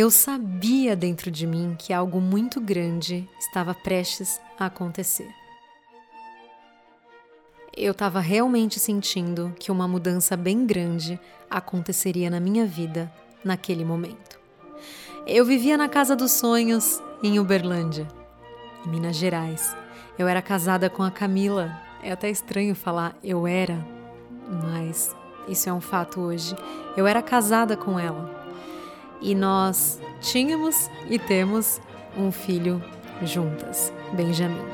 Eu 0.00 0.12
sabia 0.12 0.94
dentro 0.94 1.28
de 1.28 1.44
mim 1.44 1.74
que 1.76 1.92
algo 1.92 2.20
muito 2.20 2.60
grande 2.60 3.28
estava 3.36 3.74
prestes 3.74 4.40
a 4.56 4.66
acontecer. 4.66 5.28
Eu 7.76 7.90
estava 7.90 8.20
realmente 8.20 8.78
sentindo 8.78 9.52
que 9.58 9.72
uma 9.72 9.88
mudança 9.88 10.36
bem 10.36 10.64
grande 10.64 11.18
aconteceria 11.50 12.30
na 12.30 12.38
minha 12.38 12.64
vida 12.64 13.12
naquele 13.42 13.84
momento. 13.84 14.38
Eu 15.26 15.44
vivia 15.44 15.76
na 15.76 15.88
casa 15.88 16.14
dos 16.14 16.30
sonhos 16.30 17.02
em 17.20 17.40
Uberlândia, 17.40 18.06
em 18.86 18.90
Minas 18.90 19.16
Gerais. 19.16 19.76
Eu 20.16 20.28
era 20.28 20.40
casada 20.40 20.88
com 20.88 21.02
a 21.02 21.10
Camila. 21.10 21.76
É 22.04 22.12
até 22.12 22.30
estranho 22.30 22.76
falar 22.76 23.18
eu 23.20 23.48
era, 23.48 23.84
mas 24.62 25.12
isso 25.48 25.68
é 25.68 25.72
um 25.72 25.80
fato 25.80 26.20
hoje. 26.20 26.54
Eu 26.96 27.04
era 27.04 27.20
casada 27.20 27.76
com 27.76 27.98
ela. 27.98 28.37
E 29.20 29.34
nós 29.34 30.00
tínhamos 30.20 30.90
e 31.08 31.18
temos 31.18 31.80
um 32.16 32.30
filho 32.30 32.82
juntas, 33.22 33.92
Benjamin. 34.12 34.64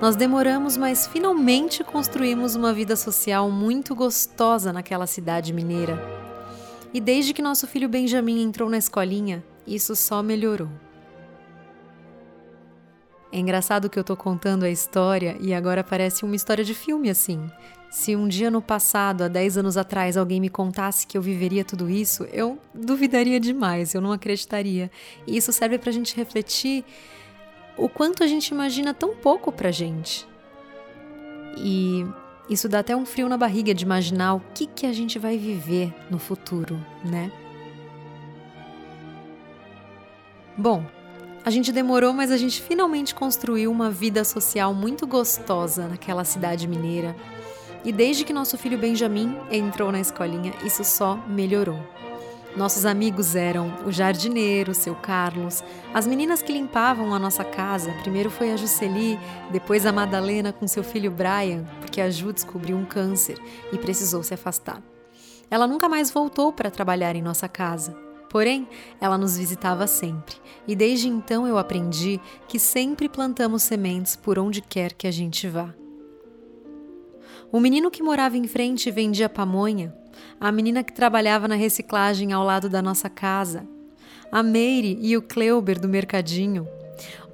Nós 0.00 0.16
demoramos, 0.16 0.76
mas 0.76 1.06
finalmente 1.06 1.84
construímos 1.84 2.56
uma 2.56 2.72
vida 2.72 2.96
social 2.96 3.50
muito 3.50 3.94
gostosa 3.94 4.72
naquela 4.72 5.06
cidade 5.06 5.52
mineira. 5.52 5.96
E 6.92 7.00
desde 7.00 7.32
que 7.32 7.40
nosso 7.40 7.66
filho 7.66 7.88
Benjamin 7.88 8.42
entrou 8.42 8.68
na 8.68 8.78
escolinha, 8.78 9.44
isso 9.66 9.94
só 9.94 10.22
melhorou. 10.22 10.68
É 13.30 13.38
engraçado 13.38 13.88
que 13.88 13.98
eu 13.98 14.04
tô 14.04 14.14
contando 14.14 14.64
a 14.64 14.70
história 14.70 15.38
e 15.40 15.54
agora 15.54 15.82
parece 15.82 16.24
uma 16.24 16.36
história 16.36 16.62
de 16.62 16.74
filme 16.74 17.08
assim. 17.08 17.50
Se 17.92 18.16
um 18.16 18.26
dia 18.26 18.50
no 18.50 18.62
passado, 18.62 19.20
há 19.20 19.28
10 19.28 19.58
anos 19.58 19.76
atrás, 19.76 20.16
alguém 20.16 20.40
me 20.40 20.48
contasse 20.48 21.06
que 21.06 21.18
eu 21.18 21.20
viveria 21.20 21.62
tudo 21.62 21.90
isso, 21.90 22.24
eu 22.32 22.58
duvidaria 22.72 23.38
demais, 23.38 23.92
eu 23.92 24.00
não 24.00 24.12
acreditaria. 24.12 24.90
E 25.26 25.36
isso 25.36 25.52
serve 25.52 25.76
pra 25.76 25.92
gente 25.92 26.16
refletir 26.16 26.86
o 27.76 27.90
quanto 27.90 28.24
a 28.24 28.26
gente 28.26 28.48
imagina 28.48 28.94
tão 28.94 29.14
pouco 29.14 29.52
pra 29.52 29.70
gente. 29.70 30.26
E 31.58 32.06
isso 32.48 32.66
dá 32.66 32.78
até 32.78 32.96
um 32.96 33.04
frio 33.04 33.28
na 33.28 33.36
barriga 33.36 33.74
de 33.74 33.84
imaginar 33.84 34.36
o 34.36 34.42
que, 34.54 34.66
que 34.66 34.86
a 34.86 34.92
gente 34.94 35.18
vai 35.18 35.36
viver 35.36 35.94
no 36.10 36.18
futuro, 36.18 36.82
né? 37.04 37.30
Bom, 40.56 40.82
a 41.44 41.50
gente 41.50 41.70
demorou, 41.70 42.14
mas 42.14 42.30
a 42.30 42.38
gente 42.38 42.62
finalmente 42.62 43.14
construiu 43.14 43.70
uma 43.70 43.90
vida 43.90 44.24
social 44.24 44.72
muito 44.72 45.06
gostosa 45.06 45.88
naquela 45.88 46.24
cidade 46.24 46.66
mineira. 46.66 47.14
E 47.84 47.92
desde 47.92 48.24
que 48.24 48.32
nosso 48.32 48.56
filho 48.56 48.78
Benjamin 48.78 49.36
entrou 49.50 49.90
na 49.90 50.00
escolinha, 50.00 50.52
isso 50.64 50.84
só 50.84 51.16
melhorou. 51.26 51.80
Nossos 52.56 52.84
amigos 52.84 53.34
eram 53.34 53.72
o 53.86 53.90
jardineiro, 53.90 54.72
o 54.72 54.74
seu 54.74 54.94
Carlos, 54.94 55.64
as 55.94 56.06
meninas 56.06 56.42
que 56.42 56.52
limpavam 56.52 57.14
a 57.14 57.18
nossa 57.18 57.42
casa. 57.42 57.90
Primeiro 58.02 58.30
foi 58.30 58.52
a 58.52 58.56
Juceli, 58.58 59.18
depois 59.50 59.86
a 59.86 59.92
Madalena 59.92 60.52
com 60.52 60.68
seu 60.68 60.84
filho 60.84 61.10
Brian, 61.10 61.64
porque 61.80 62.00
a 62.00 62.10
Ju 62.10 62.30
descobriu 62.30 62.76
um 62.76 62.84
câncer 62.84 63.38
e 63.72 63.78
precisou 63.78 64.22
se 64.22 64.34
afastar. 64.34 64.82
Ela 65.50 65.66
nunca 65.66 65.88
mais 65.88 66.10
voltou 66.10 66.52
para 66.52 66.70
trabalhar 66.70 67.16
em 67.16 67.22
nossa 67.22 67.48
casa. 67.48 67.96
Porém, 68.28 68.68
ela 69.00 69.18
nos 69.18 69.36
visitava 69.36 69.86
sempre, 69.86 70.36
e 70.66 70.76
desde 70.76 71.08
então 71.08 71.46
eu 71.46 71.58
aprendi 71.58 72.20
que 72.48 72.58
sempre 72.58 73.08
plantamos 73.08 73.62
sementes 73.62 74.14
por 74.16 74.38
onde 74.38 74.60
quer 74.62 74.92
que 74.92 75.06
a 75.06 75.10
gente 75.10 75.48
vá. 75.48 75.74
O 77.52 77.60
menino 77.60 77.90
que 77.90 78.02
morava 78.02 78.38
em 78.38 78.48
frente 78.48 78.90
vendia 78.90 79.28
pamonha, 79.28 79.94
a 80.40 80.50
menina 80.50 80.82
que 80.82 80.90
trabalhava 80.90 81.46
na 81.46 81.54
reciclagem 81.54 82.32
ao 82.32 82.42
lado 82.42 82.66
da 82.66 82.80
nossa 82.80 83.10
casa, 83.10 83.68
a 84.32 84.42
Meire 84.42 84.98
e 85.02 85.18
o 85.18 85.20
Kleuber 85.20 85.78
do 85.78 85.86
mercadinho. 85.86 86.66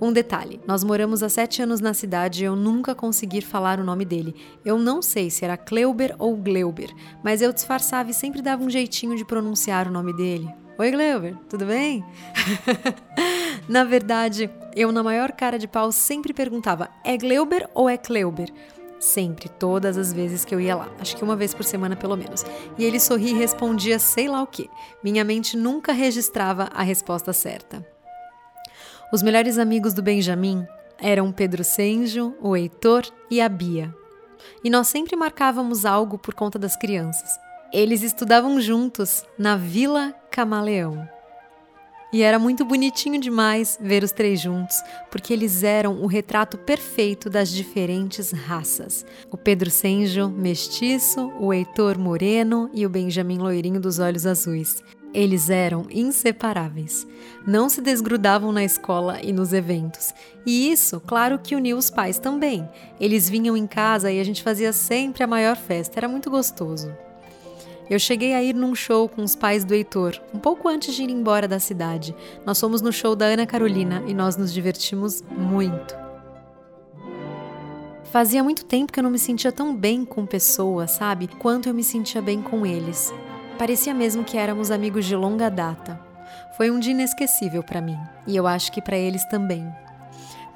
Um 0.00 0.12
detalhe: 0.12 0.61
nós 0.66 0.83
moramos 0.83 1.22
há 1.22 1.28
sete 1.28 1.62
anos 1.62 1.80
na 1.80 1.94
cidade 1.94 2.42
e 2.42 2.46
eu 2.46 2.56
nunca 2.56 2.96
consegui 2.96 3.41
falar 3.41 3.78
o 3.78 3.84
nome 3.84 4.05
dele. 4.05 4.34
Eu 4.64 4.77
não 4.77 5.01
sei 5.01 5.30
se 5.30 5.45
era 5.45 5.56
Kleuber 5.56 6.17
ou 6.18 6.36
Gleuber, 6.36 6.92
mas 7.23 7.40
eu 7.40 7.52
disfarçava 7.52 8.11
e 8.11 8.14
sempre 8.14 8.42
dava 8.42 8.64
um 8.64 8.68
jeitinho 8.70 9.17
de 9.17 9.24
pronunciar 9.24 9.86
o 9.86 9.92
nome 9.92 10.12
dele. 10.12 10.52
Oi, 10.77 10.90
Gleuber, 10.90 11.36
tudo 11.48 11.64
bem? 11.64 12.05
na 13.68 13.85
verdade, 13.85 14.50
eu, 14.74 14.90
na 14.90 15.02
maior 15.05 15.30
cara 15.30 15.61
de 15.61 15.68
pau, 15.68 15.92
sempre 15.92 16.33
perguntava: 16.33 16.89
é 17.05 17.17
Gleuber 17.17 17.70
ou 17.73 17.89
é 17.89 17.96
Kleuber? 17.96 18.52
Sempre, 19.01 19.48
todas 19.48 19.97
as 19.97 20.13
vezes 20.13 20.45
que 20.45 20.55
eu 20.55 20.61
ia 20.61 20.75
lá, 20.75 20.89
acho 20.98 21.17
que 21.17 21.23
uma 21.23 21.36
vez 21.36 21.55
por 21.55 21.64
semana 21.64 21.95
pelo 21.95 22.17
menos. 22.17 22.45
E 22.77 22.85
ele 22.85 22.98
sorria 22.98 23.31
e 23.31 23.39
respondia 23.39 23.98
sei 23.98 24.29
lá 24.29 24.42
o 24.42 24.47
que. 24.47 24.69
Minha 25.03 25.25
mente 25.25 25.57
nunca 25.57 25.92
registrava 25.92 26.69
a 26.75 26.83
resposta 26.83 27.33
certa. 27.33 27.86
Os 29.13 29.23
melhores 29.23 29.57
amigos 29.57 29.95
do 29.95 30.03
Benjamin 30.03 30.67
eram 30.98 31.33
Pedro 31.33 31.63
Senjo, 31.63 32.35
o 32.41 32.57
Heitor 32.57 33.05
e 33.31 33.41
a 33.41 33.48
Bia. 33.48 33.95
E 34.64 34.69
nós 34.69 34.89
sempre 34.89 35.17
marcávamos 35.17 35.85
algo 35.85 36.19
por 36.19 36.35
conta 36.35 36.59
das 36.59 36.77
crianças. 36.77 37.39
Eles 37.73 38.03
estudavam 38.03 38.61
juntos 38.61 39.25
na 39.39 39.57
Vila 39.57 40.13
Camaleão. 40.30 41.09
E 42.11 42.23
era 42.23 42.39
muito 42.39 42.64
bonitinho 42.64 43.20
demais 43.20 43.79
ver 43.80 44.02
os 44.02 44.13
três 44.13 44.41
juntos, 44.41 44.77
porque 45.11 45.30
eles 45.30 45.63
eram 45.63 46.02
o 46.02 46.07
retrato 46.07 46.57
perfeito 46.57 47.29
das 47.29 47.51
diferentes 47.51 48.30
raças. 48.30 49.05
O 49.30 49.36
Pedro 49.36 49.70
Senjo, 49.70 50.29
mestiço, 50.29 51.30
o 51.39 51.52
Heitor 51.52 51.98
moreno 51.98 52.70
e 52.73 52.86
o 52.86 52.89
Benjamin 52.89 53.36
loirinho 53.36 53.79
dos 53.79 53.98
olhos 53.98 54.27
azuis. 54.27 54.83
Eles 55.13 55.51
eram 55.51 55.86
inseparáveis. 55.91 57.07
Não 57.47 57.68
se 57.68 57.80
desgrudavam 57.80 58.52
na 58.52 58.64
escola 58.64 59.20
e 59.23 59.33
nos 59.33 59.52
eventos. 59.52 60.14
E 60.47 60.70
isso, 60.70 61.01
claro 61.01 61.39
que 61.39 61.57
uniu 61.57 61.77
os 61.77 61.91
pais 61.91 62.18
também. 62.18 62.68
Eles 63.01 63.29
vinham 63.29 63.57
em 63.57 63.67
casa 63.67 64.11
e 64.11 64.20
a 64.20 64.24
gente 64.24 64.42
fazia 64.42 64.73
sempre 64.73 65.23
a 65.23 65.27
maior 65.27 65.57
festa. 65.57 65.98
Era 65.98 66.08
muito 66.08 66.30
gostoso. 66.30 66.95
Eu 67.90 67.98
cheguei 67.98 68.34
a 68.34 68.42
ir 68.42 68.54
num 68.54 68.74
show 68.74 69.08
com 69.08 69.22
os 69.22 69.34
pais 69.34 69.64
do 69.64 69.74
Heitor, 69.74 70.20
um 70.34 70.38
pouco 70.38 70.68
antes 70.68 70.94
de 70.94 71.02
ir 71.02 71.10
embora 71.10 71.48
da 71.48 71.58
cidade. 71.58 72.14
Nós 72.44 72.60
fomos 72.60 72.82
no 72.82 72.92
show 72.92 73.16
da 73.16 73.24
Ana 73.24 73.46
Carolina 73.46 74.02
e 74.06 74.12
nós 74.12 74.36
nos 74.36 74.52
divertimos 74.52 75.22
muito. 75.30 75.96
Fazia 78.12 78.44
muito 78.44 78.64
tempo 78.64 78.92
que 78.92 78.98
eu 78.98 79.04
não 79.04 79.10
me 79.10 79.18
sentia 79.18 79.52
tão 79.52 79.74
bem 79.74 80.04
com 80.04 80.26
pessoas, 80.26 80.92
sabe? 80.92 81.28
Quanto 81.28 81.68
eu 81.68 81.74
me 81.74 81.84
sentia 81.84 82.20
bem 82.20 82.42
com 82.42 82.66
eles. 82.66 83.12
Parecia 83.58 83.94
mesmo 83.94 84.22
que 84.22 84.36
éramos 84.36 84.70
amigos 84.70 85.05
de 85.06 85.16
longa 85.16 85.50
data. 85.50 86.00
Foi 86.56 86.70
um 86.70 86.78
dia 86.78 86.92
inesquecível 86.92 87.62
para 87.62 87.80
mim, 87.80 87.98
e 88.26 88.36
eu 88.36 88.46
acho 88.46 88.70
que 88.70 88.82
para 88.82 88.96
eles 88.96 89.24
também. 89.26 89.66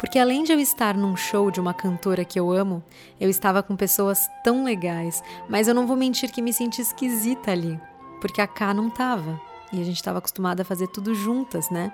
Porque 0.02 0.18
além 0.18 0.42
de 0.42 0.50
eu 0.50 0.58
estar 0.58 0.96
num 0.96 1.16
show 1.16 1.48
de 1.48 1.60
uma 1.60 1.72
cantora 1.72 2.24
que 2.24 2.38
eu 2.38 2.50
amo, 2.50 2.82
eu 3.20 3.30
estava 3.30 3.62
com 3.62 3.76
pessoas 3.76 4.18
tão 4.42 4.64
legais, 4.64 5.22
mas 5.48 5.68
eu 5.68 5.74
não 5.76 5.86
vou 5.86 5.96
mentir 5.96 6.32
que 6.32 6.42
me 6.42 6.52
senti 6.52 6.82
esquisita 6.82 7.52
ali, 7.52 7.80
porque 8.20 8.40
a 8.40 8.46
K 8.48 8.74
não 8.74 8.90
tava, 8.90 9.40
e 9.72 9.80
a 9.80 9.84
gente 9.84 9.94
estava 9.94 10.18
acostumada 10.18 10.62
a 10.62 10.64
fazer 10.64 10.88
tudo 10.88 11.14
juntas, 11.14 11.70
né? 11.70 11.92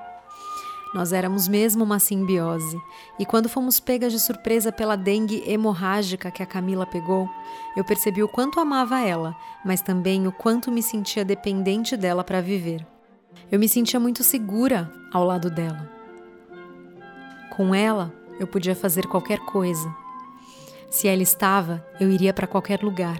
Nós 0.95 1.13
éramos 1.13 1.47
mesmo 1.47 1.85
uma 1.85 1.99
simbiose, 1.99 2.81
e 3.19 3.27
quando 3.27 3.47
fomos 3.47 3.79
pegas 3.79 4.11
de 4.11 4.21
surpresa 4.21 4.73
pela 4.73 4.97
dengue 4.97 5.45
hemorrágica 5.47 6.31
que 6.31 6.43
a 6.43 6.47
Camila 6.47 6.87
pegou, 6.87 7.29
eu 7.77 7.85
percebi 7.85 8.23
o 8.23 8.29
quanto 8.29 8.59
amava 8.59 9.03
ela, 9.03 9.37
mas 9.63 9.83
também 9.83 10.27
o 10.27 10.33
quanto 10.33 10.73
me 10.73 10.83
sentia 10.83 11.27
dependente 11.27 11.95
dela 11.95 12.25
para 12.25 12.41
viver. 12.41 12.87
Eu 13.53 13.59
me 13.59 13.69
sentia 13.69 14.01
muito 14.01 14.25
segura 14.25 14.91
ao 15.13 15.25
lado 15.25 15.51
dela. 15.51 15.98
Com 17.59 17.75
ela, 17.75 18.15
eu 18.39 18.47
podia 18.47 18.77
fazer 18.77 19.09
qualquer 19.09 19.41
coisa. 19.41 19.93
Se 20.89 21.09
ela 21.09 21.25
estava, 21.25 21.85
eu 21.99 22.09
iria 22.09 22.33
para 22.33 22.47
qualquer 22.47 22.85
lugar. 22.85 23.19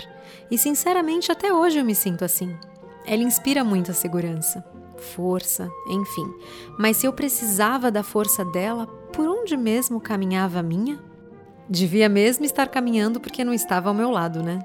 E 0.49 0.57
sinceramente, 0.57 1.33
até 1.33 1.53
hoje 1.53 1.81
eu 1.81 1.85
me 1.85 1.93
sinto 1.93 2.25
assim. 2.25 2.57
Ela 3.05 3.25
inspira 3.25 3.65
muita 3.65 3.93
segurança, 3.93 4.65
força, 4.97 5.69
enfim. 5.89 6.33
Mas 6.79 6.99
se 6.99 7.07
eu 7.07 7.13
precisava 7.13 7.91
da 7.91 8.05
força 8.05 8.45
dela, 8.45 8.87
por 9.13 9.27
onde 9.27 9.57
mesmo 9.57 10.01
caminhava 10.01 10.61
a 10.61 10.63
minha? 10.63 11.01
Devia 11.69 12.09
mesmo 12.09 12.45
estar 12.45 12.69
caminhando 12.69 13.19
porque 13.19 13.43
não 13.43 13.53
estava 13.53 13.89
ao 13.89 13.95
meu 13.95 14.09
lado, 14.09 14.41
né? 14.41 14.61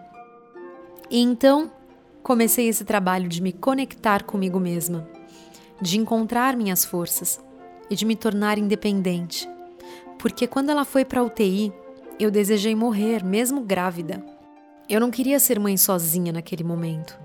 E 1.10 1.20
então 1.20 1.72
comecei 2.22 2.68
esse 2.68 2.86
trabalho 2.86 3.28
de 3.28 3.42
me 3.42 3.52
conectar 3.52 4.22
comigo 4.22 4.60
mesma, 4.60 5.10
de 5.82 5.98
encontrar 5.98 6.56
minhas 6.56 6.86
forças 6.86 7.42
e 7.90 7.96
de 7.96 8.06
me 8.06 8.16
tornar 8.16 8.60
independente, 8.60 9.50
porque 10.24 10.48
quando 10.48 10.70
ela 10.70 10.86
foi 10.86 11.04
para 11.04 11.22
UTI, 11.22 11.74
eu 12.18 12.32
desejei 12.32 12.74
morrer, 12.74 13.26
mesmo 13.26 13.60
grávida. 13.60 14.26
Eu 14.88 15.02
não 15.02 15.12
queria 15.12 15.38
ser 15.38 15.60
mãe 15.60 15.76
sozinha 15.76 16.32
naquele 16.32 16.64
momento. 16.64 17.20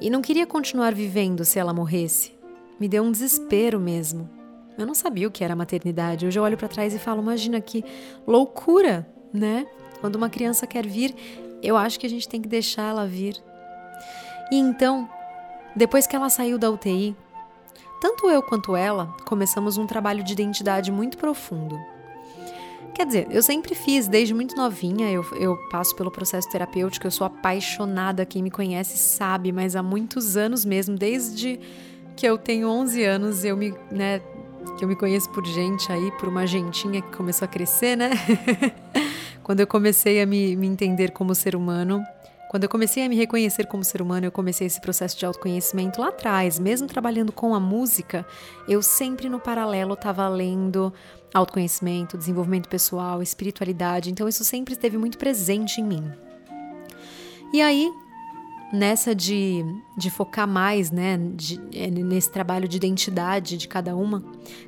E 0.00 0.08
não 0.08 0.22
queria 0.22 0.46
continuar 0.46 0.94
vivendo 0.94 1.44
se 1.44 1.58
ela 1.58 1.74
morresse. 1.74 2.32
Me 2.80 2.88
deu 2.88 3.02
um 3.02 3.12
desespero 3.12 3.78
mesmo. 3.78 4.30
Eu 4.78 4.86
não 4.86 4.94
sabia 4.94 5.28
o 5.28 5.30
que 5.30 5.44
era 5.44 5.54
maternidade. 5.54 6.26
Hoje 6.26 6.38
eu 6.38 6.42
olho 6.42 6.56
para 6.56 6.68
trás 6.68 6.94
e 6.94 6.98
falo: 6.98 7.20
imagina 7.20 7.60
que 7.60 7.84
loucura, 8.26 9.06
né? 9.30 9.66
Quando 10.00 10.16
uma 10.16 10.30
criança 10.30 10.66
quer 10.66 10.86
vir, 10.86 11.14
eu 11.62 11.76
acho 11.76 12.00
que 12.00 12.06
a 12.06 12.10
gente 12.10 12.26
tem 12.26 12.40
que 12.40 12.48
deixar 12.48 12.88
ela 12.88 13.06
vir. 13.06 13.36
E 14.50 14.56
então, 14.56 15.06
depois 15.76 16.06
que 16.06 16.16
ela 16.16 16.30
saiu 16.30 16.56
da 16.56 16.70
UTI, 16.70 17.14
tanto 18.00 18.30
eu 18.30 18.42
quanto 18.42 18.74
ela 18.74 19.14
começamos 19.26 19.76
um 19.76 19.86
trabalho 19.86 20.24
de 20.24 20.32
identidade 20.32 20.90
muito 20.90 21.18
profundo. 21.18 21.91
Quer 22.94 23.06
dizer, 23.06 23.26
eu 23.30 23.42
sempre 23.42 23.74
fiz, 23.74 24.06
desde 24.06 24.34
muito 24.34 24.54
novinha, 24.54 25.10
eu, 25.10 25.24
eu 25.36 25.56
passo 25.70 25.96
pelo 25.96 26.10
processo 26.10 26.48
terapêutico, 26.50 27.06
eu 27.06 27.10
sou 27.10 27.26
apaixonada, 27.26 28.26
quem 28.26 28.42
me 28.42 28.50
conhece 28.50 28.98
sabe, 28.98 29.50
mas 29.50 29.74
há 29.74 29.82
muitos 29.82 30.36
anos 30.36 30.64
mesmo, 30.64 30.96
desde 30.96 31.58
que 32.14 32.26
eu 32.26 32.36
tenho 32.36 32.68
11 32.68 33.02
anos, 33.02 33.44
eu 33.44 33.56
me, 33.56 33.74
né, 33.90 34.20
que 34.76 34.84
eu 34.84 34.88
me 34.88 34.94
conheço 34.94 35.30
por 35.30 35.44
gente 35.46 35.90
aí, 35.90 36.10
por 36.12 36.28
uma 36.28 36.46
gentinha 36.46 37.00
que 37.00 37.16
começou 37.16 37.46
a 37.46 37.48
crescer, 37.48 37.96
né? 37.96 38.10
Quando 39.42 39.60
eu 39.60 39.66
comecei 39.66 40.20
a 40.22 40.26
me, 40.26 40.54
me 40.54 40.66
entender 40.66 41.10
como 41.10 41.34
ser 41.34 41.56
humano, 41.56 42.04
quando 42.48 42.64
eu 42.64 42.68
comecei 42.68 43.04
a 43.04 43.08
me 43.08 43.16
reconhecer 43.16 43.66
como 43.66 43.82
ser 43.82 44.02
humano, 44.02 44.26
eu 44.26 44.30
comecei 44.30 44.66
esse 44.66 44.78
processo 44.78 45.18
de 45.18 45.24
autoconhecimento 45.24 46.00
lá 46.00 46.08
atrás, 46.08 46.58
mesmo 46.58 46.86
trabalhando 46.86 47.32
com 47.32 47.54
a 47.54 47.58
música, 47.58 48.26
eu 48.68 48.82
sempre 48.82 49.26
no 49.28 49.40
paralelo 49.40 49.94
estava 49.94 50.28
lendo 50.28 50.92
autoconhecimento, 51.32 52.18
desenvolvimento 52.18 52.68
pessoal, 52.68 53.22
espiritualidade, 53.22 54.10
então 54.10 54.28
isso 54.28 54.44
sempre 54.44 54.74
esteve 54.74 54.98
muito 54.98 55.16
presente 55.16 55.80
em 55.80 55.84
mim. 55.84 56.12
E 57.52 57.60
aí, 57.60 57.90
nessa 58.72 59.14
de, 59.14 59.64
de 59.96 60.10
focar 60.10 60.48
mais 60.48 60.90
né, 60.90 61.18
de, 61.34 61.60
é, 61.74 61.90
nesse 61.90 62.30
trabalho 62.30 62.68
de 62.68 62.76
identidade 62.76 63.56
de 63.56 63.68
cada 63.68 63.94
uma, 63.94 64.22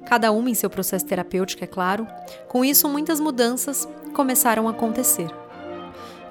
cada 0.07 0.31
uma 0.33 0.51
em 0.51 0.55
seu 0.55 0.71
processo 0.71 1.07
terapêutico, 1.07 1.65
é 1.65 1.67
claro, 1.67 2.07
com 2.49 2.65
isso 2.65 2.89
muitas 2.89 3.21
mudanças 3.21 3.89
começaram 4.15 4.69
a 4.69 4.71
acontecer. 4.71 5.29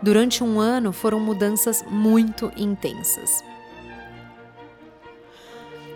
Durante 0.01 0.44
um 0.44 0.59
ano 0.59 0.91
foram 0.91 1.19
mudanças 1.19 1.83
muito 1.89 2.51
intensas. 2.57 3.44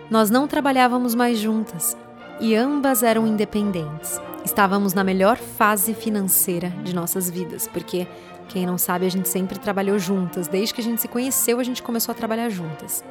Nós 0.10 0.30
não 0.30 0.48
trabalhávamos 0.48 1.14
mais 1.14 1.38
juntas 1.38 1.98
e 2.40 2.56
ambas 2.56 3.04
eram 3.04 3.28
independentes. 3.28 4.20
Estávamos 4.46 4.94
na 4.94 5.04
melhor 5.04 5.38
fase 5.38 5.94
financeira 5.94 6.70
de 6.84 6.96
nossas 6.96 7.30
vidas, 7.30 7.68
porque 7.68 8.08
quem 8.48 8.66
não 8.66 8.78
sabe, 8.78 9.06
a 9.06 9.10
gente 9.10 9.28
sempre 9.28 9.60
trabalhou 9.60 10.00
juntas. 10.00 10.48
Desde 10.48 10.74
que 10.74 10.82
a 10.82 10.84
gente 10.84 11.02
se 11.02 11.08
conheceu, 11.08 11.60
a 11.60 11.64
gente 11.64 11.84
começou 11.84 12.14
a 12.14 12.16
trabalhar 12.16 12.50
juntas. 12.50 13.04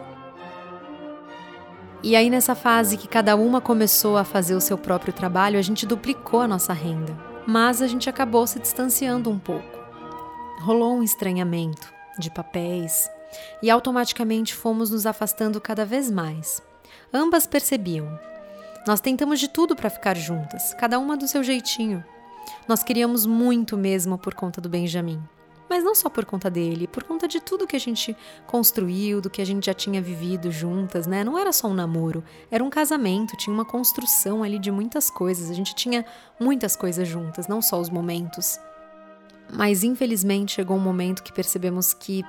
E 2.03 2.15
aí, 2.15 2.31
nessa 2.31 2.55
fase 2.55 2.97
que 2.97 3.09
cada 3.09 3.37
uma 3.37 3.61
começou 3.61 4.17
a 4.17 4.25
fazer 4.25 4.55
o 4.55 4.61
seu 4.61 4.79
próprio 4.79 5.13
trabalho, 5.13 5.59
a 5.59 5.63
gente 5.63 5.87
duplicou 5.87 6.41
a 6.41 6.49
nossa 6.49 6.73
renda. 6.73 7.17
Mas 7.47 7.83
a 7.83 7.87
gente 7.87 8.09
acabou 8.09 8.47
se 8.47 8.59
distanciando 8.59 9.31
um 9.31 9.39
pouco 9.39 9.77
rolou 10.67 10.97
um 10.97 11.03
estranhamento 11.03 11.93
de 12.19 12.29
papéis 12.29 13.09
e 13.63 13.71
automaticamente 13.71 14.53
fomos 14.53 14.91
nos 14.91 15.07
afastando 15.07 15.61
cada 15.61 15.85
vez 15.85 16.11
mais. 16.11 16.61
Ambas 17.15 17.47
percebiam. 17.47 18.19
Nós 18.87 19.01
tentamos 19.01 19.41
de 19.41 19.49
tudo 19.49 19.75
para 19.75 19.91
ficar 19.91 20.17
juntas, 20.17 20.73
cada 20.75 20.99
uma 20.99 21.17
do 21.17 21.27
seu 21.27 21.43
jeitinho. 21.43 22.05
Nós 22.69 22.85
queríamos 22.85 23.27
muito 23.27 23.77
mesmo 23.77 24.17
por 24.17 24.33
conta 24.33 24.61
do 24.61 24.69
Benjamin. 24.69 25.21
Mas 25.69 25.83
não 25.83 25.97
só 25.97 26.09
por 26.09 26.25
conta 26.25 26.49
dele, 26.49 26.87
por 26.87 27.03
conta 27.03 27.27
de 27.27 27.41
tudo 27.41 27.67
que 27.67 27.75
a 27.75 27.81
gente 27.81 28.17
construiu, 28.47 29.21
do 29.21 29.29
que 29.29 29.43
a 29.43 29.45
gente 29.45 29.67
já 29.67 29.75
tinha 29.75 30.01
vivido 30.01 30.53
juntas, 30.53 31.09
né? 31.09 31.25
Não 31.25 31.37
era 31.37 31.53
só 31.53 31.67
um 31.67 31.75
namoro, 31.75 32.23
era 32.49 32.63
um 32.63 32.71
casamento, 32.71 33.37
tinha 33.37 33.53
uma 33.53 33.65
construção 33.65 34.45
ali 34.45 34.61
de 34.61 34.71
muitas 34.71 35.11
coisas. 35.11 35.51
A 35.51 35.55
gente 35.55 35.75
tinha 35.75 36.05
muitas 36.39 36.77
coisas 36.77 37.09
juntas, 37.09 37.49
não 37.49 37.61
só 37.61 37.81
os 37.81 37.91
momentos. 37.91 38.61
Mas 39.53 39.83
infelizmente 39.83 40.53
chegou 40.53 40.77
um 40.77 40.81
momento 40.81 41.25
que 41.25 41.33
percebemos 41.33 41.93
que, 41.93 42.25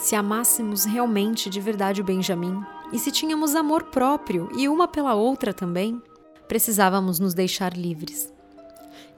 se 0.00 0.16
amássemos 0.16 0.86
realmente 0.86 1.50
de 1.50 1.60
verdade 1.60 2.00
o 2.00 2.04
Benjamin, 2.04 2.58
e 2.90 2.98
se 2.98 3.12
tínhamos 3.12 3.54
amor 3.54 3.84
próprio 3.84 4.48
e 4.56 4.66
uma 4.66 4.88
pela 4.88 5.14
outra 5.14 5.52
também, 5.52 6.00
precisávamos 6.48 7.20
nos 7.20 7.34
deixar 7.34 7.76
livres. 7.76 8.32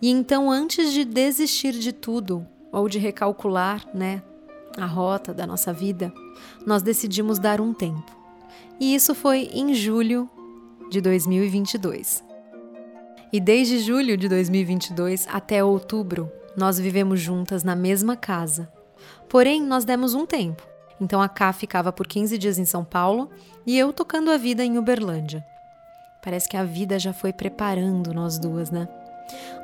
E 0.02 0.11
então, 0.11 0.50
antes 0.50 0.93
de 0.93 1.05
desistir 1.05 1.73
de 1.73 1.93
tudo, 1.93 2.44
ou 2.73 2.88
de 2.88 2.99
recalcular, 2.99 3.87
né, 3.94 4.23
a 4.76 4.84
rota 4.84 5.32
da 5.32 5.46
nossa 5.46 5.73
vida, 5.73 6.12
nós 6.67 6.82
decidimos 6.82 7.38
dar 7.38 7.61
um 7.61 7.73
tempo. 7.73 8.11
E 8.81 8.93
isso 8.93 9.14
foi 9.14 9.50
em 9.52 9.73
julho 9.75 10.29
de 10.90 11.00
2022. 11.00 12.25
E 13.32 13.38
desde 13.38 13.79
julho 13.79 14.17
de 14.17 14.29
2022 14.29 15.29
até 15.31 15.62
outubro, 15.62 16.31
nós 16.56 16.79
vivemos 16.79 17.20
juntas 17.20 17.62
na 17.62 17.76
mesma 17.76 18.17
casa. 18.17 18.70
Porém, 19.29 19.62
nós 19.62 19.84
demos 19.84 20.12
um 20.12 20.26
tempo. 20.26 20.72
Então 21.03 21.21
a 21.21 21.29
Ká 21.29 21.53
ficava 21.53 21.93
por 21.93 22.07
15 22.07 22.39
dias 22.39 22.61
em 22.61 22.65
São 22.65 22.85
Paulo 22.85 23.29
e 23.67 23.77
eu 23.77 23.93
tocando 23.93 24.31
a 24.31 24.37
vida 24.37 24.65
em 24.65 24.79
Uberlândia. 24.79 25.45
Parece 26.23 26.49
que 26.49 26.57
a 26.57 26.63
vida 26.63 26.97
já 26.97 27.13
foi 27.13 27.33
preparando 27.33 28.15
nós 28.15 28.39
duas, 28.39 28.71
né? 28.71 28.89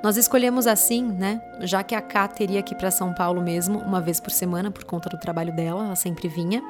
Nós 0.03 0.17
escolhemos 0.17 0.67
assim, 0.67 1.05
né? 1.05 1.41
Já 1.61 1.85
que 1.85 1.95
a 1.95 2.03
Ká 2.03 2.27
teria 2.27 2.61
que 2.61 2.75
ir 2.75 2.77
para 2.77 2.91
São 2.91 3.15
Paulo 3.15 3.41
mesmo, 3.41 3.79
uma 3.79 4.01
vez 4.01 4.19
por 4.19 4.33
semana, 4.33 4.69
por 4.73 4.83
conta 4.83 5.09
do 5.09 5.17
trabalho 5.17 5.55
dela, 5.55 5.85
ela 5.85 5.95
sempre 5.95 6.27
vinha, 6.27 6.61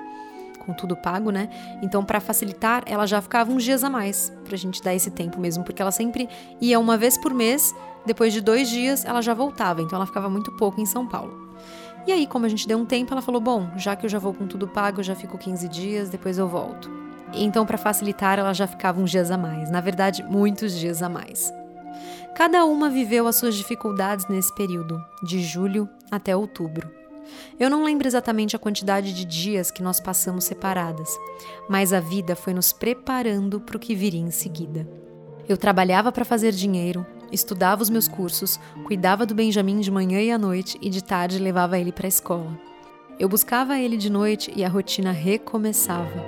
com 0.66 0.74
tudo 0.74 0.94
pago, 0.94 1.30
né? 1.30 1.48
Então, 1.80 2.04
para 2.04 2.20
facilitar, 2.20 2.82
ela 2.84 3.06
já 3.06 3.22
ficava 3.22 3.50
uns 3.50 3.64
dias 3.64 3.82
a 3.82 3.88
mais, 3.88 4.30
pra 4.44 4.56
gente 4.58 4.82
dar 4.82 4.94
esse 4.94 5.10
tempo 5.10 5.40
mesmo, 5.40 5.64
porque 5.64 5.80
ela 5.80 5.92
sempre 5.92 6.28
ia 6.60 6.78
uma 6.78 6.98
vez 6.98 7.16
por 7.16 7.32
mês 7.32 7.74
depois 8.04 8.34
de 8.34 8.42
dois 8.42 8.68
dias, 8.68 9.02
ela 9.06 9.22
já 9.22 9.32
voltava, 9.32 9.80
então 9.80 9.96
ela 9.96 10.06
ficava 10.06 10.28
muito 10.28 10.54
pouco 10.56 10.78
em 10.78 10.86
São 10.86 11.06
Paulo. 11.06 11.47
E 12.08 12.12
aí, 12.12 12.26
como 12.26 12.46
a 12.46 12.48
gente 12.48 12.66
deu 12.66 12.78
um 12.78 12.86
tempo, 12.86 13.12
ela 13.12 13.20
falou: 13.20 13.38
Bom, 13.38 13.68
já 13.76 13.94
que 13.94 14.06
eu 14.06 14.08
já 14.08 14.18
vou 14.18 14.32
com 14.32 14.46
tudo 14.46 14.66
pago, 14.66 15.00
eu 15.00 15.04
já 15.04 15.14
fico 15.14 15.36
15 15.36 15.68
dias, 15.68 16.08
depois 16.08 16.38
eu 16.38 16.48
volto. 16.48 16.90
Então, 17.34 17.66
para 17.66 17.76
facilitar, 17.76 18.38
ela 18.38 18.54
já 18.54 18.66
ficava 18.66 18.98
uns 18.98 19.10
dias 19.10 19.30
a 19.30 19.36
mais 19.36 19.70
na 19.70 19.82
verdade, 19.82 20.22
muitos 20.22 20.72
dias 20.72 21.02
a 21.02 21.08
mais. 21.10 21.52
Cada 22.34 22.64
uma 22.64 22.88
viveu 22.88 23.26
as 23.26 23.36
suas 23.36 23.54
dificuldades 23.54 24.26
nesse 24.26 24.54
período, 24.54 25.04
de 25.22 25.42
julho 25.42 25.86
até 26.10 26.34
outubro. 26.34 26.90
Eu 27.60 27.68
não 27.68 27.84
lembro 27.84 28.08
exatamente 28.08 28.56
a 28.56 28.58
quantidade 28.58 29.12
de 29.12 29.26
dias 29.26 29.70
que 29.70 29.82
nós 29.82 30.00
passamos 30.00 30.44
separadas, 30.44 31.14
mas 31.68 31.92
a 31.92 32.00
vida 32.00 32.34
foi 32.34 32.54
nos 32.54 32.72
preparando 32.72 33.60
para 33.60 33.76
o 33.76 33.80
que 33.80 33.94
viria 33.94 34.22
em 34.22 34.30
seguida. 34.30 34.88
Eu 35.46 35.58
trabalhava 35.58 36.10
para 36.10 36.24
fazer 36.24 36.52
dinheiro, 36.52 37.06
Estudava 37.30 37.82
os 37.82 37.90
meus 37.90 38.08
cursos, 38.08 38.58
cuidava 38.84 39.26
do 39.26 39.34
Benjamin 39.34 39.80
de 39.80 39.90
manhã 39.90 40.20
e 40.20 40.30
à 40.30 40.38
noite 40.38 40.78
e 40.80 40.88
de 40.88 41.04
tarde 41.04 41.38
levava 41.38 41.78
ele 41.78 41.92
para 41.92 42.06
a 42.06 42.08
escola. 42.08 42.58
Eu 43.18 43.28
buscava 43.28 43.78
ele 43.78 43.96
de 43.96 44.08
noite 44.08 44.52
e 44.56 44.64
a 44.64 44.68
rotina 44.68 45.12
recomeçava. 45.12 46.24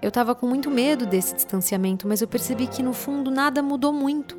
Eu 0.00 0.08
estava 0.08 0.34
com 0.34 0.46
muito 0.46 0.70
medo 0.70 1.04
desse 1.04 1.34
distanciamento, 1.34 2.08
mas 2.08 2.22
eu 2.22 2.28
percebi 2.28 2.66
que 2.66 2.82
no 2.82 2.94
fundo 2.94 3.30
nada 3.30 3.62
mudou 3.62 3.92
muito, 3.92 4.38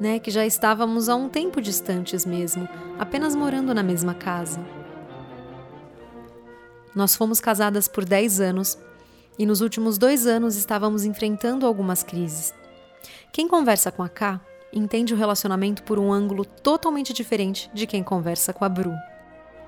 né? 0.00 0.18
Que 0.18 0.30
já 0.30 0.46
estávamos 0.46 1.10
há 1.10 1.14
um 1.14 1.28
tempo 1.28 1.60
distantes 1.60 2.24
mesmo, 2.24 2.66
apenas 2.98 3.34
morando 3.34 3.74
na 3.74 3.82
mesma 3.82 4.14
casa. 4.14 4.64
Nós 6.94 7.14
fomos 7.14 7.38
casadas 7.38 7.86
por 7.86 8.04
10 8.04 8.40
anos 8.40 8.78
e 9.38 9.44
nos 9.44 9.60
últimos 9.60 9.98
dois 9.98 10.26
anos 10.26 10.56
estávamos 10.56 11.04
enfrentando 11.04 11.66
algumas 11.66 12.02
crises. 12.02 12.54
Quem 13.32 13.46
conversa 13.46 13.92
com 13.92 14.02
a 14.02 14.08
K 14.08 14.40
entende 14.74 15.14
o 15.14 15.16
relacionamento 15.16 15.82
por 15.82 15.98
um 15.98 16.12
ângulo 16.12 16.44
totalmente 16.44 17.12
diferente 17.12 17.70
de 17.72 17.86
quem 17.86 18.02
conversa 18.02 18.52
com 18.52 18.64
a 18.64 18.68
Bru. 18.68 18.92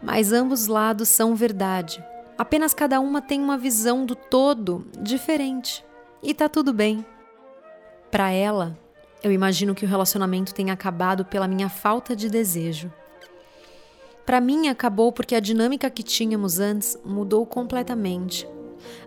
Mas 0.02 0.32
ambos 0.32 0.62
os 0.62 0.66
lados 0.66 1.08
são 1.08 1.34
verdade. 1.34 2.04
Apenas 2.36 2.74
cada 2.74 3.00
uma 3.00 3.22
tem 3.22 3.40
uma 3.40 3.56
visão 3.56 4.04
do 4.04 4.14
todo 4.14 4.86
diferente. 5.00 5.84
E 6.22 6.34
tá 6.34 6.48
tudo 6.48 6.72
bem. 6.72 7.04
Para 8.10 8.30
ela, 8.30 8.76
eu 9.22 9.32
imagino 9.32 9.74
que 9.74 9.84
o 9.84 9.88
relacionamento 9.88 10.54
tenha 10.54 10.72
acabado 10.72 11.24
pela 11.24 11.48
minha 11.48 11.68
falta 11.68 12.14
de 12.14 12.28
desejo. 12.28 12.92
Para 14.26 14.40
mim, 14.40 14.68
acabou 14.68 15.12
porque 15.12 15.34
a 15.34 15.40
dinâmica 15.40 15.88
que 15.88 16.02
tínhamos 16.02 16.58
antes 16.58 16.98
mudou 17.04 17.46
completamente. 17.46 18.46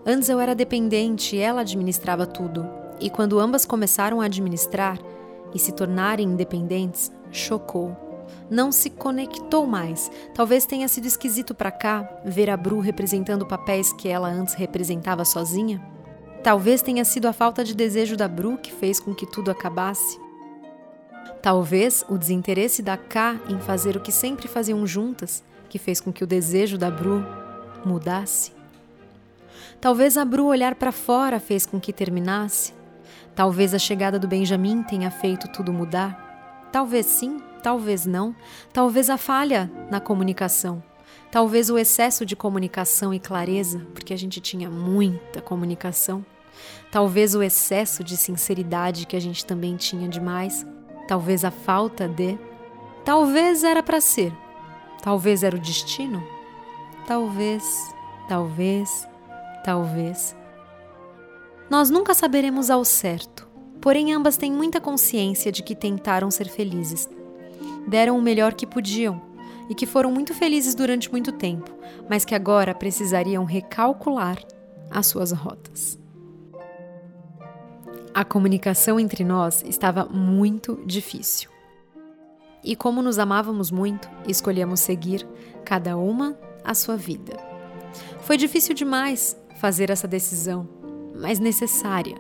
Antes 0.06 0.30
eu 0.30 0.40
era 0.40 0.56
dependente 0.56 1.36
e 1.36 1.40
ela 1.40 1.62
administrava 1.62 2.26
tudo. 2.26 2.68
E 3.00 3.10
quando 3.10 3.40
ambas 3.40 3.66
começaram 3.66 4.22
a 4.22 4.26
administrar, 4.26 4.98
e 5.54 5.60
se 5.60 5.72
tornarem 5.72 6.28
independentes 6.28 7.12
chocou. 7.32 7.96
Não 8.50 8.72
se 8.72 8.90
conectou 8.90 9.66
mais. 9.66 10.12
Talvez 10.34 10.66
tenha 10.66 10.88
sido 10.88 11.06
esquisito 11.06 11.54
para 11.54 11.72
cá 11.72 12.22
ver 12.26 12.50
a 12.50 12.58
Bru 12.58 12.80
representando 12.80 13.46
papéis 13.46 13.94
que 13.94 14.08
ela 14.08 14.28
antes 14.28 14.56
representava 14.56 15.24
sozinha. 15.24 15.82
Talvez 16.44 16.82
tenha 16.82 17.04
sido 17.04 17.28
a 17.28 17.34
falta 17.34 17.64
de 17.64 17.76
desejo 17.76 18.16
da 18.16 18.28
Bru 18.28 18.58
que 18.58 18.72
fez 18.72 19.00
com 19.00 19.14
que 19.14 19.26
tudo 19.26 19.52
acabasse. 19.52 20.20
Talvez 21.42 22.04
o 22.10 22.18
desinteresse 22.18 22.82
da 22.82 22.98
K 22.98 23.40
em 23.50 23.60
fazer 23.60 23.96
o 23.96 24.02
que 24.02 24.12
sempre 24.12 24.48
faziam 24.48 24.86
juntas, 24.86 25.44
que 25.70 25.78
fez 25.78 26.02
com 26.02 26.12
que 26.12 26.24
o 26.24 26.28
desejo 26.28 26.78
da 26.78 26.90
Bru 26.90 27.26
mudasse. 27.86 28.52
Talvez 29.80 30.18
a 30.18 30.26
Bru 30.26 30.46
olhar 30.46 30.76
para 30.76 30.92
fora 30.92 31.40
fez 31.40 31.66
com 31.66 31.80
que 31.80 31.94
terminasse. 31.94 32.74
Talvez 33.40 33.74
a 33.74 33.80
chegada 33.80 34.20
do 34.20 34.28
Benjamin 34.28 34.84
tenha 34.84 35.10
feito 35.10 35.48
tudo 35.48 35.72
mudar. 35.72 36.68
Talvez 36.74 37.06
sim, 37.06 37.42
talvez 37.64 38.06
não. 38.06 38.36
Talvez 38.74 39.10
a 39.10 39.18
falha 39.18 39.72
na 39.90 40.02
comunicação. 40.02 40.84
Talvez 41.32 41.70
o 41.70 41.78
excesso 41.78 42.26
de 42.26 42.36
comunicação 42.36 43.14
e 43.14 43.18
clareza, 43.18 43.88
porque 43.94 44.14
a 44.14 44.18
gente 44.18 44.42
tinha 44.42 44.70
muita 44.70 45.42
comunicação. 45.42 46.26
Talvez 46.92 47.34
o 47.34 47.42
excesso 47.42 48.04
de 48.04 48.18
sinceridade 48.18 49.06
que 49.06 49.16
a 49.16 49.22
gente 49.22 49.46
também 49.46 49.78
tinha 49.78 50.10
demais, 50.10 50.68
talvez 51.08 51.46
a 51.46 51.52
falta 51.52 52.10
de, 52.10 52.38
talvez 53.06 53.64
era 53.64 53.82
para 53.82 54.02
ser, 54.02 54.34
talvez 55.02 55.44
era 55.44 55.56
o 55.56 55.60
destino, 55.60 56.22
talvez, 57.08 57.64
talvez, 58.28 59.08
talvez. 59.64 60.36
Nós 61.70 61.90
nunca 61.90 62.16
saberemos 62.16 62.72
ao 62.72 62.84
certo, 62.84 63.48
porém 63.80 64.12
ambas 64.12 64.38
têm 64.38 64.52
muita 64.52 64.82
consciência 64.82 65.52
de 65.52 65.62
que 65.62 65.76
tentaram 65.76 66.32
ser 66.32 66.50
felizes. 66.50 67.08
Deram 67.88 68.18
o 68.18 68.22
melhor 68.22 68.54
que 68.56 68.66
podiam 68.66 69.22
e 69.70 69.76
que 69.76 69.86
foram 69.86 70.12
muito 70.12 70.34
felizes 70.34 70.74
durante 70.74 71.12
muito 71.12 71.32
tempo, 71.32 71.72
mas 72.10 72.26
que 72.26 72.34
agora 72.34 72.74
precisariam 72.74 73.46
recalcular 73.46 74.40
as 74.90 75.06
suas 75.06 75.32
rotas. 75.32 76.00
A 78.14 78.26
comunicação 78.26 79.00
entre 79.00 79.24
nós 79.24 79.64
estava 79.64 80.06
muito 80.06 80.82
difícil. 80.88 81.52
E 82.64 82.76
como 82.76 83.02
nos 83.02 83.20
amávamos 83.20 83.70
muito, 83.70 84.10
escolhemos 84.28 84.80
seguir 84.80 85.26
cada 85.64 85.96
uma 85.96 86.36
a 86.64 86.74
sua 86.74 86.98
vida. 86.98 87.38
Foi 88.22 88.38
difícil 88.38 88.74
demais 88.74 89.38
fazer 89.56 89.90
essa 89.92 90.08
decisão, 90.08 90.79
mas 91.20 91.40
necessária. 91.40 92.16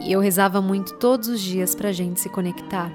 E 0.00 0.12
eu 0.12 0.20
rezava 0.20 0.60
muito 0.60 0.94
todos 0.94 1.28
os 1.28 1.40
dias 1.40 1.74
para 1.74 1.90
a 1.90 1.92
gente 1.92 2.20
se 2.20 2.28
conectar. 2.28 2.90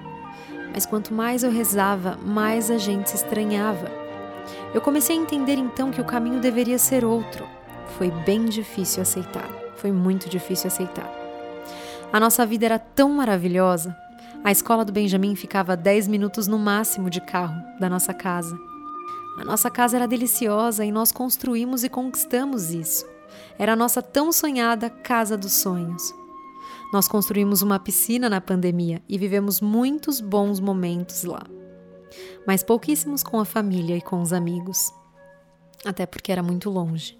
Mas 0.73 0.85
quanto 0.85 1.13
mais 1.13 1.43
eu 1.43 1.51
rezava, 1.51 2.17
mais 2.23 2.69
a 2.69 2.77
gente 2.77 3.09
se 3.09 3.15
estranhava. 3.15 3.89
Eu 4.73 4.81
comecei 4.81 5.17
a 5.17 5.21
entender 5.21 5.55
então 5.55 5.91
que 5.91 6.01
o 6.01 6.05
caminho 6.05 6.39
deveria 6.39 6.77
ser 6.77 7.03
outro. 7.03 7.47
Foi 7.97 8.11
bem 8.11 8.45
difícil 8.45 9.01
aceitar. 9.01 9.49
Foi 9.77 9.91
muito 9.91 10.29
difícil 10.29 10.67
aceitar. 10.67 11.09
A 12.11 12.19
nossa 12.19 12.45
vida 12.45 12.65
era 12.65 12.79
tão 12.79 13.09
maravilhosa. 13.09 13.95
A 14.43 14.51
escola 14.51 14.85
do 14.85 14.91
Benjamin 14.91 15.35
ficava 15.35 15.73
a 15.73 15.75
10 15.75 16.07
minutos 16.07 16.47
no 16.47 16.57
máximo 16.57 17.09
de 17.09 17.21
carro 17.21 17.61
da 17.79 17.89
nossa 17.89 18.13
casa. 18.13 18.57
A 19.39 19.43
nossa 19.43 19.69
casa 19.69 19.97
era 19.97 20.07
deliciosa 20.07 20.83
e 20.85 20.91
nós 20.91 21.11
construímos 21.11 21.83
e 21.83 21.89
conquistamos 21.89 22.71
isso. 22.71 23.05
Era 23.57 23.73
a 23.73 23.75
nossa 23.75 24.01
tão 24.01 24.31
sonhada 24.31 24.89
casa 24.89 25.37
dos 25.37 25.53
sonhos. 25.53 26.13
Nós 26.91 27.07
construímos 27.07 27.61
uma 27.61 27.79
piscina 27.79 28.29
na 28.29 28.41
pandemia 28.41 29.01
e 29.07 29.17
vivemos 29.17 29.61
muitos 29.61 30.19
bons 30.19 30.59
momentos 30.59 31.23
lá. 31.23 31.43
Mas 32.47 32.63
pouquíssimos 32.63 33.21
com 33.21 33.39
a 33.39 33.45
família 33.45 33.95
e 33.95 34.01
com 34.01 34.21
os 34.21 34.33
amigos. 34.33 34.91
Até 35.85 36.05
porque 36.05 36.31
era 36.31 36.41
muito 36.41 36.69
longe. 36.69 37.17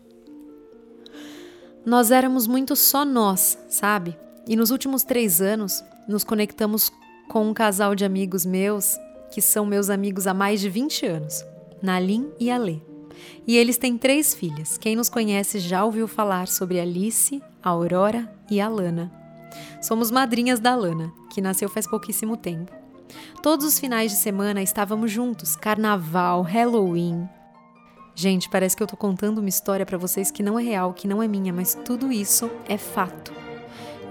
Nós 1.86 2.12
éramos 2.12 2.48
muito 2.48 2.76
só 2.76 3.06
nós, 3.06 3.58
sabe? 3.70 4.18
E 4.48 4.56
nos 4.56 4.72
últimos 4.72 5.04
três 5.04 5.42
anos, 5.42 5.84
nos 6.08 6.24
conectamos 6.24 6.92
com 7.30 7.48
um 7.48 7.54
casal 7.54 7.94
de 7.94 8.04
amigos 8.04 8.46
meus, 8.46 8.98
que 9.32 9.42
são 9.42 9.66
meus 9.66 9.90
amigos 9.90 10.26
há 10.26 10.34
mais 10.34 10.60
de 10.60 10.70
20 10.70 11.06
anos, 11.06 11.46
Nalim 11.82 12.32
e 12.40 12.50
Alê. 12.50 12.89
E 13.48 13.58
eles 13.58 13.78
têm 13.78 13.98
três 13.98 14.34
filhas. 14.34 14.78
Quem 14.78 14.96
nos 14.96 15.10
conhece 15.10 15.60
já 15.60 15.84
ouviu 15.84 16.08
falar 16.08 16.48
sobre 16.48 16.80
Alice, 16.80 17.42
a 17.62 17.70
Aurora 17.70 18.32
e 18.50 18.60
a 18.62 18.68
Lana. 18.68 19.12
Somos 19.82 20.12
madrinhas 20.12 20.60
da 20.60 20.76
Lana, 20.76 21.12
que 21.32 21.42
nasceu 21.42 21.70
faz 21.70 21.88
pouquíssimo 21.88 22.38
tempo. 22.38 22.72
Todos 23.42 23.66
os 23.66 23.80
finais 23.80 24.12
de 24.12 24.18
semana 24.18 24.62
estávamos 24.62 25.12
juntos, 25.12 25.56
carnaval, 25.56 26.42
Halloween. 26.42 27.28
Gente, 28.14 28.50
parece 28.50 28.76
que 28.76 28.84
eu 28.84 28.88
tô 28.88 28.98
contando 28.98 29.40
uma 29.40 29.50
história 29.50 29.86
para 29.86 29.98
vocês 29.98 30.30
que 30.30 30.44
não 30.44 30.60
é 30.60 30.64
real, 30.64 30.94
que 30.94 31.08
não 31.08 31.24
é 31.24 31.28
minha, 31.28 31.54
mas 31.54 31.74
tudo 31.74 32.12
isso 32.12 32.52
é 32.68 32.78
fato. 32.78 33.39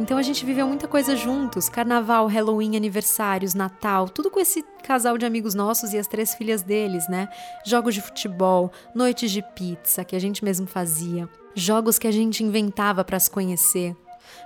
Então 0.00 0.16
a 0.16 0.22
gente 0.22 0.44
viveu 0.44 0.66
muita 0.66 0.86
coisa 0.86 1.16
juntos: 1.16 1.68
carnaval, 1.68 2.26
Halloween, 2.28 2.76
aniversários, 2.76 3.54
Natal, 3.54 4.08
tudo 4.08 4.30
com 4.30 4.38
esse 4.38 4.62
casal 4.82 5.18
de 5.18 5.26
amigos 5.26 5.54
nossos 5.54 5.92
e 5.92 5.98
as 5.98 6.06
três 6.06 6.34
filhas 6.34 6.62
deles, 6.62 7.08
né? 7.08 7.28
Jogos 7.66 7.94
de 7.94 8.00
futebol, 8.00 8.70
noites 8.94 9.30
de 9.30 9.42
pizza 9.42 10.04
que 10.04 10.14
a 10.14 10.18
gente 10.20 10.44
mesmo 10.44 10.66
fazia, 10.66 11.28
jogos 11.54 11.98
que 11.98 12.06
a 12.06 12.12
gente 12.12 12.44
inventava 12.44 13.04
para 13.04 13.18
se 13.18 13.30
conhecer. 13.30 13.96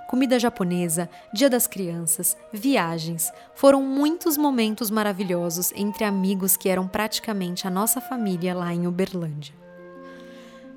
Comida 0.07 0.39
japonesa, 0.39 1.09
Dia 1.33 1.49
das 1.49 1.67
Crianças, 1.67 2.37
viagens. 2.51 3.31
Foram 3.53 3.81
muitos 3.81 4.37
momentos 4.37 4.89
maravilhosos 4.89 5.71
entre 5.75 6.03
amigos 6.03 6.55
que 6.55 6.69
eram 6.69 6.87
praticamente 6.87 7.67
a 7.67 7.69
nossa 7.69 7.99
família 8.01 8.55
lá 8.55 8.73
em 8.73 8.87
Uberlândia. 8.87 9.53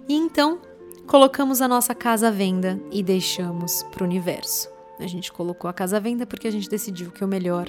E 0.08 0.14
então 0.14 0.60
colocamos 1.06 1.60
a 1.60 1.68
nossa 1.68 1.94
casa 1.94 2.28
à 2.28 2.30
venda 2.30 2.80
e 2.90 3.02
deixamos 3.02 3.84
para 3.84 4.02
o 4.02 4.06
universo. 4.06 4.68
A 4.98 5.06
gente 5.06 5.32
colocou 5.32 5.68
a 5.70 5.72
casa 5.72 5.98
à 5.98 6.00
venda 6.00 6.26
porque 6.26 6.48
a 6.48 6.50
gente 6.50 6.68
decidiu 6.68 7.10
que 7.10 7.24
o 7.24 7.28
melhor 7.28 7.68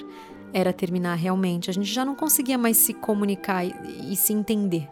era 0.54 0.74
terminar 0.74 1.16
realmente. 1.16 1.70
A 1.70 1.74
gente 1.74 1.92
já 1.92 2.04
não 2.04 2.16
conseguia 2.16 2.58
mais 2.58 2.78
se 2.78 2.94
comunicar 2.94 3.66
e, 3.66 3.74
e 4.12 4.16
se 4.16 4.34
entender 4.34 4.90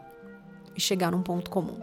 e 0.76 0.82
chegar 0.82 1.12
num 1.12 1.24
ponto 1.24 1.50
comum. 1.50 1.80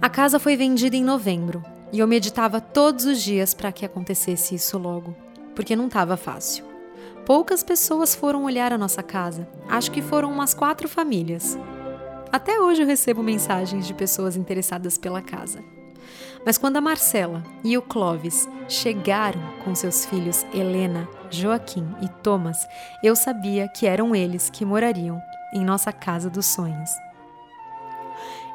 A 0.00 0.08
casa 0.08 0.38
foi 0.38 0.56
vendida 0.56 0.96
em 0.96 1.04
novembro 1.04 1.64
e 1.92 1.98
eu 1.98 2.06
meditava 2.06 2.60
todos 2.60 3.04
os 3.06 3.20
dias 3.20 3.52
para 3.52 3.72
que 3.72 3.84
acontecesse 3.84 4.54
isso 4.54 4.78
logo, 4.78 5.16
porque 5.54 5.74
não 5.74 5.86
estava 5.86 6.16
fácil. 6.16 6.64
Poucas 7.26 7.62
pessoas 7.62 8.14
foram 8.14 8.44
olhar 8.44 8.72
a 8.72 8.78
nossa 8.78 9.02
casa, 9.02 9.48
acho 9.68 9.90
que 9.90 10.00
foram 10.00 10.30
umas 10.30 10.54
quatro 10.54 10.88
famílias. 10.88 11.58
Até 12.32 12.60
hoje 12.60 12.82
eu 12.82 12.86
recebo 12.86 13.24
mensagens 13.24 13.84
de 13.84 13.92
pessoas 13.92 14.36
interessadas 14.36 14.96
pela 14.96 15.20
casa. 15.20 15.64
Mas 16.46 16.56
quando 16.56 16.76
a 16.76 16.80
Marcela 16.80 17.42
e 17.64 17.76
o 17.76 17.82
Clovis 17.82 18.48
chegaram 18.68 19.40
com 19.64 19.74
seus 19.74 20.06
filhos 20.06 20.46
Helena, 20.54 21.08
Joaquim 21.28 21.86
e 22.00 22.08
Thomas, 22.22 22.64
eu 23.02 23.16
sabia 23.16 23.66
que 23.68 23.84
eram 23.84 24.14
eles 24.14 24.48
que 24.48 24.64
morariam 24.64 25.20
em 25.52 25.64
nossa 25.64 25.92
casa 25.92 26.30
dos 26.30 26.46
sonhos. 26.46 26.90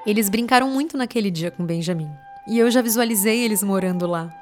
Eles 0.05 0.29
brincaram 0.29 0.70
muito 0.70 0.98
naquele 0.98 1.29
dia 1.29 1.51
com 1.51 1.65
Benjamin, 1.65 2.10
e 2.48 2.58
eu 2.58 2.72
já 2.72 2.82
visualizei 2.82 3.44
eles 3.44 3.62
morando 3.62 4.08
lá. 4.08 4.34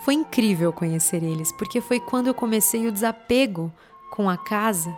Foi 0.00 0.14
incrível 0.14 0.72
conhecer 0.72 1.22
eles, 1.22 1.52
porque 1.52 1.80
foi 1.80 2.00
quando 2.00 2.28
eu 2.28 2.34
comecei 2.34 2.86
o 2.86 2.92
desapego 2.92 3.70
com 4.10 4.30
a 4.30 4.38
casa 4.38 4.96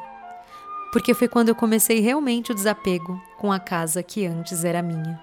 porque 0.92 1.14
foi 1.14 1.28
quando 1.28 1.49
eu 1.49 1.54
comecei 1.54 2.00
realmente 2.00 2.52
o 2.52 2.54
desapego 2.54 3.20
com 3.38 3.52
a 3.52 3.59
casa 3.59 4.02
que 4.02 4.26
antes 4.26 4.64
era 4.64 4.82
minha. 4.82 5.20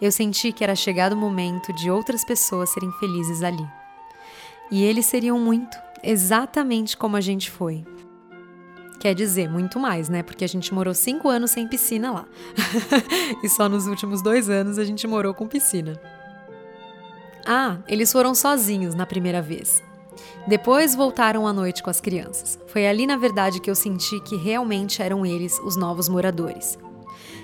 Eu 0.00 0.12
senti 0.12 0.52
que 0.52 0.62
era 0.62 0.74
chegado 0.74 1.14
o 1.14 1.16
momento 1.16 1.72
de 1.72 1.90
outras 1.90 2.24
pessoas 2.24 2.70
serem 2.70 2.92
felizes 2.92 3.42
ali. 3.42 3.66
E 4.70 4.84
eles 4.84 5.06
seriam 5.06 5.38
muito, 5.38 5.76
exatamente 6.02 6.96
como 6.96 7.16
a 7.16 7.20
gente 7.20 7.50
foi. 7.50 7.84
Quer 8.98 9.14
dizer, 9.14 9.48
muito 9.48 9.78
mais, 9.78 10.08
né? 10.08 10.22
Porque 10.22 10.44
a 10.44 10.48
gente 10.48 10.72
morou 10.74 10.92
cinco 10.92 11.28
anos 11.28 11.50
sem 11.50 11.68
piscina 11.68 12.10
lá. 12.12 12.26
e 13.42 13.48
só 13.48 13.68
nos 13.68 13.86
últimos 13.86 14.22
dois 14.22 14.50
anos 14.50 14.78
a 14.78 14.84
gente 14.84 15.06
morou 15.06 15.32
com 15.32 15.46
piscina. 15.46 16.00
Ah, 17.46 17.78
eles 17.86 18.10
foram 18.10 18.34
sozinhos 18.34 18.94
na 18.94 19.06
primeira 19.06 19.40
vez. 19.40 19.82
Depois 20.46 20.94
voltaram 20.94 21.46
à 21.46 21.52
noite 21.52 21.82
com 21.82 21.90
as 21.90 22.00
crianças. 22.00 22.58
Foi 22.66 22.86
ali, 22.86 23.06
na 23.06 23.16
verdade, 23.16 23.60
que 23.60 23.70
eu 23.70 23.74
senti 23.74 24.20
que 24.20 24.36
realmente 24.36 25.02
eram 25.02 25.24
eles 25.24 25.58
os 25.60 25.76
novos 25.76 26.08
moradores. 26.08 26.78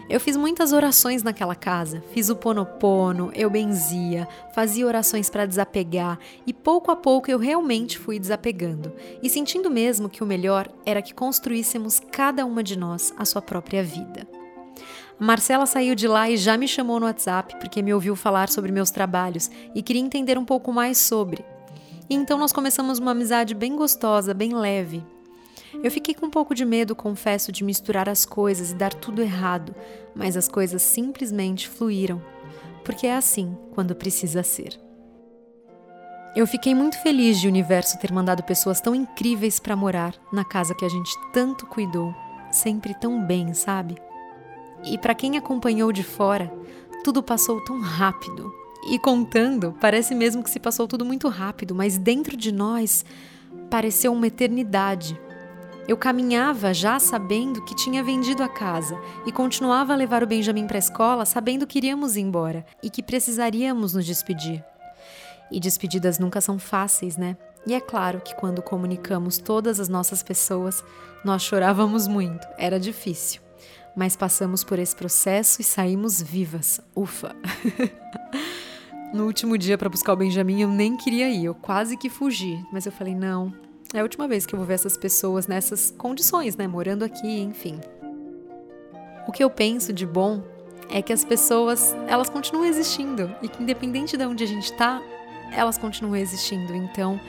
Eu 0.08 0.20
fiz 0.20 0.36
muitas 0.36 0.72
orações 0.72 1.22
naquela 1.22 1.54
casa, 1.54 2.02
fiz 2.12 2.28
o 2.28 2.36
ponopono, 2.36 3.30
eu 3.34 3.48
benzia, 3.48 4.28
fazia 4.54 4.86
orações 4.86 5.30
para 5.30 5.46
desapegar 5.46 6.18
e 6.46 6.52
pouco 6.52 6.90
a 6.90 6.96
pouco 6.96 7.30
eu 7.30 7.38
realmente 7.38 7.98
fui 7.98 8.18
desapegando 8.18 8.92
e 9.22 9.30
sentindo 9.30 9.70
mesmo 9.70 10.10
que 10.10 10.22
o 10.22 10.26
melhor 10.26 10.68
era 10.84 11.00
que 11.00 11.14
construíssemos 11.14 11.98
cada 11.98 12.44
uma 12.44 12.62
de 12.62 12.76
nós 12.76 13.14
a 13.16 13.24
sua 13.24 13.40
própria 13.40 13.82
vida. 13.82 14.28
Marcela 15.18 15.66
saiu 15.66 15.94
de 15.94 16.08
lá 16.08 16.28
e 16.28 16.36
já 16.36 16.56
me 16.56 16.66
chamou 16.66 16.98
no 16.98 17.06
WhatsApp 17.06 17.56
porque 17.58 17.80
me 17.80 17.94
ouviu 17.94 18.16
falar 18.16 18.48
sobre 18.48 18.72
meus 18.72 18.90
trabalhos 18.90 19.50
e 19.74 19.82
queria 19.82 20.02
entender 20.02 20.36
um 20.36 20.44
pouco 20.44 20.72
mais 20.72 20.98
sobre. 20.98 21.44
E 22.12 22.14
então 22.14 22.36
nós 22.36 22.52
começamos 22.52 22.98
uma 22.98 23.12
amizade 23.12 23.54
bem 23.54 23.74
gostosa, 23.74 24.34
bem 24.34 24.54
leve. 24.54 25.02
Eu 25.82 25.90
fiquei 25.90 26.14
com 26.14 26.26
um 26.26 26.30
pouco 26.30 26.54
de 26.54 26.62
medo, 26.62 26.94
confesso, 26.94 27.50
de 27.50 27.64
misturar 27.64 28.06
as 28.06 28.26
coisas 28.26 28.70
e 28.70 28.74
dar 28.74 28.92
tudo 28.92 29.22
errado, 29.22 29.74
mas 30.14 30.36
as 30.36 30.46
coisas 30.46 30.82
simplesmente 30.82 31.66
fluíram, 31.66 32.20
porque 32.84 33.06
é 33.06 33.16
assim 33.16 33.56
quando 33.74 33.94
precisa 33.94 34.42
ser. 34.42 34.78
Eu 36.36 36.46
fiquei 36.46 36.74
muito 36.74 37.02
feliz 37.02 37.40
de 37.40 37.46
o 37.46 37.50
universo 37.50 37.98
ter 37.98 38.12
mandado 38.12 38.42
pessoas 38.42 38.78
tão 38.78 38.94
incríveis 38.94 39.58
para 39.58 39.74
morar 39.74 40.14
na 40.30 40.44
casa 40.44 40.74
que 40.74 40.84
a 40.84 40.90
gente 40.90 41.10
tanto 41.32 41.64
cuidou, 41.64 42.14
sempre 42.50 42.92
tão 42.92 43.26
bem, 43.26 43.54
sabe? 43.54 43.96
E 44.84 44.98
para 44.98 45.14
quem 45.14 45.38
acompanhou 45.38 45.90
de 45.90 46.02
fora, 46.02 46.52
tudo 47.02 47.22
passou 47.22 47.64
tão 47.64 47.80
rápido, 47.80 48.52
e 48.88 48.98
contando, 48.98 49.76
parece 49.80 50.14
mesmo 50.14 50.42
que 50.42 50.50
se 50.50 50.58
passou 50.58 50.88
tudo 50.88 51.04
muito 51.04 51.28
rápido, 51.28 51.74
mas 51.74 51.96
dentro 51.96 52.36
de 52.36 52.50
nós 52.52 53.04
pareceu 53.70 54.12
uma 54.12 54.26
eternidade. 54.26 55.18
Eu 55.88 55.96
caminhava 55.96 56.72
já 56.72 56.98
sabendo 56.98 57.64
que 57.64 57.74
tinha 57.74 58.04
vendido 58.04 58.42
a 58.42 58.48
casa 58.48 59.00
e 59.26 59.32
continuava 59.32 59.92
a 59.92 59.96
levar 59.96 60.22
o 60.22 60.26
Benjamin 60.26 60.66
para 60.66 60.78
a 60.78 60.78
escola 60.78 61.24
sabendo 61.24 61.66
que 61.66 61.78
iríamos 61.78 62.16
embora 62.16 62.64
e 62.82 62.88
que 62.88 63.02
precisaríamos 63.02 63.94
nos 63.94 64.06
despedir. 64.06 64.64
E 65.50 65.58
despedidas 65.58 66.18
nunca 66.18 66.40
são 66.40 66.58
fáceis, 66.58 67.16
né? 67.16 67.36
E 67.66 67.74
é 67.74 67.80
claro 67.80 68.20
que 68.20 68.34
quando 68.34 68.62
comunicamos 68.62 69.38
todas 69.38 69.78
as 69.78 69.88
nossas 69.88 70.22
pessoas, 70.22 70.82
nós 71.24 71.42
chorávamos 71.42 72.08
muito, 72.08 72.46
era 72.56 72.78
difícil. 72.78 73.40
Mas 73.94 74.16
passamos 74.16 74.64
por 74.64 74.78
esse 74.78 74.96
processo 74.96 75.60
e 75.60 75.64
saímos 75.64 76.20
vivas. 76.20 76.80
Ufa! 76.96 77.36
no 79.12 79.26
último 79.26 79.58
dia 79.58 79.76
para 79.76 79.88
buscar 79.88 80.12
o 80.12 80.16
Benjamin, 80.16 80.62
eu 80.62 80.68
nem 80.68 80.96
queria 80.96 81.28
ir, 81.28 81.44
eu 81.44 81.54
quase 81.54 81.96
que 81.96 82.08
fugi, 82.08 82.64
mas 82.72 82.86
eu 82.86 82.92
falei: 82.92 83.14
não, 83.14 83.52
é 83.94 84.00
a 84.00 84.02
última 84.02 84.26
vez 84.26 84.46
que 84.46 84.54
eu 84.54 84.58
vou 84.58 84.66
ver 84.66 84.74
essas 84.74 84.96
pessoas 84.96 85.46
nessas 85.46 85.90
condições, 85.90 86.56
né? 86.56 86.66
Morando 86.66 87.04
aqui, 87.04 87.40
enfim. 87.40 87.78
O 89.26 89.32
que 89.32 89.44
eu 89.44 89.50
penso 89.50 89.92
de 89.92 90.06
bom 90.06 90.42
é 90.90 91.00
que 91.00 91.12
as 91.12 91.24
pessoas, 91.24 91.94
elas 92.08 92.28
continuam 92.28 92.66
existindo 92.66 93.34
e 93.42 93.48
que 93.48 93.62
independente 93.62 94.16
de 94.16 94.24
onde 94.24 94.44
a 94.44 94.46
gente 94.46 94.64
está, 94.64 95.00
elas 95.52 95.78
continuam 95.78 96.16
existindo. 96.16 96.74
Então, 96.74 97.20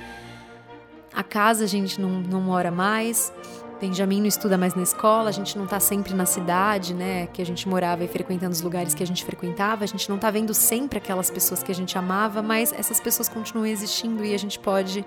a 1.13 1.23
casa 1.23 1.65
a 1.65 1.67
gente 1.67 2.01
não, 2.01 2.21
não 2.21 2.41
mora 2.41 2.71
mais, 2.71 3.31
Benjamin 3.79 4.21
não 4.21 4.27
estuda 4.27 4.57
mais 4.57 4.75
na 4.75 4.81
escola, 4.81 5.29
a 5.29 5.31
gente 5.31 5.57
não 5.57 5.65
está 5.65 5.79
sempre 5.79 6.13
na 6.13 6.25
cidade, 6.25 6.93
né, 6.93 7.27
que 7.27 7.41
a 7.41 7.45
gente 7.45 7.67
morava 7.67 8.03
e 8.03 8.07
frequentando 8.07 8.51
os 8.51 8.61
lugares 8.61 8.93
que 8.93 9.03
a 9.03 9.05
gente 9.05 9.25
frequentava, 9.25 9.83
a 9.83 9.87
gente 9.87 10.07
não 10.07 10.15
está 10.15 10.31
vendo 10.31 10.53
sempre 10.53 10.97
aquelas 10.97 11.29
pessoas 11.29 11.61
que 11.61 11.71
a 11.71 11.75
gente 11.75 11.97
amava, 11.97 12.41
mas 12.41 12.71
essas 12.71 12.99
pessoas 12.99 13.27
continuam 13.27 13.65
existindo 13.65 14.23
e 14.23 14.33
a 14.33 14.39
gente 14.39 14.57
pode 14.57 15.05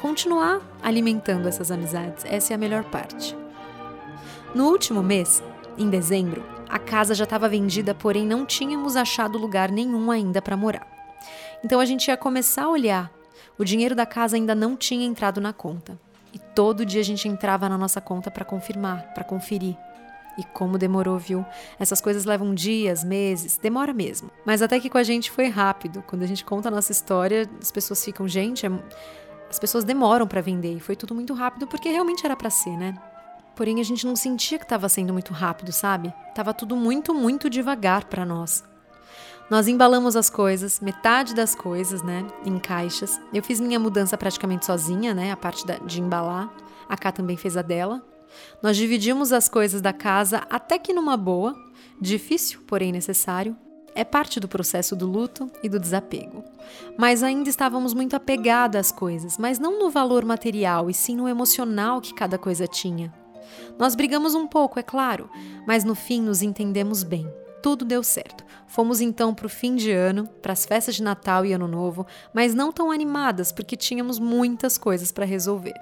continuar 0.00 0.60
alimentando 0.82 1.48
essas 1.48 1.70
amizades. 1.70 2.24
Essa 2.24 2.52
é 2.52 2.54
a 2.54 2.58
melhor 2.58 2.84
parte. 2.84 3.36
No 4.54 4.68
último 4.68 5.02
mês, 5.02 5.42
em 5.76 5.90
dezembro, 5.90 6.44
a 6.68 6.78
casa 6.78 7.14
já 7.14 7.24
estava 7.24 7.48
vendida, 7.48 7.94
porém 7.94 8.26
não 8.26 8.46
tínhamos 8.46 8.96
achado 8.96 9.38
lugar 9.38 9.70
nenhum 9.70 10.10
ainda 10.10 10.40
para 10.40 10.56
morar. 10.56 10.86
Então 11.64 11.80
a 11.80 11.84
gente 11.84 12.08
ia 12.08 12.16
começar 12.16 12.64
a 12.64 12.70
olhar. 12.70 13.10
O 13.58 13.64
dinheiro 13.64 13.94
da 13.94 14.06
casa 14.06 14.36
ainda 14.36 14.54
não 14.54 14.76
tinha 14.76 15.06
entrado 15.06 15.40
na 15.40 15.52
conta. 15.52 15.98
E 16.36 16.38
todo 16.54 16.84
dia 16.84 17.00
a 17.00 17.04
gente 17.04 17.26
entrava 17.26 17.66
na 17.66 17.78
nossa 17.78 17.98
conta 17.98 18.30
para 18.30 18.44
confirmar, 18.44 19.14
para 19.14 19.24
conferir. 19.24 19.74
E 20.36 20.44
como 20.44 20.76
demorou, 20.76 21.18
viu? 21.18 21.46
Essas 21.80 21.98
coisas 21.98 22.26
levam 22.26 22.54
dias, 22.54 23.02
meses, 23.02 23.56
demora 23.56 23.94
mesmo. 23.94 24.30
Mas 24.44 24.60
até 24.60 24.78
que 24.78 24.90
com 24.90 24.98
a 24.98 25.02
gente 25.02 25.30
foi 25.30 25.48
rápido. 25.48 26.04
Quando 26.06 26.24
a 26.24 26.26
gente 26.26 26.44
conta 26.44 26.68
a 26.68 26.70
nossa 26.70 26.92
história, 26.92 27.48
as 27.58 27.72
pessoas 27.72 28.04
ficam, 28.04 28.28
gente, 28.28 28.66
é... 28.66 28.70
as 29.48 29.58
pessoas 29.58 29.82
demoram 29.82 30.26
para 30.26 30.42
vender. 30.42 30.74
E 30.76 30.80
foi 30.80 30.94
tudo 30.94 31.14
muito 31.14 31.32
rápido 31.32 31.66
porque 31.66 31.88
realmente 31.88 32.26
era 32.26 32.36
para 32.36 32.50
ser, 32.50 32.76
né? 32.76 32.94
Porém, 33.54 33.80
a 33.80 33.82
gente 33.82 34.06
não 34.06 34.14
sentia 34.14 34.58
que 34.58 34.64
estava 34.66 34.90
sendo 34.90 35.14
muito 35.14 35.32
rápido, 35.32 35.72
sabe? 35.72 36.12
Tava 36.34 36.52
tudo 36.52 36.76
muito, 36.76 37.14
muito 37.14 37.48
devagar 37.48 38.04
para 38.04 38.26
nós. 38.26 38.62
Nós 39.48 39.68
embalamos 39.68 40.16
as 40.16 40.28
coisas, 40.28 40.80
metade 40.80 41.32
das 41.32 41.54
coisas, 41.54 42.02
né, 42.02 42.26
em 42.44 42.58
caixas. 42.58 43.20
Eu 43.32 43.44
fiz 43.44 43.60
minha 43.60 43.78
mudança 43.78 44.18
praticamente 44.18 44.66
sozinha, 44.66 45.14
né, 45.14 45.30
a 45.30 45.36
parte 45.36 45.64
de 45.84 46.00
embalar. 46.00 46.52
A 46.88 46.96
Cá 46.96 47.12
também 47.12 47.36
fez 47.36 47.56
a 47.56 47.62
dela. 47.62 48.04
Nós 48.60 48.76
dividimos 48.76 49.32
as 49.32 49.48
coisas 49.48 49.80
da 49.80 49.92
casa 49.92 50.38
até 50.50 50.78
que 50.78 50.92
numa 50.92 51.16
boa, 51.16 51.54
difícil, 52.00 52.60
porém 52.66 52.90
necessário. 52.90 53.56
É 53.94 54.04
parte 54.04 54.40
do 54.40 54.48
processo 54.48 54.94
do 54.96 55.06
luto 55.06 55.50
e 55.62 55.68
do 55.68 55.78
desapego. 55.78 56.44
Mas 56.98 57.22
ainda 57.22 57.48
estávamos 57.48 57.94
muito 57.94 58.14
apegadas 58.14 58.88
às 58.88 58.92
coisas, 58.92 59.38
mas 59.38 59.58
não 59.60 59.78
no 59.78 59.90
valor 59.90 60.24
material, 60.24 60.90
e 60.90 60.94
sim 60.94 61.16
no 61.16 61.28
emocional 61.28 62.00
que 62.00 62.12
cada 62.12 62.36
coisa 62.36 62.66
tinha. 62.66 63.14
Nós 63.78 63.94
brigamos 63.94 64.34
um 64.34 64.46
pouco, 64.46 64.78
é 64.78 64.82
claro, 64.82 65.30
mas 65.66 65.84
no 65.84 65.94
fim 65.94 66.20
nos 66.20 66.42
entendemos 66.42 67.02
bem. 67.04 67.26
Tudo 67.66 67.84
deu 67.84 68.00
certo. 68.00 68.44
Fomos 68.68 69.00
então 69.00 69.34
para 69.34 69.46
o 69.46 69.48
fim 69.48 69.74
de 69.74 69.90
ano, 69.90 70.28
para 70.40 70.52
as 70.52 70.64
festas 70.64 70.94
de 70.94 71.02
Natal 71.02 71.44
e 71.44 71.52
Ano 71.52 71.66
Novo, 71.66 72.06
mas 72.32 72.54
não 72.54 72.70
tão 72.70 72.92
animadas 72.92 73.50
porque 73.50 73.76
tínhamos 73.76 74.20
muitas 74.20 74.78
coisas 74.78 75.10
para 75.10 75.24
resolver. 75.24 75.74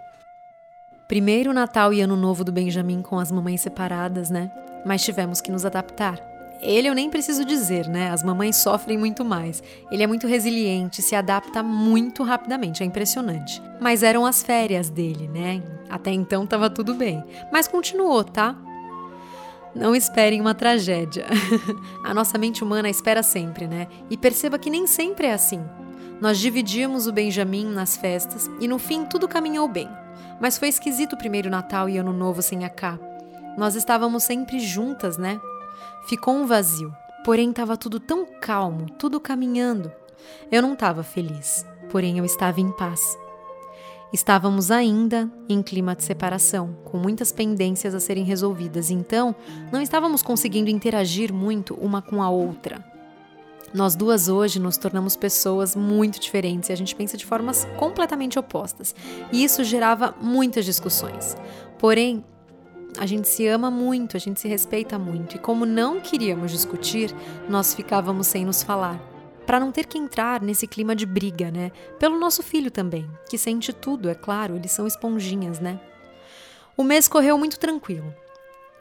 Primeiro 1.06 1.52
Natal 1.52 1.92
e 1.92 2.00
Ano 2.00 2.16
Novo 2.16 2.42
do 2.42 2.50
Benjamin 2.50 3.02
com 3.02 3.18
as 3.18 3.30
mamães 3.30 3.60
separadas, 3.60 4.30
né? 4.30 4.50
Mas 4.86 5.04
tivemos 5.04 5.42
que 5.42 5.52
nos 5.52 5.66
adaptar. 5.66 6.18
Ele 6.62 6.88
eu 6.88 6.94
nem 6.94 7.10
preciso 7.10 7.44
dizer, 7.44 7.86
né? 7.86 8.10
As 8.10 8.22
mamães 8.22 8.56
sofrem 8.56 8.96
muito 8.96 9.22
mais. 9.22 9.62
Ele 9.90 10.02
é 10.02 10.06
muito 10.06 10.26
resiliente, 10.26 11.02
se 11.02 11.14
adapta 11.14 11.62
muito 11.62 12.22
rapidamente, 12.22 12.82
é 12.82 12.86
impressionante. 12.86 13.62
Mas 13.78 14.02
eram 14.02 14.24
as 14.24 14.42
férias 14.42 14.88
dele, 14.88 15.28
né? 15.28 15.62
Até 15.90 16.10
então 16.12 16.44
estava 16.44 16.70
tudo 16.70 16.94
bem. 16.94 17.22
Mas 17.52 17.68
continuou, 17.68 18.24
tá? 18.24 18.56
Não 19.74 19.94
esperem 19.94 20.40
uma 20.40 20.54
tragédia. 20.54 21.26
a 22.04 22.14
nossa 22.14 22.38
mente 22.38 22.62
humana 22.62 22.88
espera 22.88 23.22
sempre, 23.22 23.66
né? 23.66 23.88
E 24.08 24.16
perceba 24.16 24.58
que 24.58 24.70
nem 24.70 24.86
sempre 24.86 25.26
é 25.26 25.32
assim. 25.32 25.64
Nós 26.20 26.38
dividíamos 26.38 27.06
o 27.06 27.12
Benjamin 27.12 27.66
nas 27.66 27.96
festas 27.96 28.48
e 28.60 28.68
no 28.68 28.78
fim 28.78 29.04
tudo 29.04 29.26
caminhou 29.26 29.66
bem. 29.66 29.88
Mas 30.40 30.56
foi 30.56 30.68
esquisito 30.68 31.14
o 31.14 31.18
primeiro 31.18 31.50
Natal 31.50 31.88
e 31.88 31.98
Ano 31.98 32.12
Novo 32.12 32.40
sem 32.40 32.64
a 32.64 32.68
Cá. 32.68 32.98
Nós 33.58 33.74
estávamos 33.74 34.22
sempre 34.22 34.60
juntas, 34.60 35.18
né? 35.18 35.40
Ficou 36.06 36.34
um 36.34 36.46
vazio, 36.46 36.94
porém 37.24 37.50
estava 37.50 37.76
tudo 37.76 37.98
tão 37.98 38.26
calmo, 38.40 38.86
tudo 38.98 39.20
caminhando. 39.20 39.90
Eu 40.50 40.62
não 40.62 40.74
estava 40.74 41.02
feliz, 41.02 41.66
porém 41.90 42.18
eu 42.18 42.24
estava 42.24 42.60
em 42.60 42.70
paz. 42.70 43.16
Estávamos 44.12 44.70
ainda 44.70 45.30
em 45.48 45.60
clima 45.60 45.96
de 45.96 46.04
separação, 46.04 46.76
com 46.84 46.98
muitas 46.98 47.32
pendências 47.32 47.94
a 47.94 48.00
serem 48.00 48.24
resolvidas, 48.24 48.90
então 48.90 49.34
não 49.72 49.80
estávamos 49.80 50.22
conseguindo 50.22 50.70
interagir 50.70 51.32
muito 51.32 51.74
uma 51.74 52.00
com 52.00 52.22
a 52.22 52.30
outra. 52.30 52.84
Nós 53.72 53.96
duas 53.96 54.28
hoje 54.28 54.60
nos 54.60 54.76
tornamos 54.76 55.16
pessoas 55.16 55.74
muito 55.74 56.20
diferentes 56.20 56.68
e 56.68 56.72
a 56.72 56.76
gente 56.76 56.94
pensa 56.94 57.16
de 57.16 57.26
formas 57.26 57.66
completamente 57.76 58.38
opostas, 58.38 58.94
e 59.32 59.42
isso 59.42 59.64
gerava 59.64 60.14
muitas 60.20 60.64
discussões. 60.64 61.36
Porém, 61.76 62.24
a 62.96 63.06
gente 63.06 63.26
se 63.26 63.48
ama 63.48 63.68
muito, 63.68 64.16
a 64.16 64.20
gente 64.20 64.40
se 64.40 64.46
respeita 64.46 64.96
muito, 64.96 65.34
e 65.34 65.40
como 65.40 65.66
não 65.66 66.00
queríamos 66.00 66.52
discutir, 66.52 67.12
nós 67.48 67.74
ficávamos 67.74 68.28
sem 68.28 68.44
nos 68.44 68.62
falar. 68.62 69.13
Para 69.46 69.60
não 69.60 69.70
ter 69.70 69.86
que 69.86 69.98
entrar 69.98 70.40
nesse 70.40 70.66
clima 70.66 70.96
de 70.96 71.04
briga, 71.04 71.50
né? 71.50 71.70
Pelo 71.98 72.18
nosso 72.18 72.42
filho 72.42 72.70
também, 72.70 73.08
que 73.28 73.36
sente 73.36 73.72
tudo, 73.72 74.08
é 74.08 74.14
claro, 74.14 74.56
eles 74.56 74.72
são 74.72 74.86
esponjinhas, 74.86 75.60
né? 75.60 75.78
O 76.76 76.82
mês 76.82 77.06
correu 77.06 77.38
muito 77.38 77.58
tranquilo. 77.58 78.12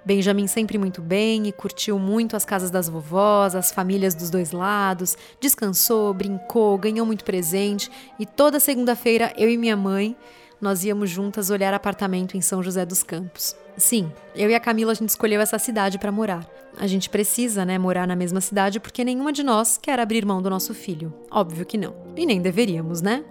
Benjamin 0.06 0.47
sempre 0.47 0.78
muito 0.78 1.02
bem 1.02 1.47
e 1.47 1.52
curtiu 1.52 1.97
muito 1.97 2.36
as 2.36 2.43
casas 2.43 2.69
das 2.69 2.89
vovós, 2.89 3.56
as 3.56 3.71
famílias 3.71 4.13
dos 4.13 4.30
dois 4.30 4.52
lados, 4.52 5.17
descansou, 5.39 6.13
brincou, 6.13 6.78
ganhou 6.78 7.06
muito 7.06 7.23
presente 7.23 7.89
e 8.19 8.26
toda 8.26 8.60
segunda-feira 8.60 9.34
eu 9.38 9.49
e 9.49 9.58
minha 9.58 9.78
mãe 9.78 10.17
nós 10.63 10.84
íamos 10.84 11.10
juntas 11.10 11.49
olhar 11.49 11.73
apartamento 11.73 12.38
em 12.38 12.41
São 12.41 12.63
José 12.63 12.86
dos 12.86 13.04
Campos. 13.04 13.56
Sim, 13.78 14.12
eu 14.36 14.49
e 14.49 14.56
a 14.56 14.60
Camila 14.60 14.91
a 14.91 14.95
gente 14.95 15.10
escolheu 15.10 15.41
essa 15.41 15.60
cidade 15.60 15.99
para 15.99 16.12
morar. 16.12 16.47
A 16.78 16.88
gente 16.88 17.10
precisa, 17.10 17.65
né, 17.65 17.78
morar 17.78 18.08
na 18.08 18.15
mesma 18.15 18.41
cidade 18.41 18.80
porque 18.80 19.04
nenhuma 19.04 19.32
de 19.32 19.43
nós 19.43 19.78
quer 19.78 19.99
abrir 19.99 20.26
mão 20.26 20.41
do 20.41 20.49
nosso 20.49 20.73
filho. 20.73 21.13
Óbvio 21.30 21.65
que 21.65 21.78
não. 21.78 21.93
E 22.15 22.26
nem 22.26 22.41
deveríamos, 22.41 23.02
né? 23.02 23.23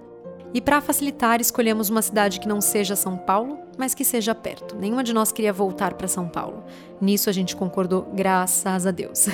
E 0.55 0.61
para 0.61 0.83
facilitar, 0.83 1.41
escolhemos 1.41 1.89
uma 1.89 2.03
cidade 2.03 2.39
que 2.39 2.47
não 2.47 2.61
seja 2.61 2.95
São 2.95 3.17
Paulo, 3.17 3.59
mas 3.79 3.95
que 3.95 4.05
seja 4.05 4.35
perto. 4.35 4.77
Nenhuma 4.77 5.03
de 5.03 5.15
nós 5.15 5.33
queria 5.33 5.53
voltar 5.53 5.95
para 5.95 6.07
São 6.07 6.29
Paulo. 6.29 6.63
Nisso 7.01 7.31
a 7.31 7.33
gente 7.33 7.57
concordou, 7.57 8.03
graças 8.15 8.87
a 8.87 8.91
Deus. 8.91 9.27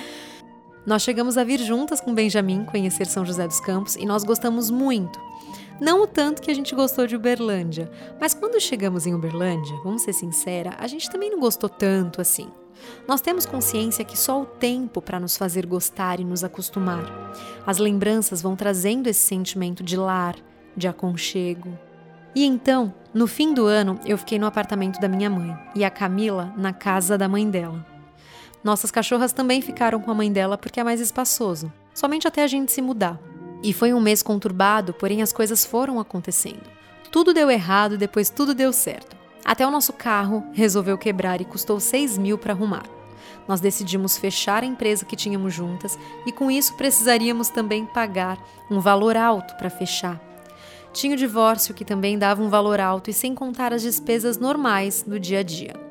nós 0.86 1.02
chegamos 1.02 1.36
a 1.36 1.44
vir 1.44 1.60
juntas 1.60 2.00
com 2.00 2.14
Benjamin 2.14 2.64
conhecer 2.64 3.06
São 3.06 3.26
José 3.26 3.46
dos 3.46 3.60
Campos 3.60 3.96
e 3.96 4.06
nós 4.06 4.24
gostamos 4.24 4.70
muito. 4.70 5.29
Não 5.80 6.02
o 6.02 6.06
tanto 6.06 6.42
que 6.42 6.50
a 6.50 6.54
gente 6.54 6.74
gostou 6.74 7.06
de 7.06 7.16
Uberlândia, 7.16 7.90
mas 8.20 8.34
quando 8.34 8.60
chegamos 8.60 9.06
em 9.06 9.14
Uberlândia, 9.14 9.74
vamos 9.82 10.02
ser 10.02 10.12
sincera, 10.12 10.74
a 10.78 10.86
gente 10.86 11.08
também 11.08 11.30
não 11.30 11.40
gostou 11.40 11.70
tanto 11.70 12.20
assim. 12.20 12.48
Nós 13.08 13.22
temos 13.22 13.46
consciência 13.46 14.04
que 14.04 14.18
só 14.18 14.42
o 14.42 14.46
tempo 14.46 15.00
para 15.00 15.18
nos 15.18 15.36
fazer 15.36 15.64
gostar 15.64 16.20
e 16.20 16.24
nos 16.24 16.44
acostumar. 16.44 17.32
As 17.66 17.78
lembranças 17.78 18.42
vão 18.42 18.54
trazendo 18.54 19.06
esse 19.06 19.20
sentimento 19.20 19.82
de 19.82 19.96
lar, 19.96 20.36
de 20.76 20.86
aconchego. 20.86 21.78
E 22.34 22.44
então, 22.44 22.94
no 23.12 23.26
fim 23.26 23.52
do 23.54 23.64
ano, 23.64 23.98
eu 24.04 24.18
fiquei 24.18 24.38
no 24.38 24.46
apartamento 24.46 25.00
da 25.00 25.08
minha 25.08 25.30
mãe 25.30 25.56
e 25.74 25.82
a 25.82 25.90
Camila 25.90 26.52
na 26.56 26.72
casa 26.72 27.16
da 27.16 27.28
mãe 27.28 27.48
dela. 27.48 27.84
Nossas 28.62 28.90
cachorras 28.90 29.32
também 29.32 29.62
ficaram 29.62 30.00
com 30.00 30.10
a 30.10 30.14
mãe 30.14 30.30
dela 30.30 30.58
porque 30.58 30.78
é 30.78 30.84
mais 30.84 31.00
espaçoso, 31.00 31.72
somente 31.94 32.28
até 32.28 32.44
a 32.44 32.46
gente 32.46 32.70
se 32.70 32.82
mudar. 32.82 33.18
E 33.62 33.72
foi 33.72 33.92
um 33.92 34.00
mês 34.00 34.22
conturbado, 34.22 34.94
porém 34.94 35.22
as 35.22 35.32
coisas 35.32 35.64
foram 35.64 36.00
acontecendo. 36.00 36.62
Tudo 37.10 37.34
deu 37.34 37.50
errado, 37.50 37.98
depois 37.98 38.30
tudo 38.30 38.54
deu 38.54 38.72
certo. 38.72 39.16
Até 39.44 39.66
o 39.66 39.70
nosso 39.70 39.92
carro 39.92 40.44
resolveu 40.52 40.96
quebrar 40.96 41.40
e 41.40 41.44
custou 41.44 41.80
6 41.80 42.16
mil 42.18 42.38
para 42.38 42.52
arrumar. 42.52 42.84
Nós 43.48 43.60
decidimos 43.60 44.16
fechar 44.16 44.62
a 44.62 44.66
empresa 44.66 45.04
que 45.04 45.16
tínhamos 45.16 45.52
juntas 45.52 45.98
e 46.24 46.32
com 46.32 46.50
isso 46.50 46.74
precisaríamos 46.74 47.48
também 47.48 47.84
pagar 47.84 48.38
um 48.70 48.80
valor 48.80 49.16
alto 49.16 49.56
para 49.56 49.68
fechar. 49.68 50.20
Tinha 50.92 51.14
o 51.14 51.18
divórcio 51.18 51.74
que 51.74 51.84
também 51.84 52.18
dava 52.18 52.42
um 52.42 52.48
valor 52.48 52.80
alto 52.80 53.10
e 53.10 53.12
sem 53.12 53.34
contar 53.34 53.72
as 53.72 53.82
despesas 53.82 54.38
normais 54.38 55.02
do 55.02 55.18
dia 55.18 55.40
a 55.40 55.42
dia. 55.42 55.89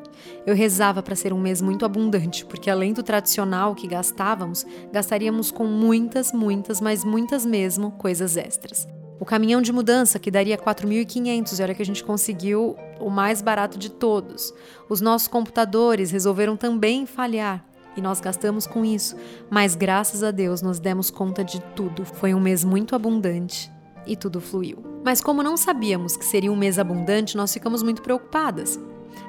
Eu 0.49 0.55
rezava 0.55 1.03
para 1.03 1.15
ser 1.15 1.31
um 1.31 1.39
mês 1.39 1.61
muito 1.61 1.85
abundante, 1.85 2.43
porque 2.43 2.71
além 2.71 2.91
do 2.91 3.03
tradicional 3.03 3.75
que 3.75 3.85
gastávamos, 3.85 4.65
gastaríamos 4.91 5.51
com 5.51 5.65
muitas, 5.65 6.33
muitas, 6.33 6.81
mas 6.81 7.03
muitas 7.03 7.45
mesmo 7.45 7.91
coisas 7.91 8.35
extras. 8.35 8.87
O 9.19 9.25
caminhão 9.25 9.61
de 9.61 9.71
mudança, 9.71 10.17
que 10.17 10.31
daria 10.31 10.57
4.500, 10.57 11.59
era 11.59 11.75
que 11.75 11.83
a 11.83 11.85
gente 11.85 12.03
conseguiu 12.03 12.75
o 12.99 13.11
mais 13.11 13.43
barato 13.43 13.77
de 13.77 13.91
todos. 13.91 14.51
Os 14.89 15.01
nossos 15.01 15.27
computadores 15.27 16.09
resolveram 16.09 16.57
também 16.57 17.05
falhar 17.05 17.63
e 17.95 18.01
nós 18.01 18.19
gastamos 18.19 18.65
com 18.65 18.83
isso, 18.83 19.15
mas 19.51 19.75
graças 19.75 20.23
a 20.23 20.31
Deus 20.31 20.63
nós 20.63 20.79
demos 20.79 21.11
conta 21.11 21.43
de 21.43 21.61
tudo. 21.75 22.03
Foi 22.03 22.33
um 22.33 22.39
mês 22.39 22.63
muito 22.63 22.95
abundante 22.95 23.71
e 24.03 24.15
tudo 24.15 24.41
fluiu. 24.41 24.83
Mas 25.05 25.21
como 25.21 25.43
não 25.43 25.55
sabíamos 25.55 26.17
que 26.17 26.25
seria 26.25 26.51
um 26.51 26.55
mês 26.55 26.79
abundante, 26.79 27.37
nós 27.37 27.53
ficamos 27.53 27.83
muito 27.83 28.01
preocupadas. 28.01 28.79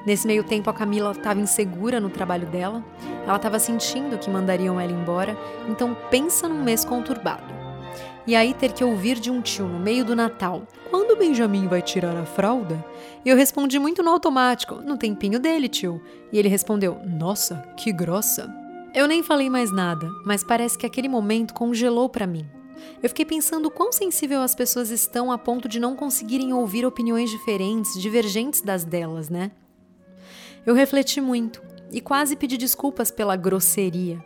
Nesse 0.05 0.25
meio 0.25 0.43
tempo, 0.43 0.69
a 0.69 0.73
Camila 0.73 1.11
estava 1.11 1.39
insegura 1.39 1.99
no 1.99 2.09
trabalho 2.09 2.47
dela, 2.47 2.83
ela 3.25 3.35
estava 3.35 3.59
sentindo 3.59 4.17
que 4.17 4.29
mandariam 4.29 4.79
ela 4.79 4.91
embora, 4.91 5.37
então 5.69 5.95
pensa 6.09 6.47
num 6.47 6.63
mês 6.63 6.83
conturbado. 6.83 7.61
E 8.25 8.35
aí 8.35 8.53
ter 8.53 8.71
que 8.71 8.83
ouvir 8.83 9.19
de 9.19 9.31
um 9.31 9.41
tio 9.41 9.67
no 9.67 9.79
meio 9.79 10.05
do 10.05 10.15
Natal: 10.15 10.67
Quando 10.89 11.11
o 11.11 11.15
Benjamin 11.17 11.67
vai 11.67 11.81
tirar 11.81 12.15
a 12.15 12.25
fralda? 12.25 12.83
E 13.25 13.29
eu 13.29 13.35
respondi 13.35 13.79
muito 13.79 14.03
no 14.03 14.11
automático: 14.11 14.75
No 14.75 14.97
tempinho 14.97 15.39
dele, 15.39 15.67
tio. 15.67 16.01
E 16.31 16.37
ele 16.37 16.47
respondeu: 16.47 16.99
Nossa, 17.05 17.57
que 17.77 17.91
grossa. 17.91 18.53
Eu 18.93 19.07
nem 19.07 19.23
falei 19.23 19.49
mais 19.49 19.71
nada, 19.71 20.07
mas 20.25 20.43
parece 20.43 20.77
que 20.77 20.85
aquele 20.85 21.07
momento 21.07 21.53
congelou 21.53 22.09
para 22.09 22.27
mim. 22.27 22.45
Eu 23.01 23.09
fiquei 23.09 23.25
pensando 23.25 23.71
quão 23.71 23.91
sensível 23.91 24.41
as 24.41 24.53
pessoas 24.53 24.89
estão 24.89 25.31
a 25.31 25.37
ponto 25.37 25.67
de 25.67 25.79
não 25.79 25.95
conseguirem 25.95 26.53
ouvir 26.53 26.85
opiniões 26.85 27.29
diferentes, 27.29 27.99
divergentes 27.99 28.61
das 28.61 28.83
delas, 28.83 29.29
né? 29.29 29.51
Eu 30.65 30.75
refleti 30.75 31.19
muito 31.19 31.61
e 31.91 31.99
quase 31.99 32.35
pedi 32.35 32.57
desculpas 32.57 33.09
pela 33.09 33.35
grosseria. 33.35 34.23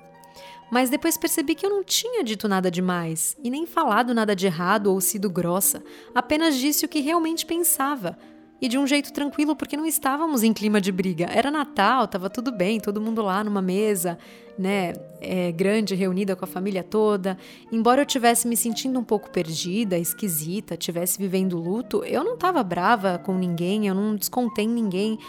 Mas 0.69 0.89
depois 0.89 1.17
percebi 1.17 1.55
que 1.55 1.65
eu 1.65 1.69
não 1.69 1.83
tinha 1.83 2.23
dito 2.23 2.47
nada 2.47 2.69
demais 2.69 3.37
e 3.43 3.49
nem 3.49 3.65
falado 3.65 4.13
nada 4.13 4.35
de 4.35 4.45
errado 4.45 4.87
ou 4.87 4.99
sido 4.99 5.29
grossa, 5.29 5.83
apenas 6.13 6.55
disse 6.55 6.85
o 6.85 6.89
que 6.89 6.99
realmente 6.99 7.45
pensava. 7.45 8.17
E 8.61 8.69
de 8.69 8.77
um 8.77 8.87
jeito 8.87 9.11
tranquilo, 9.11 9.55
porque 9.55 9.75
não 9.75 9.85
estávamos 9.85 10.41
em 10.41 10.53
clima 10.53 10.79
de 10.79 10.91
briga. 10.91 11.25
Era 11.25 11.51
Natal, 11.51 12.05
estava 12.05 12.29
tudo 12.29 12.53
bem, 12.53 12.79
todo 12.79 13.01
mundo 13.01 13.21
lá 13.21 13.43
numa 13.43 13.61
mesa, 13.61 14.17
né, 14.57 14.93
é, 15.19 15.51
grande, 15.51 15.93
reunida 15.93 16.37
com 16.37 16.45
a 16.45 16.47
família 16.47 16.81
toda. 16.81 17.37
Embora 17.69 18.01
eu 18.01 18.05
tivesse 18.05 18.47
me 18.47 18.55
sentindo 18.55 18.97
um 18.97 19.03
pouco 19.03 19.29
perdida, 19.29 19.97
esquisita, 19.97 20.77
tivesse 20.77 21.19
vivendo 21.19 21.57
luto, 21.59 22.03
eu 22.05 22.23
não 22.23 22.35
estava 22.35 22.63
brava 22.63 23.19
com 23.19 23.37
ninguém, 23.37 23.87
eu 23.87 23.93
não 23.93 24.15
descontei 24.15 24.63
em 24.63 24.69
ninguém. 24.69 25.19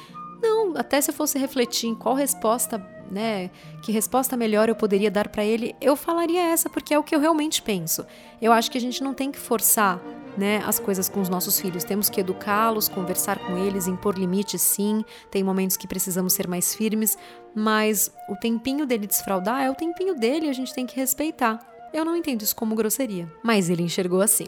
Não, 0.43 0.77
até 0.77 1.01
se 1.01 1.11
eu 1.11 1.15
fosse 1.15 1.39
refletir 1.39 1.89
em 1.89 1.95
qual 1.95 2.15
resposta, 2.15 2.79
né, 3.11 3.51
que 3.83 3.93
resposta 3.93 4.37
melhor 4.37 4.69
eu 4.69 4.75
poderia 4.75 5.11
dar 5.11 5.29
para 5.29 5.45
ele, 5.45 5.75
eu 5.81 5.97
falaria 5.97 6.43
essa 6.43 6.69
porque 6.69 6.93
é 6.93 6.99
o 6.99 7.03
que 7.03 7.15
eu 7.15 7.21
realmente 7.21 7.63
penso. 7.63 8.05
Eu 8.41 8.53
acho 8.53 8.71
que 8.71 8.79
a 8.79 8.81
gente 8.81 9.03
não 9.03 9.15
tem 9.15 9.31
que 9.31 9.39
forçar, 9.39 10.01
né, 10.37 10.63
as 10.67 10.79
coisas 10.79 11.09
com 11.09 11.21
os 11.21 11.29
nossos 11.29 11.59
filhos. 11.59 11.85
Temos 11.85 12.11
que 12.11 12.21
educá-los, 12.21 12.89
conversar 12.89 13.39
com 13.39 13.57
eles, 13.57 13.87
impor 13.87 14.19
limites, 14.19 14.61
sim. 14.61 15.05
Tem 15.31 15.43
momentos 15.43 15.77
que 15.77 15.89
precisamos 15.89 16.33
ser 16.33 16.47
mais 16.47 16.75
firmes, 16.75 17.17
mas 17.55 18.13
o 18.29 18.37
tempinho 18.37 18.87
dele 18.87 19.07
desfraudar 19.07 19.63
é 19.63 19.71
o 19.71 19.75
tempinho 19.75 20.15
dele, 20.15 20.49
a 20.49 20.53
gente 20.53 20.75
tem 20.75 20.87
que 20.87 20.97
respeitar. 20.97 21.59
Eu 21.93 22.05
não 22.05 22.17
entendo 22.17 22.43
isso 22.43 22.55
como 22.55 22.75
grosseria, 22.75 23.33
mas 23.43 23.71
ele 23.71 23.83
enxergou 23.83 24.21
assim. 24.21 24.47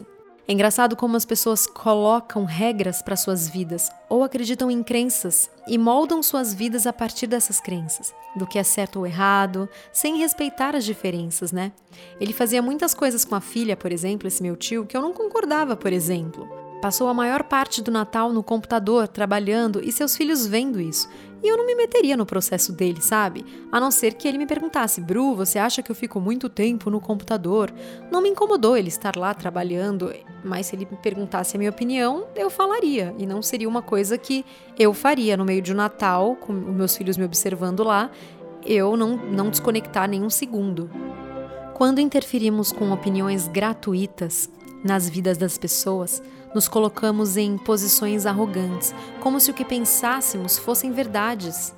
É 0.49 0.51
engraçado 0.51 0.95
como 0.95 1.15
as 1.15 1.25
pessoas 1.25 1.67
colocam 1.67 2.43
regras 2.43 3.03
para 3.03 3.15
suas 3.15 3.47
vidas 3.47 3.91
ou 4.09 4.23
acreditam 4.23 4.71
em 4.71 4.81
crenças 4.81 5.47
e 5.67 5.77
moldam 5.77 6.23
suas 6.23 6.55
vidas 6.55 6.87
a 6.87 6.91
partir 6.91 7.27
dessas 7.27 7.59
crenças, 7.59 8.15
do 8.35 8.47
que 8.47 8.57
é 8.57 8.63
certo 8.63 8.97
ou 8.97 9.05
errado, 9.05 9.69
sem 9.93 10.17
respeitar 10.17 10.75
as 10.75 10.83
diferenças, 10.83 11.51
né? 11.51 11.71
Ele 12.19 12.33
fazia 12.33 12.63
muitas 12.63 12.95
coisas 12.95 13.23
com 13.23 13.35
a 13.35 13.41
filha, 13.41 13.77
por 13.77 13.91
exemplo, 13.91 14.27
esse 14.27 14.41
meu 14.41 14.55
tio, 14.55 14.87
que 14.87 14.97
eu 14.97 15.01
não 15.03 15.13
concordava, 15.13 15.75
por 15.75 15.93
exemplo. 15.93 16.49
Passou 16.81 17.09
a 17.09 17.13
maior 17.13 17.43
parte 17.43 17.79
do 17.83 17.91
Natal 17.91 18.33
no 18.33 18.41
computador, 18.41 19.07
trabalhando 19.07 19.79
e 19.83 19.91
seus 19.91 20.17
filhos 20.17 20.47
vendo 20.47 20.81
isso. 20.81 21.07
E 21.41 21.47
eu 21.47 21.57
não 21.57 21.65
me 21.65 21.75
meteria 21.75 22.17
no 22.17 22.25
processo 22.25 22.73
dele, 22.73 23.01
sabe? 23.01 23.45
A 23.71 23.79
não 23.79 23.91
ser 23.91 24.13
que 24.13 24.27
ele 24.27 24.37
me 24.37 24.45
perguntasse: 24.45 24.99
Bru, 24.99 25.35
você 25.35 25.57
acha 25.57 25.81
que 25.81 25.91
eu 25.91 25.95
fico 25.95 26.19
muito 26.19 26.49
tempo 26.49 26.89
no 26.89 26.99
computador? 26.99 27.73
Não 28.11 28.21
me 28.21 28.29
incomodou 28.29 28.75
ele 28.75 28.89
estar 28.89 29.15
lá 29.15 29.33
trabalhando, 29.33 30.13
mas 30.43 30.67
se 30.67 30.75
ele 30.75 30.87
me 30.89 30.97
perguntasse 30.97 31.55
a 31.55 31.57
minha 31.57 31.69
opinião, 31.69 32.25
eu 32.35 32.49
falaria. 32.49 33.15
E 33.17 33.25
não 33.25 33.41
seria 33.41 33.69
uma 33.69 33.81
coisa 33.81 34.17
que 34.17 34.45
eu 34.77 34.93
faria 34.93 35.37
no 35.37 35.45
meio 35.45 35.61
de 35.61 35.71
um 35.71 35.75
Natal, 35.75 36.35
com 36.35 36.51
meus 36.51 36.97
filhos 36.97 37.17
me 37.17 37.23
observando 37.23 37.83
lá, 37.83 38.11
eu 38.65 38.97
não, 38.97 39.15
não 39.15 39.49
desconectar 39.49 40.09
nenhum 40.09 40.29
segundo. 40.29 40.89
Quando 41.73 42.01
interferimos 42.01 42.73
com 42.73 42.91
opiniões 42.91 43.47
gratuitas 43.47 44.49
nas 44.83 45.09
vidas 45.09 45.37
das 45.37 45.57
pessoas, 45.57 46.21
nos 46.53 46.67
colocamos 46.67 47.37
em 47.37 47.57
posições 47.57 48.25
arrogantes, 48.25 48.93
como 49.19 49.39
se 49.39 49.51
o 49.51 49.53
que 49.53 49.65
pensássemos 49.65 50.57
fossem 50.57 50.91
verdades. 50.91 51.75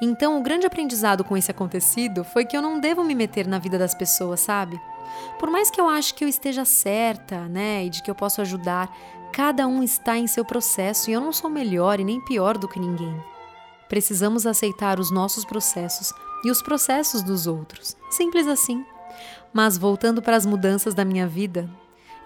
Então, 0.00 0.38
o 0.38 0.42
grande 0.42 0.66
aprendizado 0.66 1.24
com 1.24 1.36
esse 1.36 1.50
acontecido 1.50 2.24
foi 2.24 2.44
que 2.44 2.56
eu 2.56 2.62
não 2.62 2.80
devo 2.80 3.02
me 3.02 3.14
meter 3.14 3.46
na 3.46 3.58
vida 3.58 3.78
das 3.78 3.94
pessoas, 3.94 4.40
sabe? 4.40 4.80
Por 5.38 5.50
mais 5.50 5.70
que 5.70 5.80
eu 5.80 5.88
ache 5.88 6.12
que 6.12 6.24
eu 6.24 6.28
esteja 6.28 6.64
certa, 6.64 7.48
né, 7.48 7.84
e 7.84 7.90
de 7.90 8.02
que 8.02 8.10
eu 8.10 8.14
posso 8.14 8.40
ajudar, 8.40 8.90
cada 9.32 9.66
um 9.66 9.82
está 9.82 10.18
em 10.18 10.26
seu 10.26 10.44
processo 10.44 11.10
e 11.10 11.12
eu 11.12 11.20
não 11.20 11.32
sou 11.32 11.48
melhor 11.48 12.00
e 12.00 12.04
nem 12.04 12.20
pior 12.20 12.58
do 12.58 12.68
que 12.68 12.80
ninguém. 12.80 13.14
Precisamos 13.88 14.46
aceitar 14.46 14.98
os 14.98 15.10
nossos 15.10 15.44
processos 15.44 16.12
e 16.44 16.50
os 16.50 16.60
processos 16.60 17.22
dos 17.22 17.46
outros. 17.46 17.96
Simples 18.10 18.46
assim. 18.46 18.84
Mas 19.52 19.78
voltando 19.78 20.20
para 20.20 20.36
as 20.36 20.44
mudanças 20.44 20.92
da 20.92 21.04
minha 21.04 21.26
vida, 21.26 21.70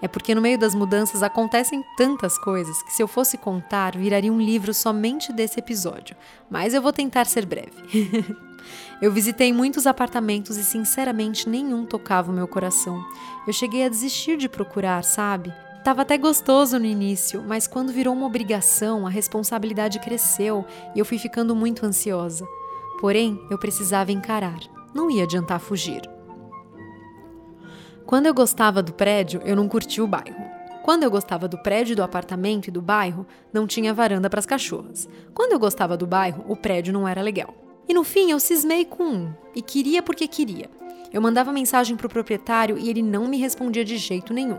é 0.02 0.08
porque 0.08 0.34
no 0.34 0.40
meio 0.40 0.58
das 0.58 0.74
mudanças 0.74 1.22
acontecem 1.22 1.84
tantas 1.96 2.38
coisas 2.38 2.82
que, 2.82 2.92
se 2.92 3.02
eu 3.02 3.08
fosse 3.08 3.36
contar, 3.36 3.96
viraria 3.96 4.32
um 4.32 4.40
livro 4.40 4.72
somente 4.72 5.32
desse 5.32 5.58
episódio. 5.58 6.16
Mas 6.50 6.72
eu 6.74 6.80
vou 6.80 6.92
tentar 6.92 7.26
ser 7.26 7.44
breve. 7.44 7.72
eu 9.00 9.12
visitei 9.12 9.52
muitos 9.52 9.86
apartamentos 9.86 10.56
e, 10.56 10.64
sinceramente, 10.64 11.48
nenhum 11.48 11.84
tocava 11.84 12.30
o 12.30 12.34
meu 12.34 12.48
coração. 12.48 13.02
Eu 13.46 13.52
cheguei 13.52 13.84
a 13.84 13.88
desistir 13.88 14.36
de 14.36 14.48
procurar, 14.48 15.04
sabe? 15.04 15.52
Tava 15.84 16.02
até 16.02 16.18
gostoso 16.18 16.78
no 16.78 16.84
início, 16.84 17.42
mas 17.42 17.66
quando 17.66 17.92
virou 17.92 18.14
uma 18.14 18.26
obrigação, 18.26 19.06
a 19.06 19.10
responsabilidade 19.10 19.98
cresceu 19.98 20.64
e 20.94 20.98
eu 20.98 21.04
fui 21.04 21.18
ficando 21.18 21.56
muito 21.56 21.86
ansiosa. 21.86 22.46
Porém, 23.00 23.40
eu 23.50 23.58
precisava 23.58 24.12
encarar. 24.12 24.58
Não 24.94 25.10
ia 25.10 25.24
adiantar 25.24 25.58
fugir. 25.58 26.02
Quando 28.06 28.26
eu 28.26 28.34
gostava 28.34 28.82
do 28.82 28.92
prédio, 28.92 29.40
eu 29.44 29.54
não 29.54 29.68
curtia 29.68 30.02
o 30.02 30.06
bairro. 30.06 30.44
Quando 30.82 31.02
eu 31.02 31.10
gostava 31.10 31.46
do 31.46 31.58
prédio, 31.58 31.94
do 31.94 32.02
apartamento 32.02 32.68
e 32.68 32.70
do 32.70 32.80
bairro, 32.82 33.26
não 33.52 33.66
tinha 33.66 33.94
varanda 33.94 34.30
para 34.30 34.40
as 34.40 34.46
cachorras. 34.46 35.08
Quando 35.34 35.52
eu 35.52 35.58
gostava 35.58 35.96
do 35.96 36.06
bairro, 36.06 36.44
o 36.48 36.56
prédio 36.56 36.92
não 36.92 37.06
era 37.06 37.22
legal. 37.22 37.54
E 37.88 37.94
no 37.94 38.02
fim, 38.02 38.30
eu 38.30 38.40
cismei 38.40 38.84
com 38.84 39.04
um, 39.04 39.34
e 39.54 39.60
queria 39.60 40.02
porque 40.02 40.26
queria. 40.26 40.70
Eu 41.12 41.20
mandava 41.20 41.52
mensagem 41.52 41.96
para 41.96 42.06
o 42.06 42.10
proprietário 42.10 42.78
e 42.78 42.88
ele 42.88 43.02
não 43.02 43.26
me 43.26 43.36
respondia 43.36 43.84
de 43.84 43.96
jeito 43.96 44.32
nenhum. 44.32 44.58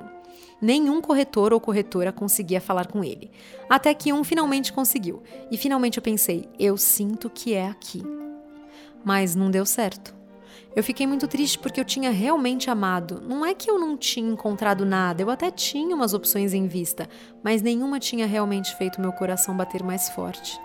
Nenhum 0.61 1.01
corretor 1.01 1.53
ou 1.53 1.59
corretora 1.59 2.11
conseguia 2.11 2.61
falar 2.61 2.87
com 2.87 3.03
ele. 3.03 3.31
Até 3.67 3.93
que 3.93 4.13
um 4.13 4.23
finalmente 4.23 4.71
conseguiu. 4.71 5.23
E 5.49 5.57
finalmente 5.57 5.97
eu 5.97 6.03
pensei: 6.03 6.47
eu 6.59 6.77
sinto 6.77 7.29
que 7.29 7.53
é 7.53 7.67
aqui. 7.67 8.03
Mas 9.03 9.33
não 9.33 9.49
deu 9.49 9.65
certo. 9.65 10.20
Eu 10.75 10.83
fiquei 10.83 11.05
muito 11.05 11.27
triste 11.27 11.59
porque 11.59 11.79
eu 11.79 11.85
tinha 11.85 12.11
realmente 12.11 12.69
amado. 12.69 13.21
Não 13.21 13.45
é 13.45 13.53
que 13.53 13.69
eu 13.69 13.77
não 13.77 13.97
tinha 13.97 14.31
encontrado 14.31 14.85
nada, 14.85 15.21
eu 15.21 15.29
até 15.29 15.51
tinha 15.51 15.95
umas 15.95 16.13
opções 16.13 16.53
em 16.53 16.67
vista, 16.67 17.09
mas 17.43 17.61
nenhuma 17.61 17.99
tinha 17.99 18.25
realmente 18.25 18.75
feito 18.75 19.01
meu 19.01 19.11
coração 19.11 19.55
bater 19.55 19.83
mais 19.83 20.09
forte 20.09 20.59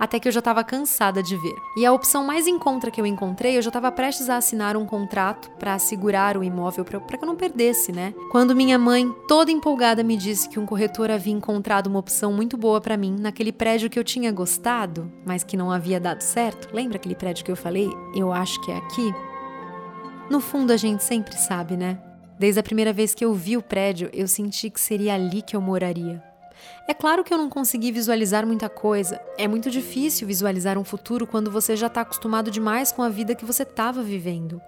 até 0.00 0.18
que 0.18 0.26
eu 0.26 0.32
já 0.32 0.38
estava 0.38 0.64
cansada 0.64 1.22
de 1.22 1.36
ver. 1.36 1.54
E 1.76 1.84
a 1.84 1.92
opção 1.92 2.24
mais 2.24 2.46
em 2.46 2.58
contra 2.58 2.90
que 2.90 2.98
eu 2.98 3.04
encontrei, 3.04 3.58
eu 3.58 3.62
já 3.62 3.68
estava 3.68 3.92
prestes 3.92 4.30
a 4.30 4.38
assinar 4.38 4.74
um 4.74 4.86
contrato 4.86 5.50
para 5.58 5.74
assegurar 5.74 6.38
o 6.38 6.42
imóvel 6.42 6.84
para 6.84 6.98
que 6.98 7.22
eu 7.22 7.26
não 7.26 7.36
perdesse, 7.36 7.92
né? 7.92 8.14
Quando 8.32 8.56
minha 8.56 8.78
mãe, 8.78 9.14
toda 9.28 9.52
empolgada, 9.52 10.02
me 10.02 10.16
disse 10.16 10.48
que 10.48 10.58
um 10.58 10.64
corretor 10.64 11.10
havia 11.10 11.34
encontrado 11.34 11.88
uma 11.88 11.98
opção 11.98 12.32
muito 12.32 12.56
boa 12.56 12.80
para 12.80 12.96
mim 12.96 13.14
naquele 13.20 13.52
prédio 13.52 13.90
que 13.90 13.98
eu 13.98 14.04
tinha 14.04 14.32
gostado, 14.32 15.12
mas 15.26 15.44
que 15.44 15.56
não 15.56 15.70
havia 15.70 16.00
dado 16.00 16.22
certo. 16.22 16.74
Lembra 16.74 16.96
aquele 16.96 17.14
prédio 17.14 17.44
que 17.44 17.50
eu 17.50 17.56
falei? 17.56 17.90
Eu 18.14 18.32
acho 18.32 18.58
que 18.62 18.72
é 18.72 18.76
aqui. 18.76 19.14
No 20.30 20.40
fundo, 20.40 20.72
a 20.72 20.76
gente 20.76 21.04
sempre 21.04 21.36
sabe, 21.36 21.76
né? 21.76 21.98
Desde 22.38 22.58
a 22.58 22.62
primeira 22.62 22.90
vez 22.90 23.14
que 23.14 23.22
eu 23.22 23.34
vi 23.34 23.58
o 23.58 23.62
prédio, 23.62 24.08
eu 24.14 24.26
senti 24.26 24.70
que 24.70 24.80
seria 24.80 25.14
ali 25.14 25.42
que 25.42 25.54
eu 25.54 25.60
moraria. 25.60 26.29
É 26.88 26.94
claro 26.94 27.22
que 27.22 27.32
eu 27.32 27.38
não 27.38 27.48
consegui 27.48 27.92
visualizar 27.92 28.46
muita 28.46 28.68
coisa. 28.68 29.20
É 29.38 29.46
muito 29.46 29.70
difícil 29.70 30.26
visualizar 30.26 30.76
um 30.78 30.84
futuro 30.84 31.26
quando 31.26 31.50
você 31.50 31.76
já 31.76 31.86
está 31.86 32.00
acostumado 32.00 32.50
demais 32.50 32.92
com 32.92 33.02
a 33.02 33.08
vida 33.08 33.34
que 33.34 33.44
você 33.44 33.62
estava 33.62 34.02
vivendo. 34.02 34.60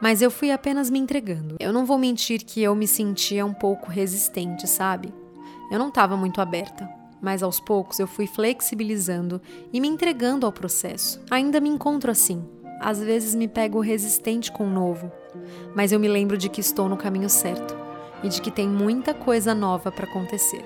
Mas 0.00 0.20
eu 0.20 0.30
fui 0.30 0.50
apenas 0.50 0.90
me 0.90 0.98
entregando. 0.98 1.56
Eu 1.60 1.72
não 1.72 1.86
vou 1.86 1.96
mentir 1.96 2.44
que 2.44 2.62
eu 2.62 2.74
me 2.74 2.86
sentia 2.86 3.46
um 3.46 3.54
pouco 3.54 3.90
resistente, 3.90 4.68
sabe? 4.68 5.14
Eu 5.70 5.78
não 5.78 5.88
estava 5.88 6.16
muito 6.16 6.40
aberta. 6.40 6.88
mas 7.24 7.42
aos 7.42 7.58
poucos 7.58 7.98
eu 7.98 8.06
fui 8.06 8.26
flexibilizando 8.26 9.40
e 9.72 9.80
me 9.80 9.88
entregando 9.88 10.44
ao 10.44 10.52
processo. 10.52 11.22
Ainda 11.30 11.58
me 11.58 11.70
encontro 11.70 12.10
assim. 12.10 12.44
Às 12.80 12.98
vezes 13.02 13.34
me 13.34 13.48
pego 13.48 13.80
resistente 13.80 14.52
com 14.52 14.66
o 14.66 14.70
novo, 14.70 15.10
mas 15.74 15.90
eu 15.90 15.98
me 15.98 16.06
lembro 16.06 16.36
de 16.36 16.50
que 16.50 16.60
estou 16.60 16.86
no 16.86 16.98
caminho 16.98 17.30
certo 17.30 17.74
e 18.22 18.28
de 18.28 18.42
que 18.42 18.50
tem 18.50 18.68
muita 18.68 19.14
coisa 19.14 19.54
nova 19.54 19.90
para 19.90 20.04
acontecer. 20.04 20.62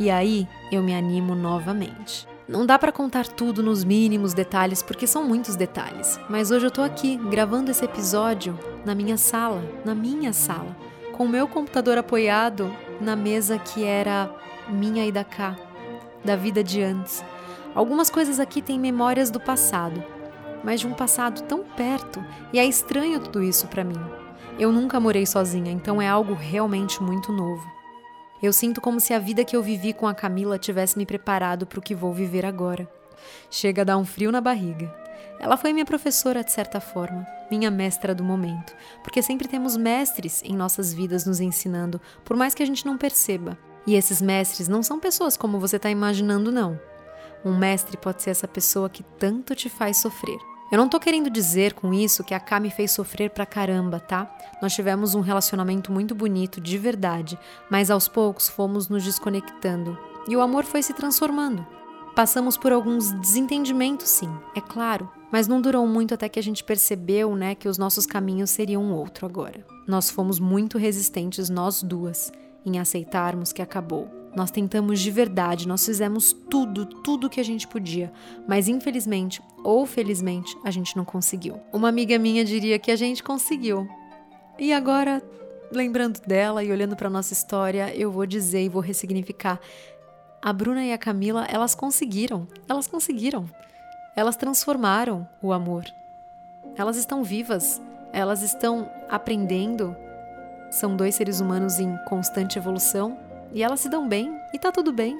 E 0.00 0.10
aí 0.10 0.48
eu 0.72 0.82
me 0.82 0.94
animo 0.94 1.34
novamente. 1.34 2.26
Não 2.48 2.64
dá 2.64 2.78
para 2.78 2.90
contar 2.90 3.28
tudo 3.28 3.62
nos 3.62 3.84
mínimos 3.84 4.32
detalhes 4.32 4.82
porque 4.82 5.06
são 5.06 5.22
muitos 5.22 5.56
detalhes, 5.56 6.18
mas 6.26 6.50
hoje 6.50 6.64
eu 6.64 6.70
tô 6.70 6.80
aqui 6.80 7.18
gravando 7.18 7.70
esse 7.70 7.84
episódio 7.84 8.58
na 8.82 8.94
minha 8.94 9.18
sala, 9.18 9.62
na 9.84 9.94
minha 9.94 10.32
sala, 10.32 10.74
com 11.12 11.26
o 11.26 11.28
meu 11.28 11.46
computador 11.46 11.98
apoiado 11.98 12.74
na 12.98 13.14
mesa 13.14 13.58
que 13.58 13.84
era 13.84 14.34
minha 14.70 15.04
e 15.04 15.12
da 15.12 15.22
cá, 15.22 15.54
da 16.24 16.34
vida 16.34 16.64
de 16.64 16.82
antes. 16.82 17.22
Algumas 17.74 18.08
coisas 18.08 18.40
aqui 18.40 18.62
têm 18.62 18.80
memórias 18.80 19.30
do 19.30 19.38
passado, 19.38 20.02
mas 20.64 20.80
de 20.80 20.86
um 20.86 20.94
passado 20.94 21.42
tão 21.42 21.62
perto, 21.62 22.24
e 22.54 22.58
é 22.58 22.64
estranho 22.64 23.20
tudo 23.20 23.42
isso 23.42 23.68
para 23.68 23.84
mim. 23.84 24.00
Eu 24.58 24.72
nunca 24.72 24.98
morei 24.98 25.26
sozinha, 25.26 25.70
então 25.70 26.00
é 26.00 26.08
algo 26.08 26.32
realmente 26.32 27.02
muito 27.02 27.30
novo. 27.30 27.79
Eu 28.42 28.52
sinto 28.52 28.80
como 28.80 29.00
se 29.00 29.12
a 29.12 29.18
vida 29.18 29.44
que 29.44 29.54
eu 29.54 29.62
vivi 29.62 29.92
com 29.92 30.08
a 30.08 30.14
Camila 30.14 30.58
tivesse 30.58 30.96
me 30.96 31.04
preparado 31.04 31.66
para 31.66 31.78
o 31.78 31.82
que 31.82 31.94
vou 31.94 32.12
viver 32.12 32.46
agora. 32.46 32.88
Chega 33.50 33.82
a 33.82 33.84
dar 33.84 33.98
um 33.98 34.04
frio 34.04 34.32
na 34.32 34.40
barriga. 34.40 34.94
Ela 35.38 35.56
foi 35.56 35.72
minha 35.72 35.84
professora 35.84 36.42
de 36.42 36.50
certa 36.50 36.80
forma, 36.80 37.26
minha 37.50 37.70
mestra 37.70 38.14
do 38.14 38.24
momento, 38.24 38.74
porque 39.02 39.22
sempre 39.22 39.48
temos 39.48 39.76
mestres 39.76 40.42
em 40.42 40.54
nossas 40.54 40.92
vidas 40.92 41.26
nos 41.26 41.40
ensinando, 41.40 42.00
por 42.24 42.36
mais 42.36 42.54
que 42.54 42.62
a 42.62 42.66
gente 42.66 42.84
não 42.86 42.96
perceba. 42.96 43.58
E 43.86 43.94
esses 43.94 44.20
mestres 44.20 44.68
não 44.68 44.82
são 44.82 45.00
pessoas 45.00 45.36
como 45.36 45.58
você 45.58 45.76
está 45.76 45.90
imaginando, 45.90 46.52
não. 46.52 46.78
Um 47.44 47.56
mestre 47.56 47.96
pode 47.96 48.22
ser 48.22 48.30
essa 48.30 48.46
pessoa 48.46 48.90
que 48.90 49.02
tanto 49.02 49.54
te 49.54 49.68
faz 49.68 49.98
sofrer. 49.98 50.38
Eu 50.70 50.78
não 50.78 50.88
tô 50.88 51.00
querendo 51.00 51.28
dizer 51.28 51.74
com 51.74 51.92
isso 51.92 52.22
que 52.22 52.32
a 52.32 52.38
K 52.38 52.60
me 52.60 52.70
fez 52.70 52.92
sofrer 52.92 53.30
pra 53.30 53.44
caramba, 53.44 53.98
tá? 53.98 54.32
Nós 54.62 54.72
tivemos 54.72 55.16
um 55.16 55.20
relacionamento 55.20 55.90
muito 55.90 56.14
bonito, 56.14 56.60
de 56.60 56.78
verdade, 56.78 57.36
mas 57.68 57.90
aos 57.90 58.06
poucos 58.06 58.48
fomos 58.48 58.88
nos 58.88 59.02
desconectando 59.02 59.98
e 60.28 60.36
o 60.36 60.40
amor 60.40 60.64
foi 60.64 60.80
se 60.80 60.94
transformando. 60.94 61.66
Passamos 62.14 62.56
por 62.56 62.70
alguns 62.70 63.10
desentendimentos, 63.10 64.08
sim, 64.08 64.30
é 64.54 64.60
claro, 64.60 65.10
mas 65.32 65.48
não 65.48 65.60
durou 65.60 65.84
muito 65.88 66.14
até 66.14 66.28
que 66.28 66.38
a 66.38 66.42
gente 66.42 66.62
percebeu, 66.62 67.34
né, 67.34 67.56
que 67.56 67.68
os 67.68 67.76
nossos 67.76 68.06
caminhos 68.06 68.50
seriam 68.50 68.92
outro 68.92 69.26
agora. 69.26 69.66
Nós 69.88 70.08
fomos 70.08 70.38
muito 70.38 70.78
resistentes, 70.78 71.50
nós 71.50 71.82
duas, 71.82 72.30
em 72.64 72.78
aceitarmos 72.78 73.52
que 73.52 73.62
acabou. 73.62 74.08
Nós 74.34 74.50
tentamos 74.50 75.00
de 75.00 75.10
verdade, 75.10 75.66
nós 75.66 75.84
fizemos 75.84 76.32
tudo, 76.32 76.86
tudo 76.86 77.28
que 77.28 77.40
a 77.40 77.44
gente 77.44 77.66
podia, 77.66 78.12
mas 78.46 78.68
infelizmente 78.68 79.42
ou 79.64 79.84
felizmente 79.84 80.56
a 80.64 80.70
gente 80.70 80.96
não 80.96 81.04
conseguiu. 81.04 81.60
Uma 81.72 81.88
amiga 81.88 82.18
minha 82.18 82.44
diria 82.44 82.78
que 82.78 82.92
a 82.92 82.96
gente 82.96 83.22
conseguiu. 83.22 83.88
E 84.58 84.72
agora, 84.72 85.22
lembrando 85.72 86.20
dela 86.20 86.62
e 86.62 86.70
olhando 86.70 86.94
para 86.94 87.10
nossa 87.10 87.32
história, 87.32 87.92
eu 87.96 88.10
vou 88.10 88.24
dizer 88.24 88.62
e 88.62 88.68
vou 88.68 88.82
ressignificar. 88.82 89.58
A 90.42 90.52
Bruna 90.52 90.84
e 90.84 90.92
a 90.92 90.98
Camila, 90.98 91.46
elas 91.50 91.74
conseguiram. 91.74 92.46
Elas 92.68 92.86
conseguiram. 92.86 93.48
Elas 94.16 94.36
transformaram 94.36 95.28
o 95.42 95.52
amor. 95.52 95.84
Elas 96.76 96.96
estão 96.96 97.22
vivas. 97.22 97.80
Elas 98.12 98.42
estão 98.42 98.90
aprendendo. 99.08 99.94
São 100.70 100.96
dois 100.96 101.14
seres 101.14 101.40
humanos 101.40 101.78
em 101.78 101.96
constante 102.08 102.58
evolução 102.58 103.18
e 103.52 103.62
elas 103.62 103.80
se 103.80 103.88
dão 103.88 104.08
bem 104.08 104.32
e 104.54 104.58
tá 104.58 104.70
tudo 104.70 104.92
bem. 104.92 105.18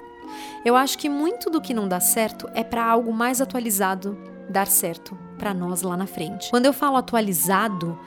Eu 0.64 0.76
acho 0.76 0.96
que 0.96 1.08
muito 1.08 1.50
do 1.50 1.60
que 1.60 1.74
não 1.74 1.88
dá 1.88 1.98
certo 1.98 2.48
é 2.54 2.62
para 2.62 2.84
algo 2.84 3.12
mais 3.12 3.40
atualizado 3.40 4.16
dar 4.48 4.66
certo 4.66 5.16
para 5.38 5.54
nós 5.54 5.82
lá 5.82 5.96
na 5.96 6.06
frente. 6.06 6.50
Quando 6.50 6.66
eu 6.66 6.72
falo 6.72 6.96
atualizado, 6.96 7.98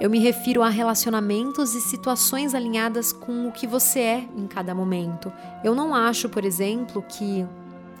eu 0.00 0.10
me 0.10 0.18
refiro 0.18 0.62
a 0.62 0.68
relacionamentos 0.68 1.74
e 1.74 1.80
situações 1.80 2.54
alinhadas 2.54 3.12
com 3.12 3.46
o 3.46 3.52
que 3.52 3.66
você 3.66 4.00
é 4.00 4.28
em 4.36 4.46
cada 4.46 4.74
momento. 4.74 5.32
Eu 5.62 5.74
não 5.74 5.94
acho, 5.94 6.28
por 6.28 6.44
exemplo, 6.44 7.04
que 7.08 7.46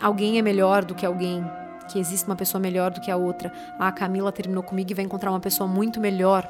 alguém 0.00 0.38
é 0.38 0.42
melhor 0.42 0.84
do 0.84 0.94
que 0.94 1.06
alguém, 1.06 1.44
que 1.88 1.98
existe 1.98 2.26
uma 2.26 2.36
pessoa 2.36 2.60
melhor 2.60 2.90
do 2.90 3.00
que 3.00 3.10
a 3.10 3.16
outra. 3.16 3.52
Ah, 3.78 3.88
a 3.88 3.92
Camila 3.92 4.32
terminou 4.32 4.62
comigo 4.62 4.90
e 4.90 4.94
vai 4.94 5.04
encontrar 5.04 5.30
uma 5.30 5.40
pessoa 5.40 5.68
muito 5.68 6.00
melhor 6.00 6.48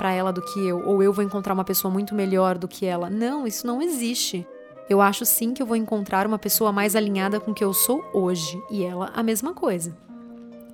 para 0.00 0.14
ela 0.14 0.32
do 0.32 0.40
que 0.40 0.66
eu, 0.66 0.82
ou 0.86 1.02
eu 1.02 1.12
vou 1.12 1.22
encontrar 1.22 1.52
uma 1.52 1.62
pessoa 1.62 1.92
muito 1.92 2.14
melhor 2.14 2.56
do 2.56 2.66
que 2.66 2.86
ela. 2.86 3.10
Não, 3.10 3.46
isso 3.46 3.66
não 3.66 3.82
existe. 3.82 4.46
Eu 4.88 5.02
acho 5.02 5.26
sim 5.26 5.52
que 5.52 5.60
eu 5.60 5.66
vou 5.66 5.76
encontrar 5.76 6.26
uma 6.26 6.38
pessoa 6.38 6.72
mais 6.72 6.96
alinhada 6.96 7.38
com 7.38 7.50
o 7.50 7.54
que 7.54 7.62
eu 7.62 7.74
sou 7.74 8.02
hoje, 8.14 8.58
e 8.70 8.82
ela 8.82 9.12
a 9.14 9.22
mesma 9.22 9.52
coisa. 9.52 9.94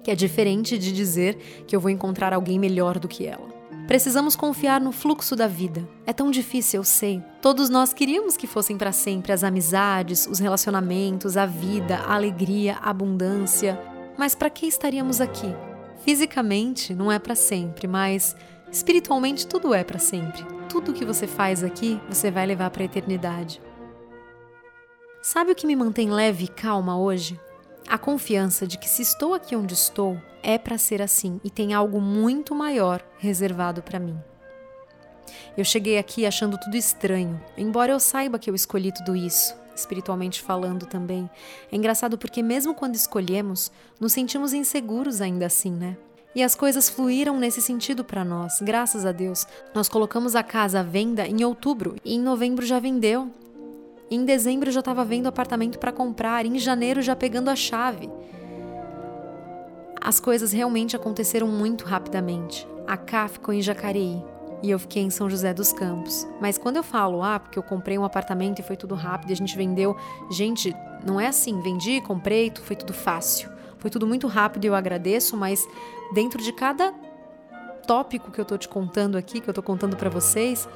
Que 0.05 0.13
é 0.13 0.15
diferente 0.15 0.79
de 0.79 0.93
dizer 0.93 1.65
que 1.67 1.75
eu 1.75 1.81
vou 1.81 1.91
encontrar 1.91 2.33
alguém 2.33 2.57
melhor 2.57 3.01
do 3.01 3.09
que 3.09 3.27
ela. 3.27 3.49
Precisamos 3.89 4.37
confiar 4.37 4.81
no 4.81 4.93
fluxo 4.93 5.35
da 5.35 5.49
vida. 5.49 5.89
É 6.07 6.13
tão 6.13 6.31
difícil, 6.31 6.79
eu 6.79 6.85
sei. 6.85 7.21
Todos 7.43 7.69
nós 7.69 7.93
queríamos 7.93 8.37
que 8.37 8.47
fossem 8.47 8.79
para 8.79 8.93
sempre 8.93 9.33
as 9.33 9.43
amizades, 9.43 10.29
os 10.29 10.39
relacionamentos, 10.39 11.37
a 11.37 11.47
vida, 11.47 11.97
a 11.97 12.15
alegria, 12.15 12.77
a 12.81 12.91
abundância. 12.91 13.77
Mas 14.17 14.37
para 14.37 14.51
que 14.51 14.67
estaríamos 14.67 15.21
aqui? 15.21 15.53
Fisicamente 16.05 16.95
não 16.95 17.11
é 17.11 17.19
para 17.19 17.35
sempre, 17.35 17.89
mas 17.89 18.37
Espiritualmente, 18.71 19.47
tudo 19.47 19.73
é 19.73 19.85
para 19.85 19.99
sempre. 19.99 20.45
Tudo 20.69 20.93
que 20.93 21.05
você 21.05 21.27
faz 21.27 21.63
aqui, 21.63 22.01
você 22.09 22.31
vai 22.31 22.47
levar 22.47 22.71
para 22.71 22.83
a 22.83 22.87
eternidade. 22.87 23.61
Sabe 25.23 25.53
o 25.53 25.55
que 25.55 25.67
me 25.67 25.75
mantém 25.75 26.11
leve 26.11 26.45
e 26.45 26.49
calma 26.49 26.99
hoje? 26.99 27.41
A 27.89 27.97
confiança 27.97 28.67
de 28.67 28.79
que 28.79 28.89
se 28.89 29.03
estou 29.03 29.33
aqui 29.35 29.55
onde 29.55 29.75
estou, 29.75 30.21
é 30.43 30.59
para 30.59 30.79
ser 30.79 31.01
assim 31.01 31.41
e 31.43 31.51
tem 31.51 31.75
algo 31.75 32.01
muito 32.01 32.55
maior 32.55 33.05
reservado 33.19 33.83
para 33.83 33.99
mim. 33.99 34.19
Eu 35.57 35.65
cheguei 35.65 35.99
aqui 35.99 36.27
achando 36.27 36.59
tudo 36.59 36.77
estranho, 36.77 37.43
embora 37.57 37.93
eu 37.93 37.99
saiba 37.99 38.39
que 38.39 38.49
eu 38.49 38.55
escolhi 38.55 38.93
tudo 38.93 39.17
isso, 39.17 39.57
espiritualmente 39.75 40.43
falando 40.43 40.87
também. 40.87 41.29
É 41.71 41.77
engraçado 41.77 42.19
porque, 42.19 42.43
mesmo 42.43 42.75
quando 42.75 42.95
escolhemos, 42.95 43.73
nos 43.99 44.13
sentimos 44.13 44.53
inseguros 44.53 45.21
ainda 45.21 45.47
assim, 45.47 45.73
né? 45.73 45.97
E 46.37 46.43
as 46.43 46.55
coisas 46.55 46.87
fluíram 46.87 47.39
nesse 47.39 47.63
sentido 47.63 48.05
para 48.05 48.23
nós, 48.23 48.61
graças 48.61 49.07
a 49.07 49.11
Deus. 49.11 49.47
Nós 49.75 49.89
colocamos 49.89 50.37
a 50.37 50.43
casa 50.43 50.81
à 50.81 50.83
venda 50.83 51.27
em 51.27 51.43
outubro 51.43 51.97
e 52.05 52.15
em 52.15 52.21
novembro 52.21 52.67
já 52.67 52.79
vendeu. 52.79 53.31
Em 54.11 54.23
dezembro 54.23 54.71
já 54.71 54.81
estava 54.81 55.03
vendo 55.03 55.29
apartamento 55.29 55.79
para 55.79 55.91
comprar, 55.91 56.45
em 56.45 56.59
janeiro 56.59 57.01
já 57.01 57.17
pegando 57.17 57.49
a 57.49 57.57
chave. 57.57 58.11
As 59.99 60.21
coisas 60.21 60.53
realmente 60.53 60.95
aconteceram 60.95 61.49
muito 61.49 61.87
rapidamente. 61.87 62.69
A 62.87 62.99
Cá 62.99 63.29
ficou 63.29 63.55
em 63.55 63.63
Jacareí 63.63 64.23
e 64.63 64.71
eu 64.71 64.79
fiquei 64.79 65.03
em 65.03 65.09
São 65.09 65.31
José 65.31 65.55
dos 65.55 65.73
Campos. 65.73 66.29
Mas 66.39 66.59
quando 66.59 66.77
eu 66.77 66.83
falo, 66.83 67.23
ah, 67.23 67.41
porque 67.41 67.59
eu 67.59 67.63
comprei 67.63 67.97
um 67.97 68.05
apartamento 68.05 68.59
e 68.59 68.63
foi 68.63 68.77
tudo 68.77 68.95
rápido 68.95 69.33
a 69.33 69.37
gente 69.37 69.57
vendeu, 69.57 69.97
gente, 70.31 70.77
não 71.03 71.19
é 71.19 71.29
assim, 71.29 71.63
vendi, 71.63 71.99
comprei, 72.03 72.53
foi 72.63 72.77
tudo 72.77 72.93
fácil. 72.93 73.56
Foi 73.79 73.91
tudo 73.91 74.07
muito 74.07 74.27
rápido 74.27 74.65
e 74.65 74.69
eu 74.69 74.75
agradeço, 74.75 75.37
mas 75.37 75.69
dentro 76.13 76.43
de 76.43 76.53
cada 76.53 76.93
tópico 77.87 78.31
que 78.31 78.41
eu 78.41 78.45
tô 78.45 78.57
te 78.57 78.69
contando 78.69 79.17
aqui, 79.17 79.41
que 79.41 79.49
eu 79.49 79.55
tô 79.55 79.63
contando 79.63 79.97
para 79.97 80.11
vocês, 80.11 80.69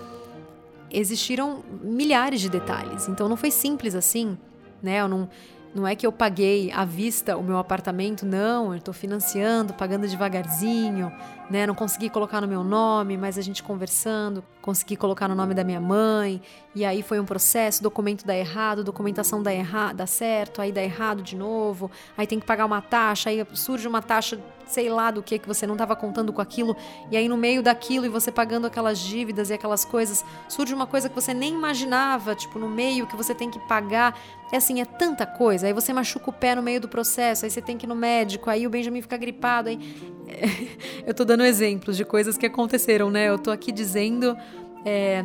existiram 0.90 1.62
milhares 1.82 2.40
de 2.40 2.48
detalhes. 2.48 3.08
Então 3.08 3.28
não 3.28 3.36
foi 3.36 3.50
simples 3.50 3.94
assim, 3.94 4.38
né? 4.82 5.00
Eu 5.00 5.08
não 5.08 5.28
não 5.72 5.86
é 5.86 5.94
que 5.94 6.04
eu 6.04 6.10
paguei 6.10 6.72
à 6.72 6.84
vista 6.84 7.36
o 7.36 7.44
meu 7.44 7.56
apartamento, 7.56 8.26
não, 8.26 8.72
eu 8.72 8.78
estou 8.78 8.92
financiando, 8.92 9.72
pagando 9.72 10.06
devagarzinho, 10.08 11.12
né? 11.50 11.66
Não 11.66 11.74
consegui 11.74 12.08
colocar 12.08 12.40
no 12.40 12.46
meu 12.46 12.62
nome, 12.62 13.16
mas 13.16 13.36
a 13.36 13.42
gente 13.42 13.62
conversando, 13.62 14.42
consegui 14.62 14.96
colocar 14.96 15.26
no 15.26 15.34
nome 15.34 15.52
da 15.52 15.64
minha 15.64 15.80
mãe, 15.80 16.40
e 16.74 16.84
aí 16.84 17.02
foi 17.02 17.18
um 17.18 17.24
processo, 17.24 17.82
documento 17.82 18.24
dá 18.24 18.36
errado, 18.36 18.84
documentação 18.84 19.42
dá 19.42 19.52
errado, 19.52 19.96
dá 19.96 20.06
certo, 20.06 20.62
aí 20.62 20.70
dá 20.70 20.80
errado 20.80 21.22
de 21.22 21.34
novo, 21.34 21.90
aí 22.16 22.26
tem 22.26 22.38
que 22.38 22.46
pagar 22.46 22.64
uma 22.64 22.80
taxa, 22.80 23.30
aí 23.30 23.44
surge 23.52 23.88
uma 23.88 24.00
taxa 24.00 24.38
sei 24.70 24.88
lá 24.88 25.10
do 25.10 25.22
que 25.22 25.38
que 25.38 25.48
você 25.48 25.66
não 25.66 25.74
estava 25.74 25.96
contando 25.96 26.32
com 26.32 26.40
aquilo, 26.40 26.76
e 27.10 27.16
aí 27.16 27.28
no 27.28 27.36
meio 27.36 27.62
daquilo 27.62 28.06
e 28.06 28.08
você 28.08 28.30
pagando 28.30 28.66
aquelas 28.66 28.98
dívidas 28.98 29.50
e 29.50 29.52
aquelas 29.52 29.84
coisas, 29.84 30.24
surge 30.48 30.72
uma 30.72 30.86
coisa 30.86 31.08
que 31.08 31.14
você 31.14 31.34
nem 31.34 31.52
imaginava, 31.52 32.34
tipo 32.34 32.58
no 32.58 32.68
meio 32.68 33.06
que 33.06 33.16
você 33.16 33.34
tem 33.34 33.50
que 33.50 33.58
pagar. 33.58 34.16
É 34.52 34.56
assim, 34.56 34.80
é 34.80 34.84
tanta 34.84 35.24
coisa. 35.26 35.68
Aí 35.68 35.72
você 35.72 35.92
machuca 35.92 36.30
o 36.30 36.32
pé 36.32 36.56
no 36.56 36.62
meio 36.62 36.80
do 36.80 36.88
processo, 36.88 37.44
aí 37.44 37.50
você 37.50 37.62
tem 37.62 37.78
que 37.78 37.86
ir 37.86 37.88
no 37.88 37.94
médico, 37.94 38.50
aí 38.50 38.66
o 38.66 38.70
Benjamin 38.70 39.00
fica 39.00 39.16
gripado, 39.16 39.68
aí 39.68 39.78
eu 41.06 41.14
tô 41.14 41.24
dando 41.24 41.39
exemplos 41.44 41.96
de 41.96 42.04
coisas 42.04 42.36
que 42.36 42.46
aconteceram, 42.46 43.10
né? 43.10 43.28
Eu 43.28 43.38
tô 43.38 43.50
aqui 43.50 43.72
dizendo 43.72 44.36
é, 44.84 45.24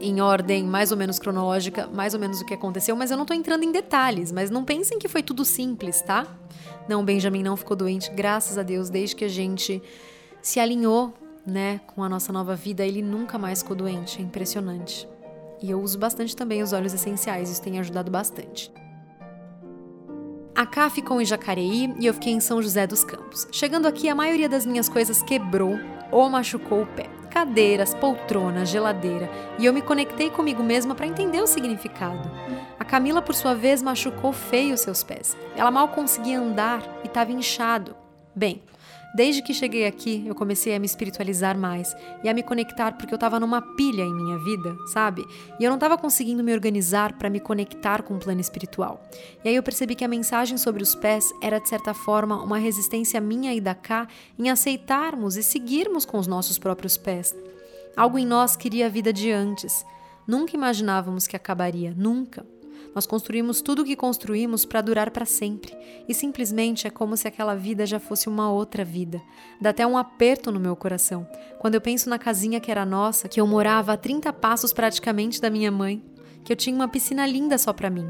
em 0.00 0.20
ordem 0.20 0.64
mais 0.64 0.90
ou 0.90 0.96
menos 0.96 1.18
cronológica, 1.18 1.86
mais 1.86 2.12
ou 2.14 2.20
menos 2.20 2.40
o 2.40 2.44
que 2.44 2.54
aconteceu, 2.54 2.96
mas 2.96 3.10
eu 3.10 3.16
não 3.16 3.24
tô 3.24 3.32
entrando 3.32 3.62
em 3.62 3.70
detalhes, 3.70 4.32
mas 4.32 4.50
não 4.50 4.64
pensem 4.64 4.98
que 4.98 5.08
foi 5.08 5.22
tudo 5.22 5.44
simples, 5.44 6.02
tá? 6.02 6.26
Não, 6.88 7.04
Benjamin 7.04 7.42
não 7.42 7.56
ficou 7.56 7.76
doente, 7.76 8.10
graças 8.10 8.58
a 8.58 8.62
Deus, 8.62 8.90
desde 8.90 9.14
que 9.14 9.24
a 9.24 9.28
gente 9.28 9.80
se 10.42 10.58
alinhou, 10.58 11.14
né, 11.46 11.80
com 11.86 12.02
a 12.02 12.08
nossa 12.08 12.32
nova 12.32 12.54
vida, 12.54 12.84
ele 12.84 13.02
nunca 13.02 13.38
mais 13.38 13.62
ficou 13.62 13.76
doente, 13.76 14.18
é 14.18 14.22
impressionante. 14.22 15.08
E 15.62 15.70
eu 15.70 15.80
uso 15.80 15.98
bastante 15.98 16.34
também 16.34 16.62
os 16.62 16.72
óleos 16.72 16.92
essenciais, 16.92 17.50
isso 17.50 17.62
tem 17.62 17.78
ajudado 17.78 18.10
bastante. 18.10 18.72
A 20.54 20.66
Cá 20.66 20.90
ficou 20.90 21.18
em 21.18 21.24
Jacareí 21.24 21.94
e 21.98 22.04
eu 22.04 22.12
fiquei 22.12 22.32
em 22.34 22.40
São 22.40 22.60
José 22.60 22.86
dos 22.86 23.02
Campos. 23.02 23.48
Chegando 23.50 23.88
aqui, 23.88 24.08
a 24.10 24.14
maioria 24.14 24.50
das 24.50 24.66
minhas 24.66 24.86
coisas 24.86 25.22
quebrou 25.22 25.78
ou 26.10 26.28
machucou 26.28 26.82
o 26.82 26.86
pé. 26.86 27.08
Cadeiras, 27.30 27.94
poltrona, 27.94 28.66
geladeira. 28.66 29.30
E 29.58 29.64
eu 29.64 29.72
me 29.72 29.80
conectei 29.80 30.28
comigo 30.28 30.62
mesma 30.62 30.94
para 30.94 31.06
entender 31.06 31.40
o 31.40 31.46
significado. 31.46 32.30
A 32.78 32.84
Camila, 32.84 33.22
por 33.22 33.34
sua 33.34 33.54
vez, 33.54 33.80
machucou 33.82 34.30
feio 34.30 34.76
seus 34.76 35.02
pés. 35.02 35.34
Ela 35.56 35.70
mal 35.70 35.88
conseguia 35.88 36.38
andar 36.38 36.82
e 37.02 37.06
estava 37.06 37.32
inchado. 37.32 37.96
Bem, 38.34 38.62
Desde 39.14 39.42
que 39.42 39.52
cheguei 39.52 39.86
aqui, 39.86 40.24
eu 40.26 40.34
comecei 40.34 40.74
a 40.74 40.78
me 40.78 40.86
espiritualizar 40.86 41.58
mais 41.58 41.94
e 42.24 42.28
a 42.30 42.34
me 42.34 42.42
conectar 42.42 42.92
porque 42.92 43.12
eu 43.12 43.16
estava 43.16 43.38
numa 43.38 43.60
pilha 43.60 44.02
em 44.02 44.14
minha 44.14 44.38
vida, 44.38 44.74
sabe? 44.86 45.22
E 45.60 45.64
eu 45.64 45.68
não 45.68 45.76
estava 45.76 45.98
conseguindo 45.98 46.42
me 46.42 46.52
organizar 46.52 47.12
para 47.18 47.28
me 47.28 47.38
conectar 47.38 48.02
com 48.02 48.14
o 48.14 48.18
plano 48.18 48.40
espiritual. 48.40 49.06
E 49.44 49.50
aí 49.50 49.54
eu 49.54 49.62
percebi 49.62 49.94
que 49.94 50.04
a 50.04 50.08
mensagem 50.08 50.56
sobre 50.56 50.82
os 50.82 50.94
pés 50.94 51.30
era, 51.42 51.58
de 51.58 51.68
certa 51.68 51.92
forma, 51.92 52.42
uma 52.42 52.56
resistência 52.56 53.20
minha 53.20 53.52
e 53.52 53.60
da 53.60 53.74
cá 53.74 54.08
em 54.38 54.48
aceitarmos 54.48 55.36
e 55.36 55.42
seguirmos 55.42 56.06
com 56.06 56.18
os 56.18 56.26
nossos 56.26 56.58
próprios 56.58 56.96
pés. 56.96 57.36
Algo 57.94 58.18
em 58.18 58.26
nós 58.26 58.56
queria 58.56 58.86
a 58.86 58.88
vida 58.88 59.12
de 59.12 59.30
antes. 59.30 59.84
Nunca 60.26 60.56
imaginávamos 60.56 61.26
que 61.26 61.36
acabaria, 61.36 61.92
nunca. 61.94 62.46
Nós 62.94 63.06
construímos 63.06 63.62
tudo 63.62 63.82
o 63.82 63.84
que 63.84 63.96
construímos 63.96 64.64
para 64.64 64.82
durar 64.82 65.10
para 65.10 65.24
sempre, 65.24 65.76
e 66.06 66.14
simplesmente 66.14 66.86
é 66.86 66.90
como 66.90 67.16
se 67.16 67.26
aquela 67.26 67.54
vida 67.54 67.86
já 67.86 67.98
fosse 67.98 68.28
uma 68.28 68.50
outra 68.50 68.84
vida. 68.84 69.20
Dá 69.60 69.70
até 69.70 69.86
um 69.86 69.96
aperto 69.96 70.52
no 70.52 70.60
meu 70.60 70.76
coração 70.76 71.26
quando 71.58 71.74
eu 71.74 71.80
penso 71.80 72.10
na 72.10 72.18
casinha 72.18 72.60
que 72.60 72.70
era 72.70 72.84
nossa, 72.84 73.28
que 73.28 73.40
eu 73.40 73.46
morava 73.46 73.92
a 73.92 73.96
30 73.96 74.32
passos 74.32 74.72
praticamente 74.72 75.40
da 75.40 75.48
minha 75.48 75.70
mãe, 75.70 76.02
que 76.44 76.52
eu 76.52 76.56
tinha 76.56 76.74
uma 76.74 76.88
piscina 76.88 77.26
linda 77.26 77.56
só 77.56 77.72
para 77.72 77.88
mim, 77.88 78.08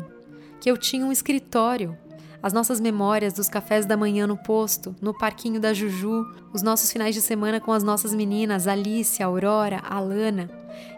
que 0.60 0.70
eu 0.70 0.76
tinha 0.76 1.04
um 1.04 1.12
escritório, 1.12 1.96
as 2.42 2.52
nossas 2.52 2.80
memórias 2.80 3.32
dos 3.32 3.48
cafés 3.48 3.86
da 3.86 3.96
manhã 3.96 4.26
no 4.26 4.36
posto, 4.36 4.96
no 5.00 5.16
parquinho 5.16 5.60
da 5.60 5.72
Juju, 5.72 6.26
os 6.52 6.60
nossos 6.60 6.90
finais 6.90 7.14
de 7.14 7.20
semana 7.20 7.60
com 7.60 7.72
as 7.72 7.84
nossas 7.84 8.12
meninas 8.12 8.66
Alice, 8.66 9.22
Aurora, 9.22 9.80
Alana, 9.88 10.50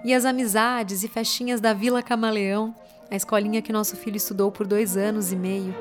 e 0.04 0.14
as 0.14 0.24
amizades 0.24 1.02
e 1.02 1.08
festinhas 1.08 1.60
da 1.60 1.74
Vila 1.74 2.02
Camaleão, 2.02 2.74
a 3.14 3.16
escolinha 3.16 3.62
que 3.62 3.72
nosso 3.72 3.96
filho 3.96 4.16
estudou 4.16 4.50
por 4.50 4.66
dois 4.66 4.96
anos 4.96 5.32
e 5.32 5.36
meio, 5.36 5.74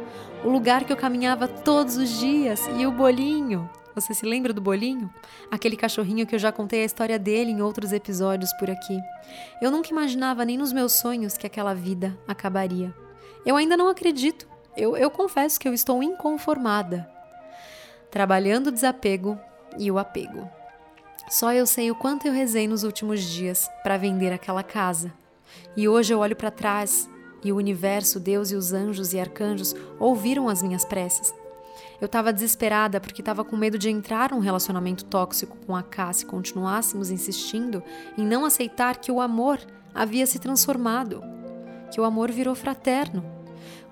o 0.44 0.50
lugar 0.50 0.84
que 0.84 0.94
eu 0.94 0.98
caminhava 0.98 1.48
todos 1.48 1.98
os 1.98 2.20
dias 2.20 2.62
e 2.78 2.86
o 2.86 2.92
bolinho. 2.92 3.68
Você 3.96 4.14
se 4.14 4.26
lembra 4.26 4.54
do 4.54 4.62
bolinho? 4.62 5.12
Aquele 5.52 5.76
cachorrinho 5.76 6.26
que 6.28 6.36
eu 6.36 6.40
já 6.40 6.52
contei 6.52 6.82
a 6.82 6.86
história 6.86 7.18
dele 7.18 7.52
em 7.52 7.62
outros 7.62 7.92
episódios 7.92 8.54
por 8.54 8.70
aqui. 8.70 9.00
Eu 9.62 9.72
nunca 9.72 9.90
imaginava 9.90 10.46
nem 10.46 10.58
nos 10.58 10.72
meus 10.72 10.94
sonhos 10.94 11.36
que 11.36 11.48
aquela 11.48 11.74
vida 11.74 12.16
acabaria. 12.28 12.94
Eu 13.46 13.56
ainda 13.56 13.76
não 13.76 13.88
acredito. 13.88 14.48
Eu, 14.78 14.96
eu 14.96 15.10
confesso 15.10 15.60
que 15.60 15.68
eu 15.68 15.74
estou 15.74 16.02
inconformada. 16.04 17.10
Trabalhando 18.12 18.68
o 18.68 18.72
desapego 18.72 19.40
e 19.78 19.92
o 19.92 19.98
apego. 19.98 20.48
Só 21.30 21.52
eu 21.52 21.66
sei 21.66 21.90
o 21.90 21.96
quanto 21.96 22.28
eu 22.28 22.34
rezei 22.34 22.68
nos 22.68 22.84
últimos 22.84 23.22
dias 23.22 23.70
para 23.82 23.98
vender 23.98 24.32
aquela 24.32 24.62
casa. 24.62 25.12
E 25.76 25.88
hoje 25.88 26.14
eu 26.14 26.20
olho 26.20 26.36
para 26.36 26.52
trás 26.52 27.10
e 27.44 27.52
o 27.52 27.58
universo, 27.58 28.20
Deus 28.20 28.52
e 28.52 28.56
os 28.56 28.74
anjos 28.74 29.14
e 29.14 29.20
arcanjos 29.20 29.76
ouviram 30.00 30.50
as 30.50 30.62
minhas 30.62 30.86
preces. 30.86 31.34
Eu 32.00 32.06
estava 32.06 32.34
desesperada 32.34 33.00
porque 33.00 33.22
estava 33.22 33.46
com 33.46 33.56
medo 33.56 33.78
de 33.78 33.90
entrar 33.90 34.32
num 34.32 34.40
relacionamento 34.40 35.06
tóxico 35.06 35.58
com 35.66 35.76
a 35.76 35.82
K 35.82 36.12
se 36.14 36.26
continuássemos 36.26 37.10
insistindo 37.10 37.82
em 38.18 38.26
não 38.26 38.46
aceitar 38.46 38.98
que 38.98 39.12
o 39.12 39.22
amor 39.22 39.60
havia 39.94 40.26
se 40.26 40.40
transformado, 40.40 41.24
que 41.92 42.02
o 42.02 42.04
amor 42.04 42.32
virou 42.32 42.56
fraterno. 42.56 43.24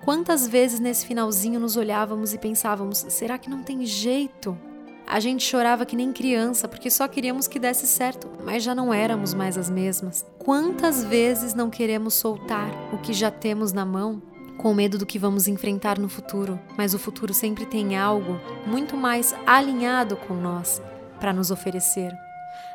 Quantas 0.04 0.46
vezes 0.46 0.80
nesse 0.80 1.06
finalzinho 1.06 1.60
nos 1.60 1.76
olhávamos 1.76 2.34
e 2.34 2.38
pensávamos: 2.38 2.98
será 3.08 3.38
que 3.38 3.48
não 3.48 3.62
tem 3.62 3.86
jeito? 3.86 4.58
A 5.06 5.20
gente 5.20 5.44
chorava 5.44 5.84
que 5.84 5.96
nem 5.96 6.12
criança 6.12 6.66
porque 6.66 6.90
só 6.90 7.06
queríamos 7.06 7.46
que 7.46 7.58
desse 7.58 7.86
certo, 7.86 8.28
mas 8.44 8.62
já 8.62 8.74
não 8.74 8.94
éramos 8.94 9.34
mais 9.34 9.58
as 9.58 9.68
mesmas. 9.68 10.24
Quantas 10.38 11.04
vezes 11.04 11.54
não 11.54 11.68
queremos 11.68 12.14
soltar 12.14 12.70
o 12.92 12.98
que 12.98 13.12
já 13.12 13.30
temos 13.30 13.72
na 13.72 13.84
mão 13.84 14.22
com 14.56 14.72
medo 14.72 14.96
do 14.96 15.06
que 15.06 15.18
vamos 15.18 15.48
enfrentar 15.48 15.98
no 15.98 16.08
futuro, 16.08 16.58
mas 16.76 16.94
o 16.94 16.98
futuro 16.98 17.34
sempre 17.34 17.66
tem 17.66 17.96
algo 17.96 18.40
muito 18.66 18.96
mais 18.96 19.34
alinhado 19.46 20.16
com 20.16 20.34
nós 20.34 20.80
para 21.18 21.32
nos 21.32 21.50
oferecer. 21.50 22.12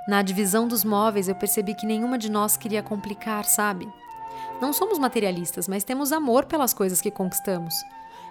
Na 0.07 0.21
divisão 0.21 0.67
dos 0.67 0.83
móveis, 0.83 1.27
eu 1.27 1.35
percebi 1.35 1.73
que 1.73 1.85
nenhuma 1.85 2.17
de 2.17 2.29
nós 2.29 2.57
queria 2.57 2.83
complicar, 2.83 3.45
sabe? 3.45 3.87
Não 4.61 4.73
somos 4.73 4.97
materialistas, 4.97 5.67
mas 5.67 5.83
temos 5.83 6.11
amor 6.11 6.45
pelas 6.45 6.73
coisas 6.73 6.99
que 6.99 7.11
conquistamos. 7.11 7.75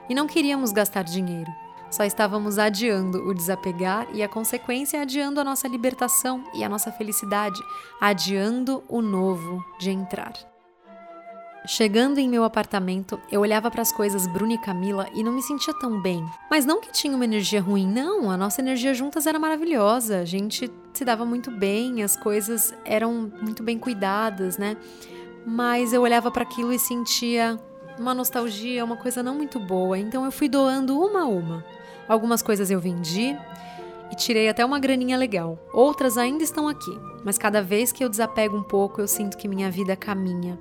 E 0.08 0.14
não 0.14 0.26
queríamos 0.26 0.72
gastar 0.72 1.04
dinheiro. 1.04 1.50
Só 1.90 2.04
estávamos 2.04 2.58
adiando 2.58 3.26
o 3.26 3.32
desapegar 3.32 4.08
e 4.12 4.22
a 4.22 4.28
consequência 4.28 5.00
adiando 5.00 5.40
a 5.40 5.44
nossa 5.44 5.68
libertação 5.68 6.44
e 6.54 6.64
a 6.64 6.68
nossa 6.68 6.90
felicidade, 6.90 7.60
adiando 8.00 8.82
o 8.88 9.00
novo 9.00 9.64
de 9.78 9.90
entrar. 9.90 10.32
Chegando 11.68 12.18
em 12.18 12.28
meu 12.28 12.44
apartamento, 12.44 13.20
eu 13.30 13.40
olhava 13.40 13.70
para 13.72 13.82
as 13.82 13.90
coisas 13.90 14.24
Bruna 14.28 14.52
e 14.52 14.58
Camila 14.58 15.08
e 15.12 15.24
não 15.24 15.32
me 15.32 15.42
sentia 15.42 15.74
tão 15.74 16.00
bem. 16.00 16.24
Mas 16.48 16.64
não 16.64 16.80
que 16.80 16.92
tinha 16.92 17.14
uma 17.14 17.24
energia 17.24 17.60
ruim, 17.60 17.88
não, 17.88 18.30
a 18.30 18.36
nossa 18.36 18.60
energia 18.60 18.94
juntas 18.94 19.26
era 19.26 19.36
maravilhosa, 19.36 20.20
a 20.20 20.24
gente 20.24 20.70
se 20.92 21.04
dava 21.04 21.24
muito 21.24 21.50
bem, 21.50 22.04
as 22.04 22.14
coisas 22.14 22.72
eram 22.84 23.32
muito 23.42 23.64
bem 23.64 23.80
cuidadas, 23.80 24.56
né? 24.56 24.76
Mas 25.44 25.92
eu 25.92 26.02
olhava 26.02 26.30
para 26.30 26.44
aquilo 26.44 26.72
e 26.72 26.78
sentia 26.78 27.58
uma 27.98 28.14
nostalgia, 28.14 28.84
uma 28.84 28.96
coisa 28.96 29.20
não 29.20 29.34
muito 29.34 29.58
boa, 29.58 29.98
então 29.98 30.24
eu 30.24 30.30
fui 30.30 30.48
doando 30.48 30.96
uma 30.96 31.22
a 31.22 31.26
uma. 31.26 31.64
Algumas 32.08 32.42
coisas 32.42 32.70
eu 32.70 32.80
vendi 32.80 33.36
e 34.10 34.16
tirei 34.16 34.48
até 34.48 34.64
uma 34.64 34.78
graninha 34.78 35.16
legal. 35.16 35.58
Outras 35.72 36.16
ainda 36.16 36.44
estão 36.44 36.68
aqui, 36.68 36.98
mas 37.24 37.38
cada 37.38 37.62
vez 37.62 37.92
que 37.92 38.04
eu 38.04 38.08
desapego 38.08 38.56
um 38.56 38.62
pouco, 38.62 39.00
eu 39.00 39.08
sinto 39.08 39.36
que 39.36 39.48
minha 39.48 39.70
vida 39.70 39.96
caminha. 39.96 40.58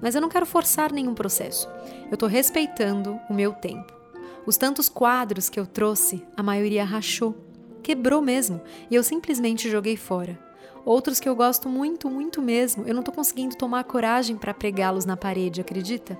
Mas 0.00 0.14
eu 0.14 0.20
não 0.20 0.28
quero 0.28 0.46
forçar 0.46 0.92
nenhum 0.92 1.14
processo. 1.14 1.68
Eu 2.06 2.14
estou 2.14 2.28
respeitando 2.28 3.18
o 3.28 3.34
meu 3.34 3.52
tempo. 3.52 3.92
Os 4.46 4.56
tantos 4.56 4.88
quadros 4.88 5.48
que 5.48 5.58
eu 5.58 5.66
trouxe, 5.66 6.24
a 6.36 6.42
maioria 6.42 6.84
rachou, 6.84 7.34
quebrou 7.82 8.22
mesmo, 8.22 8.60
e 8.90 8.94
eu 8.94 9.02
simplesmente 9.02 9.70
joguei 9.70 9.96
fora. 9.96 10.38
Outros 10.84 11.20
que 11.20 11.28
eu 11.28 11.36
gosto 11.36 11.68
muito, 11.68 12.08
muito 12.08 12.40
mesmo, 12.40 12.84
eu 12.86 12.94
não 12.94 13.00
estou 13.00 13.14
conseguindo 13.14 13.56
tomar 13.56 13.84
coragem 13.84 14.36
para 14.36 14.54
pregá-los 14.54 15.04
na 15.04 15.16
parede, 15.16 15.60
acredita? 15.60 16.18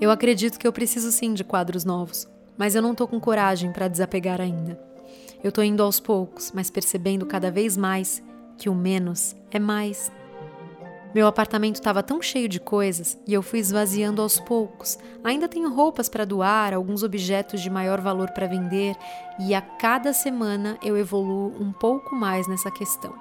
Eu 0.00 0.10
acredito 0.10 0.58
que 0.58 0.66
eu 0.66 0.72
preciso 0.72 1.10
sim 1.10 1.34
de 1.34 1.44
quadros 1.44 1.84
novos, 1.84 2.26
mas 2.58 2.74
eu 2.74 2.82
não 2.82 2.94
tô 2.94 3.06
com 3.06 3.20
coragem 3.20 3.72
para 3.72 3.88
desapegar 3.88 4.40
ainda. 4.40 4.78
Eu 5.42 5.52
tô 5.52 5.62
indo 5.62 5.82
aos 5.82 6.00
poucos, 6.00 6.50
mas 6.52 6.70
percebendo 6.70 7.24
cada 7.24 7.50
vez 7.50 7.76
mais 7.76 8.22
que 8.58 8.68
o 8.68 8.74
menos 8.74 9.36
é 9.50 9.58
mais. 9.58 10.10
Meu 11.14 11.26
apartamento 11.26 11.76
estava 11.76 12.02
tão 12.02 12.20
cheio 12.20 12.48
de 12.48 12.60
coisas 12.60 13.18
e 13.26 13.32
eu 13.32 13.42
fui 13.42 13.60
esvaziando 13.60 14.20
aos 14.20 14.38
poucos. 14.38 14.98
Ainda 15.24 15.48
tenho 15.48 15.72
roupas 15.72 16.08
para 16.08 16.24
doar, 16.24 16.74
alguns 16.74 17.02
objetos 17.02 17.62
de 17.62 17.70
maior 17.70 18.00
valor 18.00 18.30
para 18.32 18.46
vender, 18.46 18.94
e 19.40 19.54
a 19.54 19.62
cada 19.62 20.12
semana 20.12 20.76
eu 20.82 20.98
evoluo 20.98 21.54
um 21.58 21.72
pouco 21.72 22.14
mais 22.14 22.46
nessa 22.46 22.70
questão. 22.70 23.14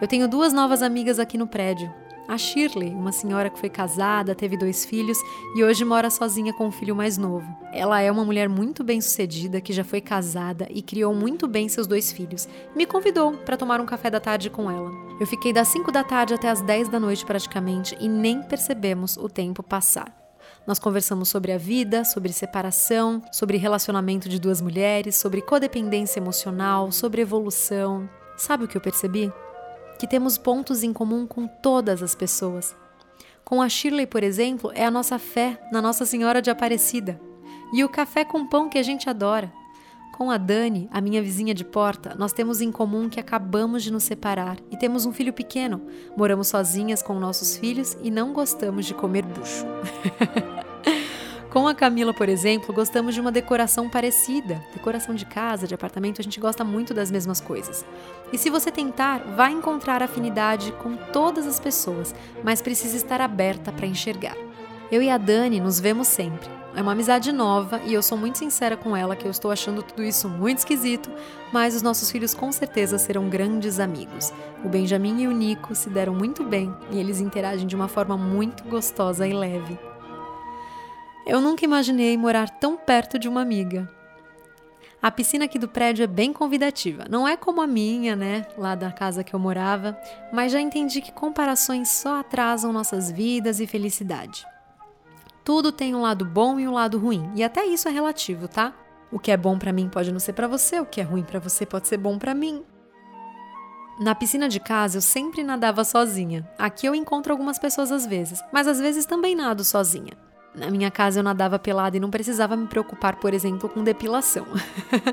Eu 0.00 0.08
tenho 0.08 0.26
duas 0.28 0.52
novas 0.52 0.82
amigas 0.82 1.18
aqui 1.18 1.36
no 1.36 1.46
prédio, 1.46 1.92
a 2.30 2.38
Shirley, 2.38 2.94
uma 2.94 3.10
senhora 3.10 3.50
que 3.50 3.58
foi 3.58 3.68
casada, 3.68 4.36
teve 4.36 4.56
dois 4.56 4.84
filhos 4.84 5.18
e 5.56 5.64
hoje 5.64 5.84
mora 5.84 6.08
sozinha 6.08 6.52
com 6.52 6.68
o 6.68 6.70
filho 6.70 6.94
mais 6.94 7.18
novo. 7.18 7.44
Ela 7.72 8.00
é 8.00 8.08
uma 8.08 8.24
mulher 8.24 8.48
muito 8.48 8.84
bem-sucedida 8.84 9.60
que 9.60 9.72
já 9.72 9.82
foi 9.82 10.00
casada 10.00 10.68
e 10.70 10.80
criou 10.80 11.12
muito 11.12 11.48
bem 11.48 11.68
seus 11.68 11.88
dois 11.88 12.12
filhos. 12.12 12.48
Me 12.76 12.86
convidou 12.86 13.32
para 13.38 13.56
tomar 13.56 13.80
um 13.80 13.84
café 13.84 14.08
da 14.08 14.20
tarde 14.20 14.48
com 14.48 14.70
ela. 14.70 14.92
Eu 15.18 15.26
fiquei 15.26 15.52
das 15.52 15.66
5 15.68 15.90
da 15.90 16.04
tarde 16.04 16.32
até 16.32 16.48
as 16.48 16.60
10 16.60 16.88
da 16.88 17.00
noite 17.00 17.26
praticamente 17.26 17.96
e 17.98 18.08
nem 18.08 18.40
percebemos 18.44 19.16
o 19.16 19.28
tempo 19.28 19.60
passar. 19.60 20.16
Nós 20.64 20.78
conversamos 20.78 21.28
sobre 21.28 21.50
a 21.50 21.58
vida, 21.58 22.04
sobre 22.04 22.32
separação, 22.32 23.20
sobre 23.32 23.56
relacionamento 23.56 24.28
de 24.28 24.38
duas 24.38 24.60
mulheres, 24.60 25.16
sobre 25.16 25.42
codependência 25.42 26.20
emocional, 26.20 26.92
sobre 26.92 27.22
evolução. 27.22 28.08
Sabe 28.36 28.66
o 28.66 28.68
que 28.68 28.76
eu 28.76 28.80
percebi? 28.80 29.32
Que 30.00 30.06
temos 30.06 30.38
pontos 30.38 30.82
em 30.82 30.94
comum 30.94 31.26
com 31.26 31.46
todas 31.46 32.02
as 32.02 32.14
pessoas. 32.14 32.74
Com 33.44 33.60
a 33.60 33.68
Shirley, 33.68 34.06
por 34.06 34.22
exemplo, 34.22 34.72
é 34.74 34.86
a 34.86 34.90
nossa 34.90 35.18
fé 35.18 35.60
na 35.70 35.82
Nossa 35.82 36.06
Senhora 36.06 36.40
de 36.40 36.48
Aparecida 36.48 37.20
e 37.70 37.84
o 37.84 37.88
café 37.88 38.24
com 38.24 38.46
pão 38.46 38.70
que 38.70 38.78
a 38.78 38.82
gente 38.82 39.10
adora. 39.10 39.52
Com 40.16 40.30
a 40.30 40.38
Dani, 40.38 40.88
a 40.90 41.02
minha 41.02 41.20
vizinha 41.20 41.52
de 41.52 41.66
porta, 41.66 42.14
nós 42.18 42.32
temos 42.32 42.62
em 42.62 42.72
comum 42.72 43.10
que 43.10 43.20
acabamos 43.20 43.82
de 43.82 43.92
nos 43.92 44.04
separar 44.04 44.56
e 44.70 44.76
temos 44.78 45.04
um 45.04 45.12
filho 45.12 45.34
pequeno. 45.34 45.82
Moramos 46.16 46.48
sozinhas 46.48 47.02
com 47.02 47.20
nossos 47.20 47.58
filhos 47.58 47.94
e 48.02 48.10
não 48.10 48.32
gostamos 48.32 48.86
de 48.86 48.94
comer 48.94 49.26
bucho. 49.26 49.66
Com 51.50 51.66
a 51.66 51.74
Camila, 51.74 52.14
por 52.14 52.28
exemplo, 52.28 52.72
gostamos 52.72 53.12
de 53.12 53.20
uma 53.20 53.32
decoração 53.32 53.88
parecida. 53.88 54.62
Decoração 54.72 55.16
de 55.16 55.26
casa, 55.26 55.66
de 55.66 55.74
apartamento, 55.74 56.20
a 56.20 56.22
gente 56.22 56.38
gosta 56.38 56.62
muito 56.62 56.94
das 56.94 57.10
mesmas 57.10 57.40
coisas. 57.40 57.84
E 58.32 58.38
se 58.38 58.48
você 58.48 58.70
tentar, 58.70 59.18
vai 59.34 59.50
encontrar 59.50 60.00
afinidade 60.00 60.70
com 60.80 60.94
todas 60.96 61.48
as 61.48 61.58
pessoas, 61.58 62.14
mas 62.44 62.62
precisa 62.62 62.96
estar 62.96 63.20
aberta 63.20 63.72
para 63.72 63.84
enxergar. 63.84 64.36
Eu 64.92 65.02
e 65.02 65.10
a 65.10 65.18
Dani 65.18 65.58
nos 65.58 65.80
vemos 65.80 66.06
sempre. 66.06 66.48
É 66.76 66.82
uma 66.82 66.92
amizade 66.92 67.32
nova 67.32 67.80
e 67.84 67.92
eu 67.92 68.00
sou 68.00 68.16
muito 68.16 68.38
sincera 68.38 68.76
com 68.76 68.96
ela 68.96 69.16
que 69.16 69.26
eu 69.26 69.30
estou 69.32 69.50
achando 69.50 69.82
tudo 69.82 70.04
isso 70.04 70.28
muito 70.28 70.58
esquisito, 70.58 71.10
mas 71.52 71.74
os 71.74 71.82
nossos 71.82 72.12
filhos 72.12 72.32
com 72.32 72.52
certeza 72.52 72.96
serão 72.96 73.28
grandes 73.28 73.80
amigos. 73.80 74.32
O 74.64 74.68
Benjamin 74.68 75.22
e 75.22 75.26
o 75.26 75.32
Nico 75.32 75.74
se 75.74 75.90
deram 75.90 76.14
muito 76.14 76.44
bem 76.44 76.72
e 76.92 76.98
eles 77.00 77.18
interagem 77.18 77.66
de 77.66 77.74
uma 77.74 77.88
forma 77.88 78.16
muito 78.16 78.62
gostosa 78.64 79.26
e 79.26 79.32
leve. 79.32 79.89
Eu 81.30 81.40
nunca 81.40 81.64
imaginei 81.64 82.16
morar 82.16 82.50
tão 82.50 82.76
perto 82.76 83.16
de 83.16 83.28
uma 83.28 83.40
amiga. 83.40 83.88
A 85.00 85.12
piscina 85.12 85.44
aqui 85.44 85.60
do 85.60 85.68
prédio 85.68 86.02
é 86.02 86.06
bem 86.08 86.32
convidativa. 86.32 87.04
Não 87.08 87.26
é 87.26 87.36
como 87.36 87.62
a 87.62 87.68
minha, 87.68 88.16
né, 88.16 88.44
lá 88.58 88.74
da 88.74 88.90
casa 88.90 89.22
que 89.22 89.32
eu 89.32 89.38
morava, 89.38 89.96
mas 90.32 90.50
já 90.50 90.60
entendi 90.60 91.00
que 91.00 91.12
comparações 91.12 91.88
só 91.88 92.18
atrasam 92.18 92.72
nossas 92.72 93.12
vidas 93.12 93.60
e 93.60 93.66
felicidade. 93.68 94.44
Tudo 95.44 95.70
tem 95.70 95.94
um 95.94 96.02
lado 96.02 96.24
bom 96.24 96.58
e 96.58 96.66
um 96.66 96.72
lado 96.72 96.98
ruim, 96.98 97.30
e 97.36 97.44
até 97.44 97.64
isso 97.64 97.88
é 97.88 97.92
relativo, 97.92 98.48
tá? 98.48 98.74
O 99.12 99.20
que 99.20 99.30
é 99.30 99.36
bom 99.36 99.56
para 99.56 99.72
mim 99.72 99.88
pode 99.88 100.10
não 100.10 100.18
ser 100.18 100.32
para 100.32 100.48
você, 100.48 100.80
o 100.80 100.84
que 100.84 101.00
é 101.00 101.04
ruim 101.04 101.22
para 101.22 101.38
você 101.38 101.64
pode 101.64 101.86
ser 101.86 101.96
bom 101.96 102.18
para 102.18 102.34
mim. 102.34 102.64
Na 104.00 104.16
piscina 104.16 104.48
de 104.48 104.58
casa 104.58 104.98
eu 104.98 105.02
sempre 105.02 105.44
nadava 105.44 105.84
sozinha. 105.84 106.50
Aqui 106.58 106.86
eu 106.86 106.94
encontro 106.94 107.32
algumas 107.32 107.56
pessoas 107.56 107.92
às 107.92 108.04
vezes, 108.04 108.42
mas 108.52 108.66
às 108.66 108.80
vezes 108.80 109.06
também 109.06 109.36
nado 109.36 109.62
sozinha. 109.62 110.28
Na 110.54 110.70
minha 110.70 110.90
casa 110.90 111.20
eu 111.20 111.24
nadava 111.24 111.58
pelada 111.58 111.96
e 111.96 112.00
não 112.00 112.10
precisava 112.10 112.56
me 112.56 112.66
preocupar, 112.66 113.16
por 113.16 113.32
exemplo, 113.32 113.68
com 113.68 113.84
depilação. 113.84 114.46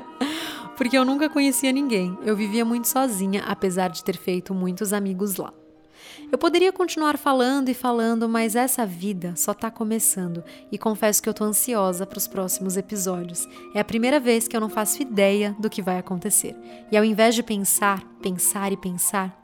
Porque 0.76 0.96
eu 0.96 1.04
nunca 1.04 1.28
conhecia 1.28 1.72
ninguém. 1.72 2.16
Eu 2.22 2.36
vivia 2.36 2.64
muito 2.64 2.88
sozinha, 2.88 3.44
apesar 3.46 3.88
de 3.88 4.02
ter 4.02 4.16
feito 4.16 4.54
muitos 4.54 4.92
amigos 4.92 5.36
lá. 5.36 5.52
Eu 6.30 6.38
poderia 6.38 6.72
continuar 6.72 7.16
falando 7.16 7.68
e 7.68 7.74
falando, 7.74 8.28
mas 8.28 8.54
essa 8.54 8.84
vida 8.84 9.34
só 9.36 9.54
tá 9.54 9.70
começando 9.70 10.44
e 10.70 10.76
confesso 10.76 11.22
que 11.22 11.28
eu 11.28 11.34
tô 11.34 11.44
ansiosa 11.44 12.04
para 12.04 12.18
os 12.18 12.26
próximos 12.26 12.76
episódios. 12.76 13.48
É 13.74 13.80
a 13.80 13.84
primeira 13.84 14.20
vez 14.20 14.46
que 14.46 14.56
eu 14.56 14.60
não 14.60 14.68
faço 14.68 15.02
ideia 15.02 15.56
do 15.58 15.70
que 15.70 15.80
vai 15.80 15.98
acontecer. 15.98 16.54
E 16.92 16.96
ao 16.96 17.04
invés 17.04 17.34
de 17.34 17.42
pensar, 17.42 18.04
pensar 18.20 18.72
e 18.72 18.76
pensar, 18.76 19.36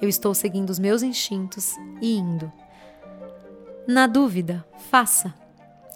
eu 0.00 0.08
estou 0.08 0.34
seguindo 0.34 0.70
os 0.70 0.78
meus 0.78 1.02
instintos 1.02 1.74
e 2.02 2.16
indo. 2.16 2.52
Na 3.86 4.08
dúvida, 4.08 4.64
faça. 4.90 5.32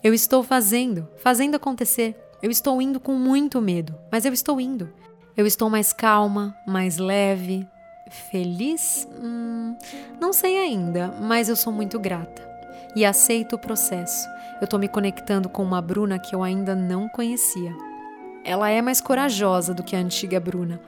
Eu 0.03 0.14
estou 0.14 0.45
fazendo, 0.45 1.09
fazendo 1.18 1.57
acontecer. 1.57 2.16
Eu 2.41 2.49
estou 2.49 2.80
indo 2.80 3.01
com 3.01 3.14
muito 3.14 3.61
medo, 3.61 3.95
mas 4.12 4.24
eu 4.24 4.32
estou 4.32 4.61
indo. 4.61 4.88
Eu 5.36 5.45
estou 5.45 5.68
mais 5.68 5.93
calma, 5.93 6.55
mais 6.64 6.99
leve, 6.99 7.66
feliz? 8.30 9.09
Hum, 9.20 9.76
não 10.20 10.32
sei 10.32 10.57
ainda, 10.59 11.09
mas 11.20 11.49
eu 11.49 11.57
sou 11.57 11.72
muito 11.72 11.99
grata 11.99 12.49
e 12.95 13.05
aceito 13.05 13.57
o 13.57 13.59
processo. 13.59 14.28
Eu 14.61 14.66
estou 14.66 14.78
me 14.78 14.88
conectando 14.88 15.49
com 15.49 15.64
uma 15.64 15.82
Bruna 15.82 16.18
que 16.18 16.32
eu 16.32 16.45
ainda 16.45 16.76
não 16.76 17.09
conhecia. 17.09 17.74
Ela 18.45 18.70
é 18.70 18.80
mais 18.80 19.01
corajosa 19.01 19.74
do 19.74 19.82
que 19.82 19.97
a 19.97 19.99
antiga 19.99 20.38
Bruna, 20.38 20.80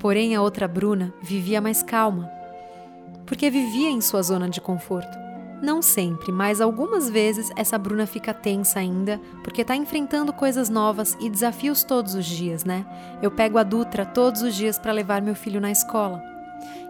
porém 0.00 0.34
a 0.34 0.42
outra 0.42 0.66
Bruna 0.66 1.14
vivia 1.22 1.60
mais 1.60 1.80
calma, 1.80 2.28
porque 3.24 3.48
vivia 3.50 3.88
em 3.88 4.00
sua 4.00 4.22
zona 4.22 4.48
de 4.48 4.60
conforto. 4.60 5.29
Não 5.62 5.82
sempre, 5.82 6.32
mas 6.32 6.58
algumas 6.58 7.10
vezes 7.10 7.50
essa 7.54 7.76
Bruna 7.76 8.06
fica 8.06 8.32
tensa 8.32 8.78
ainda, 8.78 9.20
porque 9.44 9.62
tá 9.62 9.76
enfrentando 9.76 10.32
coisas 10.32 10.70
novas 10.70 11.16
e 11.20 11.28
desafios 11.28 11.84
todos 11.84 12.14
os 12.14 12.24
dias, 12.24 12.64
né? 12.64 12.86
Eu 13.20 13.30
pego 13.30 13.58
a 13.58 13.62
Dutra 13.62 14.06
todos 14.06 14.40
os 14.40 14.54
dias 14.54 14.78
para 14.78 14.92
levar 14.92 15.20
meu 15.20 15.34
filho 15.34 15.60
na 15.60 15.70
escola, 15.70 16.22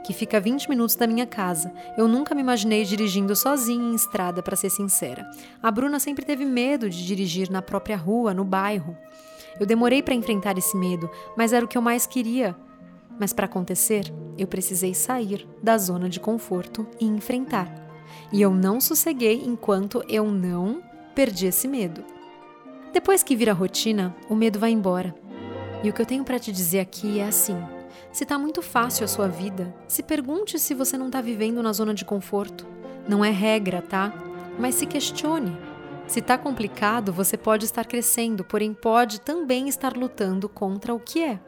que 0.04 0.12
fica 0.12 0.36
a 0.36 0.40
20 0.40 0.70
minutos 0.70 0.94
da 0.94 1.08
minha 1.08 1.26
casa. 1.26 1.72
Eu 1.98 2.06
nunca 2.06 2.32
me 2.32 2.42
imaginei 2.42 2.84
dirigindo 2.84 3.34
sozinha 3.34 3.90
em 3.90 3.94
estrada, 3.96 4.40
para 4.40 4.54
ser 4.54 4.70
sincera. 4.70 5.28
A 5.60 5.68
Bruna 5.68 5.98
sempre 5.98 6.24
teve 6.24 6.44
medo 6.44 6.88
de 6.88 7.04
dirigir 7.04 7.50
na 7.50 7.60
própria 7.60 7.96
rua, 7.96 8.32
no 8.32 8.44
bairro. 8.44 8.96
Eu 9.58 9.66
demorei 9.66 10.00
para 10.00 10.14
enfrentar 10.14 10.56
esse 10.56 10.76
medo, 10.76 11.10
mas 11.36 11.52
era 11.52 11.64
o 11.64 11.68
que 11.68 11.76
eu 11.76 11.82
mais 11.82 12.06
queria. 12.06 12.56
Mas 13.18 13.32
para 13.32 13.46
acontecer, 13.46 14.10
eu 14.38 14.46
precisei 14.46 14.94
sair 14.94 15.46
da 15.60 15.76
zona 15.76 16.08
de 16.08 16.20
conforto 16.20 16.86
e 17.00 17.04
enfrentar. 17.04 17.89
E 18.32 18.40
eu 18.40 18.52
não 18.52 18.80
sosseguei 18.80 19.42
enquanto 19.44 20.04
eu 20.08 20.30
não 20.30 20.82
perdi 21.14 21.46
esse 21.46 21.66
medo. 21.66 22.04
Depois 22.92 23.22
que 23.22 23.36
vira 23.36 23.52
rotina, 23.52 24.14
o 24.28 24.34
medo 24.34 24.58
vai 24.58 24.70
embora. 24.70 25.14
E 25.82 25.90
o 25.90 25.92
que 25.92 26.00
eu 26.00 26.06
tenho 26.06 26.24
para 26.24 26.38
te 26.38 26.52
dizer 26.52 26.80
aqui 26.80 27.20
é 27.20 27.26
assim: 27.26 27.56
se 28.12 28.24
tá 28.24 28.38
muito 28.38 28.62
fácil 28.62 29.04
a 29.04 29.08
sua 29.08 29.28
vida, 29.28 29.74
se 29.88 30.02
pergunte 30.02 30.58
se 30.58 30.74
você 30.74 30.98
não 30.98 31.10
tá 31.10 31.20
vivendo 31.20 31.62
na 31.62 31.72
zona 31.72 31.94
de 31.94 32.04
conforto. 32.04 32.66
Não 33.08 33.24
é 33.24 33.30
regra, 33.30 33.80
tá? 33.80 34.12
Mas 34.58 34.74
se 34.74 34.86
questione. 34.86 35.56
Se 36.06 36.20
tá 36.20 36.36
complicado, 36.36 37.12
você 37.12 37.36
pode 37.36 37.64
estar 37.64 37.84
crescendo, 37.84 38.44
porém 38.44 38.74
pode 38.74 39.20
também 39.20 39.68
estar 39.68 39.96
lutando 39.96 40.48
contra 40.48 40.92
o 40.92 40.98
que 40.98 41.22
é. 41.22 41.38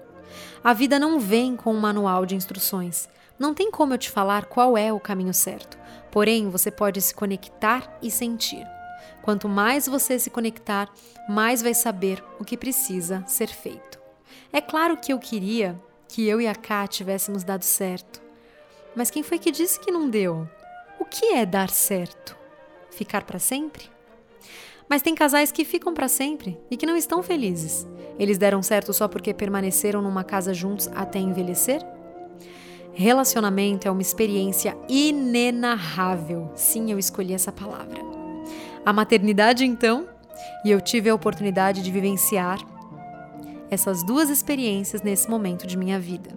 A 0.63 0.73
vida 0.73 0.99
não 0.99 1.19
vem 1.19 1.57
com 1.57 1.75
um 1.75 1.81
manual 1.81 2.25
de 2.25 2.37
instruções. 2.37 3.09
Não 3.39 3.53
tem 3.53 3.71
como 3.71 3.95
eu 3.95 3.99
te 3.99 4.09
falar 4.09 4.45
qual 4.45 4.77
é 4.77 4.93
o 4.93 5.01
caminho 5.01 5.35
certo. 5.35 5.77
Porém, 6.13 6.51
você 6.51 6.71
pode 6.71 7.01
se 7.01 7.15
conectar 7.15 7.99
e 8.03 8.11
sentir. 8.11 8.67
Quanto 9.23 9.49
mais 9.49 9.87
você 9.87 10.19
se 10.19 10.29
conectar, 10.31 10.93
mais 11.29 11.63
vai 11.63 11.75
saber 11.75 12.23
o 12.39 12.45
que 12.45 12.57
precisa 12.57 13.25
ser 13.27 13.49
feito. 13.49 13.99
É 14.53 14.61
claro 14.61 14.97
que 14.97 15.13
eu 15.13 15.19
queria 15.19 15.81
que 16.09 16.29
eu 16.29 16.41
e 16.41 16.47
a 16.47 16.55
Ká 16.55 16.87
tivéssemos 16.87 17.43
dado 17.43 17.65
certo. 17.65 18.21
Mas 18.95 19.11
quem 19.11 19.23
foi 19.23 19.39
que 19.39 19.51
disse 19.51 19.81
que 19.81 19.91
não 19.91 20.11
deu? 20.11 20.47
O 20.99 21.05
que 21.07 21.33
é 21.33 21.47
dar 21.47 21.71
certo? 21.71 22.37
Ficar 22.91 23.25
para 23.25 23.39
sempre? 23.39 23.91
Mas 24.89 25.01
tem 25.01 25.15
casais 25.15 25.51
que 25.51 25.65
ficam 25.65 25.95
para 25.95 26.09
sempre 26.09 26.61
e 26.71 26.77
que 26.77 26.85
não 26.85 26.97
estão 26.97 27.23
felizes. 27.23 27.87
Eles 28.19 28.37
deram 28.37 28.63
certo 28.63 28.93
só 28.93 29.09
porque 29.09 29.33
permaneceram 29.33 30.03
numa 30.03 30.23
casa 30.23 30.53
juntos 30.53 30.89
até 30.95 31.19
envelhecer? 31.19 31.83
Relacionamento 32.95 33.89
é 33.89 33.91
uma 33.91 34.03
experiência 34.03 34.77
inenarrável. 34.87 36.51
Sim, 36.55 36.93
eu 36.93 36.99
escolhi 36.99 37.33
essa 37.33 37.51
palavra. 37.51 37.99
A 38.85 38.93
maternidade, 38.93 39.65
então, 39.65 40.07
e 40.65 40.71
eu 40.71 40.81
tive 40.81 41.09
a 41.09 41.15
oportunidade 41.15 41.83
de 41.83 41.91
vivenciar 41.91 42.59
essas 43.71 44.05
duas 44.05 44.29
experiências 44.29 45.01
nesse 45.01 45.31
momento 45.31 45.67
de 45.67 45.79
minha 45.79 45.99
vida. 45.99 46.31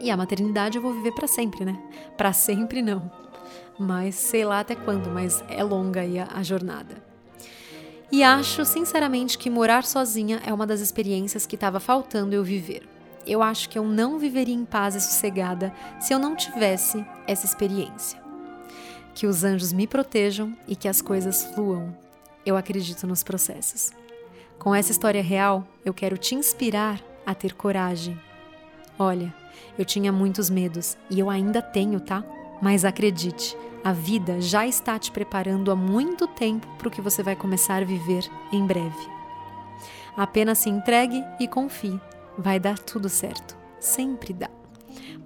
E 0.00 0.12
a 0.12 0.16
maternidade 0.16 0.76
eu 0.76 0.82
vou 0.82 0.92
viver 0.92 1.12
para 1.12 1.26
sempre, 1.26 1.64
né? 1.64 1.76
Para 2.16 2.32
sempre 2.32 2.80
não. 2.80 3.10
Mas 3.76 4.14
sei 4.14 4.44
lá 4.44 4.60
até 4.60 4.76
quando, 4.76 5.10
mas 5.10 5.42
é 5.48 5.64
longa 5.64 6.02
aí 6.02 6.20
a, 6.20 6.28
a 6.32 6.42
jornada. 6.44 7.02
E 8.12 8.22
acho, 8.22 8.64
sinceramente, 8.64 9.36
que 9.36 9.50
morar 9.50 9.84
sozinha 9.84 10.40
é 10.46 10.54
uma 10.54 10.66
das 10.66 10.80
experiências 10.80 11.46
que 11.46 11.56
estava 11.56 11.80
faltando 11.80 12.32
eu 12.32 12.44
viver 12.44 12.88
eu 13.26 13.42
acho 13.42 13.68
que 13.68 13.78
eu 13.78 13.84
não 13.84 14.18
viveria 14.18 14.54
em 14.54 14.64
paz 14.64 14.94
e 14.94 15.00
sossegada 15.00 15.72
se 16.00 16.12
eu 16.12 16.18
não 16.18 16.34
tivesse 16.34 17.04
essa 17.26 17.46
experiência. 17.46 18.20
Que 19.14 19.26
os 19.26 19.44
anjos 19.44 19.72
me 19.72 19.86
protejam 19.86 20.56
e 20.66 20.76
que 20.76 20.88
as 20.88 21.02
coisas 21.02 21.44
fluam. 21.54 21.94
Eu 22.46 22.56
acredito 22.56 23.06
nos 23.06 23.22
processos. 23.22 23.90
Com 24.58 24.74
essa 24.74 24.90
história 24.90 25.22
real, 25.22 25.66
eu 25.84 25.92
quero 25.92 26.16
te 26.16 26.34
inspirar 26.34 27.00
a 27.26 27.34
ter 27.34 27.54
coragem. 27.54 28.18
Olha, 28.98 29.32
eu 29.78 29.84
tinha 29.84 30.10
muitos 30.10 30.50
medos 30.50 30.96
e 31.10 31.20
eu 31.20 31.30
ainda 31.30 31.60
tenho, 31.60 32.00
tá? 32.00 32.24
Mas 32.60 32.84
acredite, 32.84 33.56
a 33.84 33.92
vida 33.92 34.40
já 34.40 34.66
está 34.66 34.98
te 34.98 35.12
preparando 35.12 35.70
há 35.70 35.76
muito 35.76 36.26
tempo 36.26 36.66
para 36.76 36.88
o 36.88 36.90
que 36.90 37.00
você 37.00 37.22
vai 37.22 37.36
começar 37.36 37.82
a 37.82 37.86
viver 37.86 38.28
em 38.52 38.66
breve. 38.66 39.08
Apenas 40.16 40.58
se 40.58 40.68
entregue 40.68 41.22
e 41.38 41.46
confie 41.46 42.00
vai 42.38 42.60
dar 42.60 42.78
tudo 42.78 43.08
certo. 43.08 43.56
Sempre 43.80 44.32
dá. 44.32 44.48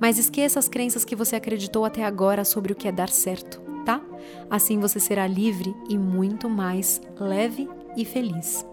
Mas 0.00 0.18
esqueça 0.18 0.58
as 0.58 0.68
crenças 0.68 1.04
que 1.04 1.14
você 1.14 1.36
acreditou 1.36 1.84
até 1.84 2.04
agora 2.04 2.44
sobre 2.44 2.72
o 2.72 2.76
que 2.76 2.88
é 2.88 2.92
dar 2.92 3.08
certo, 3.08 3.60
tá? 3.84 4.00
Assim 4.50 4.80
você 4.80 4.98
será 4.98 5.26
livre 5.26 5.74
e 5.88 5.96
muito 5.96 6.48
mais 6.48 7.00
leve 7.20 7.68
e 7.96 8.04
feliz. 8.04 8.66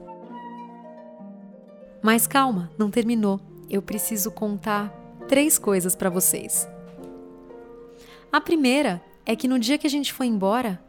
Mas 2.01 2.25
calma, 2.25 2.71
não 2.77 2.89
terminou. 2.89 3.39
Eu 3.69 3.81
preciso 3.81 4.31
contar 4.31 4.89
três 5.27 5.59
coisas 5.59 5.95
para 5.95 6.09
vocês. 6.09 6.67
A 8.31 8.41
primeira 8.41 9.01
é 9.25 9.35
que 9.35 9.47
no 9.47 9.59
dia 9.59 9.77
que 9.77 9.85
a 9.85 9.89
gente 9.89 10.13
foi 10.13 10.27
embora 10.27 10.81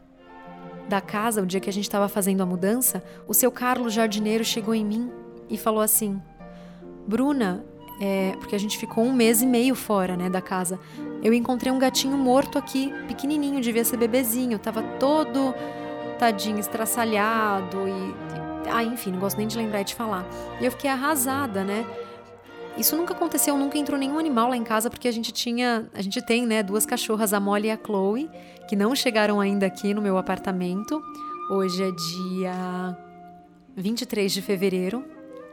da 0.88 1.00
casa, 1.00 1.42
o 1.42 1.46
dia 1.46 1.60
que 1.60 1.68
a 1.68 1.72
gente 1.72 1.84
estava 1.84 2.08
fazendo 2.08 2.42
a 2.42 2.46
mudança, 2.46 3.02
o 3.28 3.34
seu 3.34 3.50
Carlos 3.50 3.92
jardineiro 3.92 4.44
chegou 4.44 4.74
em 4.74 4.84
mim 4.84 5.10
e 5.48 5.58
falou 5.58 5.80
assim: 5.80 6.20
Bruna, 7.06 7.64
é, 8.00 8.34
porque 8.38 8.54
a 8.54 8.58
gente 8.58 8.78
ficou 8.78 9.04
um 9.04 9.12
mês 9.12 9.42
e 9.42 9.46
meio 9.46 9.74
fora, 9.74 10.16
né, 10.16 10.30
da 10.30 10.40
casa. 10.40 10.78
Eu 11.22 11.34
encontrei 11.34 11.70
um 11.70 11.78
gatinho 11.78 12.16
morto 12.16 12.58
aqui, 12.58 12.92
pequenininho, 13.06 13.60
devia 13.60 13.84
ser 13.84 13.98
bebezinho, 13.98 14.58
tava 14.58 14.82
todo 14.98 15.54
tadinho, 16.18 16.58
estraçalhado 16.58 17.88
e, 17.88 18.14
ah, 18.70 18.82
enfim, 18.84 19.12
não 19.12 19.18
gosto 19.18 19.36
nem 19.36 19.46
de 19.46 19.56
lembrar 19.56 19.82
e 19.82 19.84
de 19.84 19.94
falar. 19.94 20.26
E 20.60 20.64
eu 20.64 20.70
fiquei 20.70 20.90
arrasada, 20.90 21.64
né? 21.64 21.84
Isso 22.76 22.96
nunca 22.96 23.12
aconteceu, 23.12 23.58
nunca 23.58 23.76
entrou 23.76 23.98
nenhum 23.98 24.18
animal 24.18 24.48
lá 24.48 24.56
em 24.56 24.64
casa, 24.64 24.88
porque 24.88 25.08
a 25.08 25.12
gente 25.12 25.32
tinha, 25.32 25.90
a 25.92 26.00
gente 26.00 26.22
tem, 26.22 26.46
né, 26.46 26.62
duas 26.62 26.86
cachorras, 26.86 27.34
a 27.34 27.40
Molly 27.40 27.68
e 27.68 27.70
a 27.70 27.76
Chloe, 27.76 28.30
que 28.68 28.76
não 28.76 28.94
chegaram 28.94 29.40
ainda 29.40 29.66
aqui 29.66 29.92
no 29.92 30.00
meu 30.00 30.16
apartamento. 30.16 31.02
Hoje 31.50 31.82
é 31.82 31.90
dia 31.90 32.96
23 33.76 34.32
de 34.32 34.40
fevereiro. 34.40 35.04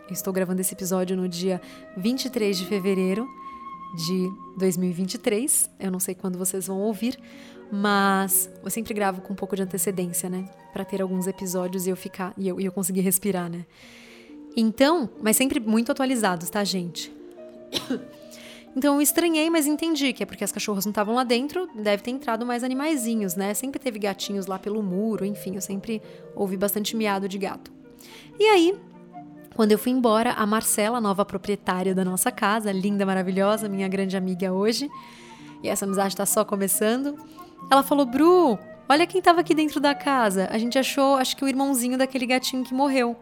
Eu 0.07 0.13
estou 0.13 0.31
gravando 0.31 0.61
esse 0.61 0.73
episódio 0.73 1.17
no 1.17 1.27
dia 1.27 1.61
23 1.97 2.57
de 2.57 2.65
fevereiro 2.65 3.27
de 3.93 4.31
2023. 4.57 5.69
Eu 5.77 5.91
não 5.91 5.99
sei 5.99 6.15
quando 6.15 6.37
vocês 6.37 6.67
vão 6.67 6.79
ouvir, 6.79 7.19
mas 7.69 8.49
eu 8.63 8.69
sempre 8.69 8.93
gravo 8.93 9.19
com 9.19 9.33
um 9.33 9.35
pouco 9.35 9.53
de 9.53 9.63
antecedência, 9.63 10.29
né? 10.29 10.45
Para 10.71 10.85
ter 10.85 11.01
alguns 11.01 11.27
episódios 11.27 11.85
e 11.85 11.89
eu 11.89 11.97
ficar 11.97 12.33
e 12.37 12.47
eu, 12.47 12.57
e 12.59 12.65
eu 12.65 12.71
conseguir 12.71 13.01
respirar, 13.01 13.49
né? 13.49 13.65
Então, 14.55 15.09
mas 15.21 15.35
sempre 15.35 15.59
muito 15.59 15.91
atualizados, 15.91 16.49
tá, 16.49 16.63
gente? 16.63 17.11
Então 18.75 18.93
eu 18.93 19.01
estranhei, 19.01 19.49
mas 19.49 19.65
entendi 19.65 20.13
que 20.13 20.21
é 20.21 20.25
porque 20.25 20.43
as 20.43 20.51
cachorras 20.51 20.85
não 20.85 20.91
estavam 20.91 21.15
lá 21.15 21.23
dentro, 21.23 21.67
deve 21.73 22.03
ter 22.03 22.11
entrado 22.11 22.45
mais 22.45 22.63
animaizinhos, 22.63 23.35
né? 23.35 23.51
Sempre 23.55 23.79
teve 23.79 23.97
gatinhos 23.97 24.45
lá 24.45 24.59
pelo 24.59 24.83
muro, 24.83 25.25
enfim, 25.25 25.55
eu 25.55 25.61
sempre 25.61 25.99
ouvi 26.35 26.55
bastante 26.55 26.95
miado 26.95 27.27
de 27.27 27.39
gato. 27.39 27.71
E 28.39 28.43
aí, 28.45 28.75
quando 29.57 29.71
eu 29.71 29.79
fui 29.79 29.91
embora, 29.91 30.33
a 30.33 30.45
Marcela, 30.45 31.01
nova 31.01 31.25
proprietária 31.25 31.95
da 31.95 32.05
nossa 32.05 32.31
casa, 32.31 32.71
linda, 32.71 33.07
maravilhosa, 33.07 33.67
minha 33.67 33.87
grande 33.87 34.15
amiga 34.15 34.53
hoje, 34.53 34.87
e 35.63 35.67
essa 35.67 35.83
amizade 35.83 36.09
está 36.09 36.27
só 36.27 36.45
começando, 36.45 37.17
ela 37.71 37.81
falou: 37.81 38.05
Bru, 38.05 38.59
olha 38.87 39.07
quem 39.07 39.17
estava 39.17 39.39
aqui 39.39 39.55
dentro 39.55 39.79
da 39.79 39.95
casa. 39.95 40.47
A 40.51 40.59
gente 40.59 40.77
achou, 40.77 41.15
acho 41.15 41.35
que 41.35 41.43
o 41.43 41.47
irmãozinho 41.47 41.97
daquele 41.97 42.27
gatinho 42.27 42.63
que 42.63 42.71
morreu. 42.71 43.17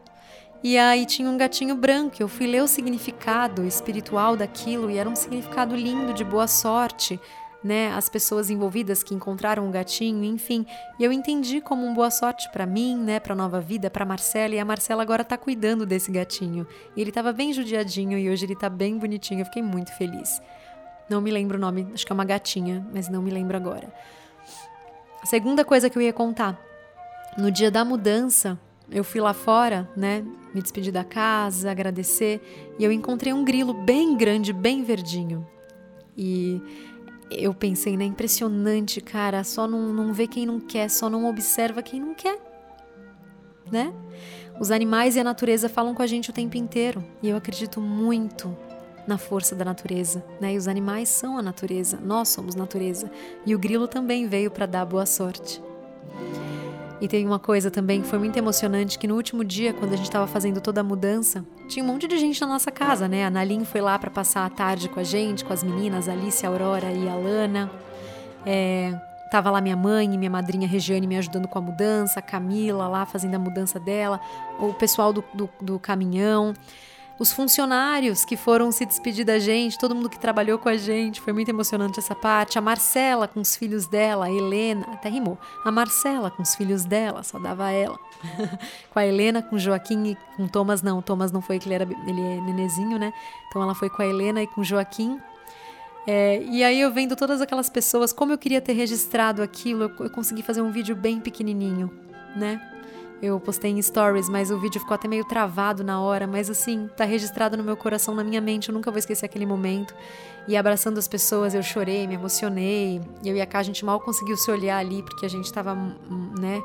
E 0.62 0.78
aí 0.78 1.06
tinha 1.06 1.30
um 1.30 1.38
gatinho 1.38 1.74
branco. 1.74 2.18
Eu 2.20 2.28
fui 2.28 2.48
ler 2.48 2.62
o 2.62 2.68
significado 2.68 3.64
espiritual 3.64 4.36
daquilo 4.36 4.92
e 4.92 4.98
era 4.98 5.08
um 5.08 5.16
significado 5.16 5.74
lindo 5.74 6.14
de 6.14 6.26
boa 6.26 6.48
sorte, 6.48 7.18
né? 7.66 7.92
As 7.94 8.08
pessoas 8.08 8.52
envolvidas 8.52 9.02
que 9.02 9.16
encontraram 9.16 9.68
o 9.68 9.72
gatinho, 9.72 10.24
enfim. 10.24 10.68
E 11.00 11.04
eu 11.04 11.12
entendi 11.12 11.60
como 11.60 11.84
um 11.84 11.96
boa 11.96 12.12
sorte 12.12 12.48
para 12.52 12.64
mim, 12.64 12.96
né? 12.96 13.20
Para 13.20 13.34
nova 13.34 13.60
vida, 13.60 13.90
para 13.90 14.06
Marcela. 14.06 14.54
E 14.54 14.60
a 14.60 14.64
Marcela 14.64 15.02
agora 15.02 15.24
tá 15.24 15.36
cuidando 15.36 15.84
desse 15.84 16.12
gatinho. 16.12 16.68
E 16.96 17.02
ele 17.02 17.12
tava 17.12 17.34
bem 17.34 17.52
judiadinho 17.52 18.20
e 18.20 18.30
hoje 18.30 18.46
ele 18.46 18.56
tá 18.56 18.70
bem 18.70 19.00
bonitinho. 19.00 19.42
Eu 19.42 19.46
fiquei 19.46 19.64
muito 19.64 19.92
feliz. 19.98 20.40
Não 21.10 21.20
me 21.22 21.32
lembro 21.32 21.58
o 21.58 21.60
nome, 21.60 21.88
acho 21.92 22.06
que 22.06 22.12
é 22.12 22.14
uma 22.14 22.24
gatinha, 22.24 22.86
mas 22.94 23.10
não 23.10 23.22
me 23.22 23.32
lembro 23.32 23.58
agora. 23.58 23.92
A 25.24 25.26
segunda 25.26 25.66
coisa 25.66 25.90
que 25.90 25.98
eu 25.98 26.04
ia 26.04 26.14
contar. 26.14 26.60
No 27.36 27.50
dia 27.50 27.72
da 27.72 27.84
mudança, 27.84 28.60
eu 28.92 29.04
fui 29.04 29.20
lá 29.20 29.34
fora, 29.34 29.90
né, 29.98 30.24
me 30.54 30.62
despedir 30.62 30.94
da 30.94 31.04
casa, 31.04 31.70
agradecer, 31.72 32.76
e 32.78 32.84
eu 32.84 32.92
encontrei 32.92 33.34
um 33.34 33.44
grilo 33.44 33.74
bem 33.74 34.16
grande, 34.16 34.54
bem 34.54 34.84
verdinho. 34.84 35.46
E 36.18 36.62
eu 37.30 37.54
pensei, 37.54 37.98
né, 37.98 38.06
impressionante, 38.06 39.02
cara, 39.02 39.44
só 39.44 39.68
não, 39.68 39.94
não 39.94 40.14
vê 40.14 40.28
quem 40.28 40.46
não 40.46 40.60
quer, 40.60 40.90
só 40.90 41.10
não 41.10 41.26
observa 41.26 41.82
quem 41.82 42.00
não 42.00 42.14
quer, 42.14 42.40
né? 43.72 43.94
Os 44.60 44.72
animais 44.72 45.16
e 45.16 45.20
a 45.20 45.24
natureza 45.24 45.68
falam 45.68 45.94
com 45.94 46.02
a 46.02 46.08
gente 46.08 46.30
o 46.30 46.34
tempo 46.34 46.56
inteiro, 46.58 47.04
e 47.22 47.30
eu 47.30 47.38
acredito 47.38 47.82
muito 47.82 48.56
na 49.08 49.18
força 49.18 49.56
da 49.56 49.66
natureza, 49.66 50.24
né? 50.40 50.54
E 50.54 50.58
os 50.58 50.68
animais 50.68 51.10
são 51.10 51.38
a 51.38 51.42
natureza, 51.42 52.00
nós 52.02 52.30
somos 52.30 52.56
natureza, 52.56 53.12
e 53.46 53.54
o 53.54 53.60
grilo 53.60 53.88
também 53.88 54.28
veio 54.28 54.50
para 54.50 54.66
dar 54.66 54.86
boa 54.86 55.06
sorte. 55.06 55.62
E 57.02 57.08
tem 57.08 57.26
uma 57.26 57.40
coisa 57.40 57.70
também 57.70 58.02
que 58.02 58.08
foi 58.08 58.18
muito 58.18 58.38
emocionante, 58.38 58.98
que 58.98 59.08
no 59.08 59.16
último 59.16 59.44
dia, 59.44 59.74
quando 59.74 59.94
a 59.94 59.96
gente 59.98 60.06
estava 60.06 60.28
fazendo 60.28 60.62
toda 60.62 60.80
a 60.82 60.84
mudança, 60.84 61.46
tinha 61.68 61.84
um 61.84 61.88
monte 61.88 62.08
de 62.08 62.18
gente 62.18 62.40
na 62.40 62.48
nossa 62.48 62.72
casa, 62.72 63.08
né? 63.08 63.26
A 63.26 63.30
Naline 63.30 63.66
foi 63.66 63.82
lá 63.82 64.00
para 64.00 64.10
passar 64.10 64.46
a 64.46 64.50
tarde 64.50 64.88
com 64.88 65.00
a 65.00 65.04
gente, 65.04 65.44
com 65.44 65.52
as 65.52 65.62
meninas, 65.62 66.08
Alice, 66.08 66.46
Aurora 66.46 66.92
e 66.92 67.10
a 67.10 67.16
Lana. 67.16 67.70
É, 68.46 68.94
tava 69.30 69.52
lá 69.52 69.60
minha 69.60 69.76
mãe 69.76 70.14
e 70.14 70.18
minha 70.18 70.30
madrinha 70.30 70.68
Regiane 70.68 71.06
me 71.06 71.18
ajudando 71.18 71.48
com 71.48 71.60
a 71.60 71.62
mudança, 71.62 72.20
a 72.20 72.24
Camila 72.24 72.88
lá 72.88 73.06
fazendo 73.06 73.36
a 73.36 73.40
mudança 73.40 73.80
dela, 73.80 74.22
o 74.60 74.74
pessoal 74.74 75.12
do, 75.12 75.24
do, 75.34 75.50
do 75.62 75.80
caminhão 75.80 76.54
os 77.18 77.32
funcionários 77.32 78.26
que 78.26 78.36
foram 78.36 78.72
se 78.72 78.86
despedir 78.86 79.26
da 79.26 79.40
gente, 79.40 79.78
todo 79.78 79.96
mundo 79.96 80.10
que 80.10 80.20
trabalhou 80.20 80.60
com 80.60 80.68
a 80.68 80.76
gente, 80.76 81.22
foi 81.22 81.32
muito 81.32 81.50
emocionante 81.50 81.98
essa 82.00 82.14
parte. 82.14 82.58
A 82.58 82.62
Marcela 82.62 83.28
com 83.28 83.40
os 83.40 83.56
filhos 83.56 83.88
dela, 83.88 84.26
a 84.26 84.32
Helena, 84.32 84.86
até 84.92 85.08
rimou. 85.08 85.38
A 85.64 85.72
Marcela 85.72 86.30
com 86.30 86.44
os 86.44 86.56
filhos 86.56 86.84
dela, 86.84 87.24
só 87.24 87.40
dava 87.40 87.72
ela. 87.72 87.98
com 88.92 89.00
a 89.00 89.06
Helena, 89.06 89.42
com 89.42 89.58
Joaquim 89.58 90.12
e 90.12 90.18
com 90.36 90.48
Thomas, 90.48 90.82
não. 90.82 91.02
Thomas 91.02 91.32
não 91.32 91.42
foi, 91.42 91.58
que 91.58 91.68
ele, 91.68 91.76
era, 91.76 91.88
ele 92.06 92.22
é 92.22 92.42
nenezinho, 92.42 93.00
né? 93.00 93.14
Então 93.48 93.62
ela 93.64 93.74
foi 93.74 93.90
com 93.90 94.02
a 94.02 94.06
Helena 94.06 94.42
e 94.42 94.48
com 94.48 94.62
Joaquim. 94.64 95.18
É, 96.06 96.44
e 96.44 96.64
aí 96.64 96.82
eu 96.82 96.92
vendo 96.92 97.16
todas 97.16 97.42
aquelas 97.42 97.70
pessoas, 97.70 98.12
como 98.12 98.34
eu 98.34 98.38
queria 98.38 98.62
ter 98.62 98.74
registrado 98.74 99.42
aquilo, 99.42 99.84
eu, 99.84 100.06
eu 100.06 100.10
consegui 100.10 100.44
fazer 100.44 100.62
um 100.62 100.70
vídeo 100.70 100.96
bem 100.96 101.20
pequenininho, 101.20 101.90
né? 102.36 102.62
Eu 103.22 103.40
postei 103.40 103.72
em 103.72 103.82
stories, 103.82 104.28
mas 104.28 104.52
o 104.52 104.60
vídeo 104.60 104.80
ficou 104.80 104.94
até 104.94 105.08
meio 105.08 105.26
travado 105.26 105.84
na 105.84 106.02
hora, 106.02 106.28
mas 106.28 106.50
assim, 106.50 106.90
tá 106.96 107.06
registrado 107.06 107.56
no 107.56 107.64
meu 107.64 107.78
coração, 107.78 108.14
na 108.14 108.24
minha 108.24 108.42
mente, 108.42 108.70
eu 108.70 108.76
nunca 108.76 108.92
vou 108.92 109.00
esquecer 109.00 109.26
aquele 109.26 109.46
momento. 109.46 109.96
E 110.48 110.56
abraçando 110.56 110.98
as 110.98 111.08
pessoas, 111.08 111.56
eu 111.56 111.64
chorei, 111.64 112.06
me 112.06 112.16
emocionei. 112.16 113.02
Eu 113.24 113.36
e 113.36 113.42
a 113.42 113.46
Ká, 113.46 113.60
a 113.60 113.64
gente 113.64 113.84
mal 113.84 114.00
conseguiu 114.00 114.38
se 114.38 114.52
olhar 114.52 114.78
ali, 114.78 115.02
porque 115.02 115.26
a 115.26 115.30
gente 115.30 115.52
tava, 115.52 115.74
né, 116.40 116.62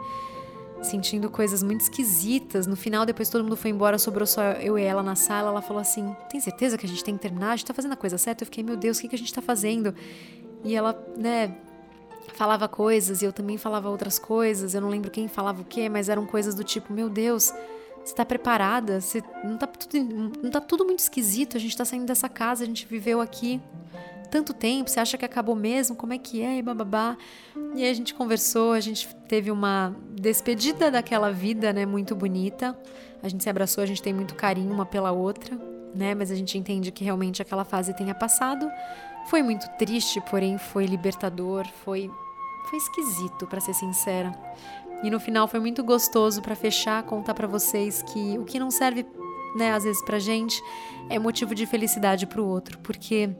sentindo 0.83 1.31
coisas 1.31 1.63
muito 1.63 1.83
esquisitas. 1.83 2.67
No 2.67 2.77
final, 2.77 3.07
depois 3.07 3.31
todo 3.31 3.43
mundo 3.43 3.57
foi 3.57 3.71
embora, 3.71 3.99
sobrou 3.99 4.27
só 4.27 4.43
eu 4.53 4.79
e 4.79 4.83
ela 4.83 5.03
na 5.03 5.15
sala. 5.15 5.49
Ela 5.49 5.63
falou 5.63 5.81
assim: 5.81 6.15
Tem 6.31 6.41
certeza 6.41 6.77
que 6.77 6.85
a 6.85 6.89
gente 6.89 7.03
tem 7.03 7.17
que 7.17 7.23
terminar? 7.23 7.53
A 7.53 7.57
gente 7.57 7.67
tá 7.67 7.75
fazendo 7.75 7.93
a 7.93 7.97
coisa 7.97 8.19
certa? 8.19 8.43
Eu 8.43 8.47
fiquei, 8.47 8.63
meu 8.63 8.77
Deus, 8.77 8.99
o 8.99 9.01
que, 9.01 9.09
que 9.09 9.15
a 9.15 9.19
gente 9.19 9.33
tá 9.33 9.41
fazendo? 9.41 9.95
E 10.63 10.75
ela, 10.75 10.95
né, 11.17 11.57
falava 12.35 12.68
coisas 12.68 13.23
e 13.23 13.25
eu 13.25 13.33
também 13.33 13.59
falava 13.59 13.89
outras 13.89 14.18
coisas. 14.18 14.75
Eu 14.75 14.81
não 14.81 14.89
lembro 14.89 15.11
quem 15.11 15.29
falava 15.29 15.62
o 15.62 15.64
quê, 15.64 15.89
mas 15.89 16.09
eram 16.09 16.27
coisas 16.27 16.55
do 16.55 16.64
tipo: 16.64 16.93
Meu 16.93 17.09
Deus, 17.09 17.53
você 18.05 18.14
tá 18.14 18.25
preparada? 18.25 19.01
Você, 19.01 19.23
não, 19.45 19.57
tá 19.57 19.66
tudo, 19.66 20.05
não 20.43 20.51
tá 20.51 20.61
tudo 20.61 20.85
muito 20.85 21.01
esquisito? 21.01 21.57
A 21.57 21.61
gente 21.61 21.77
tá 21.77 21.85
saindo 21.85 22.07
dessa 22.07 22.29
casa, 22.29 22.64
a 22.64 22.66
gente 22.66 22.87
viveu 22.87 23.21
aqui 23.21 23.61
tanto 24.31 24.55
tempo, 24.55 24.89
você 24.89 25.01
acha 25.01 25.18
que 25.18 25.25
acabou 25.25 25.57
mesmo? 25.57 25.97
Como 25.97 26.12
é 26.12 26.18
que 26.18 26.41
é? 26.41 26.59
E 26.59 26.62
bababá. 26.62 27.16
E 27.75 27.83
aí 27.83 27.91
a 27.91 27.95
gente 27.95 28.14
conversou, 28.14 28.73
a 28.73 28.81
gente 28.81 29.12
teve 29.29 29.51
uma 29.51 29.95
despedida 30.12 30.91
daquela 30.91 31.31
vida, 31.31 31.73
né, 31.73 31.85
muito 31.85 32.14
bonita. 32.14 32.79
A 33.23 33.29
gente 33.29 33.43
se 33.43 33.51
abraçou, 33.51 33.83
a 33.83 33.87
gente 33.87 34.01
tem 34.01 34.14
muito 34.14 34.35
carinho 34.35 34.73
uma 34.73 34.87
pela 34.87 35.11
outra, 35.11 35.59
né? 35.95 36.14
Mas 36.14 36.31
a 36.31 36.35
gente 36.35 36.57
entende 36.57 36.91
que 36.91 37.05
realmente 37.05 37.43
aquela 37.43 37.64
fase 37.64 37.93
tenha 37.93 38.14
passado. 38.14 38.71
Foi 39.31 39.45
muito 39.45 39.68
triste, 39.78 40.20
porém 40.20 40.59
foi 40.59 40.87
libertador, 40.87 41.64
foi 41.85 42.11
foi 42.68 42.78
esquisito, 42.78 43.47
para 43.47 43.61
ser 43.61 43.74
sincera. 43.74 44.33
E 45.05 45.11
no 45.11 45.20
final 45.20 45.47
foi 45.47 45.61
muito 45.61 45.85
gostoso 45.85 46.43
para 46.43 46.57
fechar, 46.57 47.05
contar 47.05 47.33
para 47.33 47.47
vocês 47.47 48.03
que 48.03 48.37
o 48.39 48.45
que 48.45 48.59
não 48.59 48.72
serve, 48.72 49.07
né, 49.57 49.72
às 49.72 49.85
vezes 49.85 50.03
pra 50.03 50.18
gente, 50.18 50.61
é 51.09 51.16
motivo 51.16 51.55
de 51.55 51.64
felicidade 51.64 52.26
para 52.26 52.43
o 52.43 52.45
outro, 52.45 52.76
porque 52.81 53.31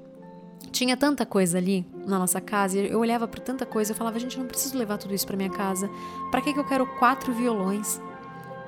tinha 0.71 0.97
tanta 0.97 1.27
coisa 1.27 1.59
ali 1.59 1.85
na 2.07 2.21
nossa 2.21 2.41
casa, 2.41 2.79
eu 2.79 3.01
olhava 3.01 3.27
para 3.27 3.41
tanta 3.41 3.67
coisa, 3.67 3.91
eu 3.91 3.97
falava, 3.97 4.17
gente, 4.21 4.37
eu 4.37 4.43
não 4.43 4.49
preciso 4.49 4.79
levar 4.79 4.97
tudo 4.97 5.13
isso 5.13 5.27
para 5.27 5.37
minha 5.37 5.51
casa. 5.51 5.91
Para 6.31 6.41
que 6.41 6.53
que 6.53 6.61
eu 6.61 6.65
quero 6.65 6.87
quatro 6.99 7.33
violões? 7.33 8.01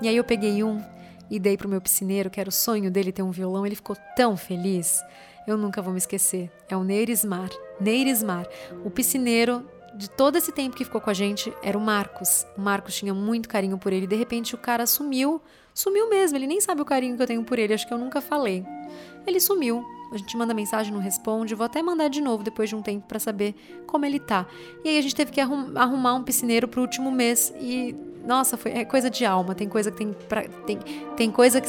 E 0.00 0.08
aí 0.08 0.16
eu 0.16 0.24
peguei 0.24 0.64
um 0.64 0.82
e 1.30 1.38
dei 1.38 1.56
pro 1.56 1.68
meu 1.68 1.80
piscineiro, 1.80 2.28
que 2.28 2.40
era 2.40 2.48
o 2.48 2.52
sonho 2.52 2.90
dele 2.90 3.12
ter 3.12 3.22
um 3.22 3.30
violão, 3.30 3.64
ele 3.64 3.76
ficou 3.76 3.96
tão 4.16 4.36
feliz 4.36 5.00
eu 5.46 5.56
nunca 5.56 5.82
vou 5.82 5.92
me 5.92 5.98
esquecer. 5.98 6.50
É 6.68 6.76
o 6.76 6.84
Neirismar. 6.84 7.50
Neirismar. 7.80 8.46
O 8.84 8.90
piscineiro 8.90 9.64
de 9.94 10.08
todo 10.08 10.36
esse 10.36 10.52
tempo 10.52 10.76
que 10.76 10.84
ficou 10.84 11.00
com 11.00 11.10
a 11.10 11.14
gente 11.14 11.52
era 11.62 11.76
o 11.76 11.80
Marcos. 11.80 12.46
O 12.56 12.60
Marcos 12.60 12.94
tinha 12.94 13.12
muito 13.12 13.48
carinho 13.48 13.76
por 13.76 13.92
ele. 13.92 14.06
De 14.06 14.16
repente 14.16 14.54
o 14.54 14.58
cara 14.58 14.86
sumiu. 14.86 15.40
Sumiu 15.74 16.08
mesmo. 16.08 16.38
Ele 16.38 16.46
nem 16.46 16.60
sabe 16.60 16.80
o 16.80 16.84
carinho 16.84 17.16
que 17.16 17.22
eu 17.22 17.26
tenho 17.26 17.44
por 17.44 17.58
ele. 17.58 17.74
Acho 17.74 17.86
que 17.86 17.92
eu 17.92 17.98
nunca 17.98 18.20
falei. 18.20 18.64
Ele 19.26 19.40
sumiu. 19.40 19.84
A 20.12 20.16
gente 20.18 20.36
manda 20.36 20.52
mensagem, 20.52 20.92
não 20.92 21.00
responde. 21.00 21.54
Vou 21.54 21.64
até 21.64 21.82
mandar 21.82 22.08
de 22.08 22.20
novo 22.20 22.42
depois 22.42 22.68
de 22.68 22.76
um 22.76 22.82
tempo 22.82 23.06
para 23.06 23.18
saber 23.18 23.54
como 23.86 24.04
ele 24.04 24.20
tá. 24.20 24.46
E 24.84 24.90
aí 24.90 24.98
a 24.98 25.02
gente 25.02 25.14
teve 25.14 25.32
que 25.32 25.40
arrumar 25.40 26.14
um 26.14 26.22
piscineiro 26.22 26.68
pro 26.68 26.82
último 26.82 27.10
mês. 27.10 27.52
E, 27.58 27.94
nossa, 28.26 28.56
foi 28.56 28.72
é 28.72 28.84
coisa 28.84 29.08
de 29.08 29.24
alma. 29.24 29.54
Tem 29.54 29.68
coisa 29.68 29.90
que 29.90 29.96
tem. 29.96 30.12
Pra, 30.12 30.42
tem, 30.66 30.78
tem, 31.16 31.30
coisa 31.30 31.60
que, 31.60 31.68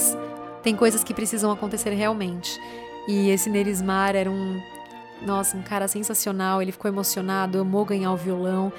tem 0.62 0.76
coisas 0.76 1.04
que 1.04 1.14
precisam 1.14 1.52
acontecer 1.52 1.92
realmente. 1.92 2.60
E 3.08 3.30
esse 3.30 3.50
Nerismar 3.50 4.16
era 4.16 4.30
um, 4.30 4.62
nossa, 5.22 5.58
um 5.58 5.62
cara 5.62 5.88
sensacional. 5.88 6.62
Ele 6.62 6.72
ficou 6.72 6.90
emocionado, 6.90 7.60
amou 7.60 7.86
ganhar 7.86 8.12
o 8.12 8.18
violão. 8.18 8.72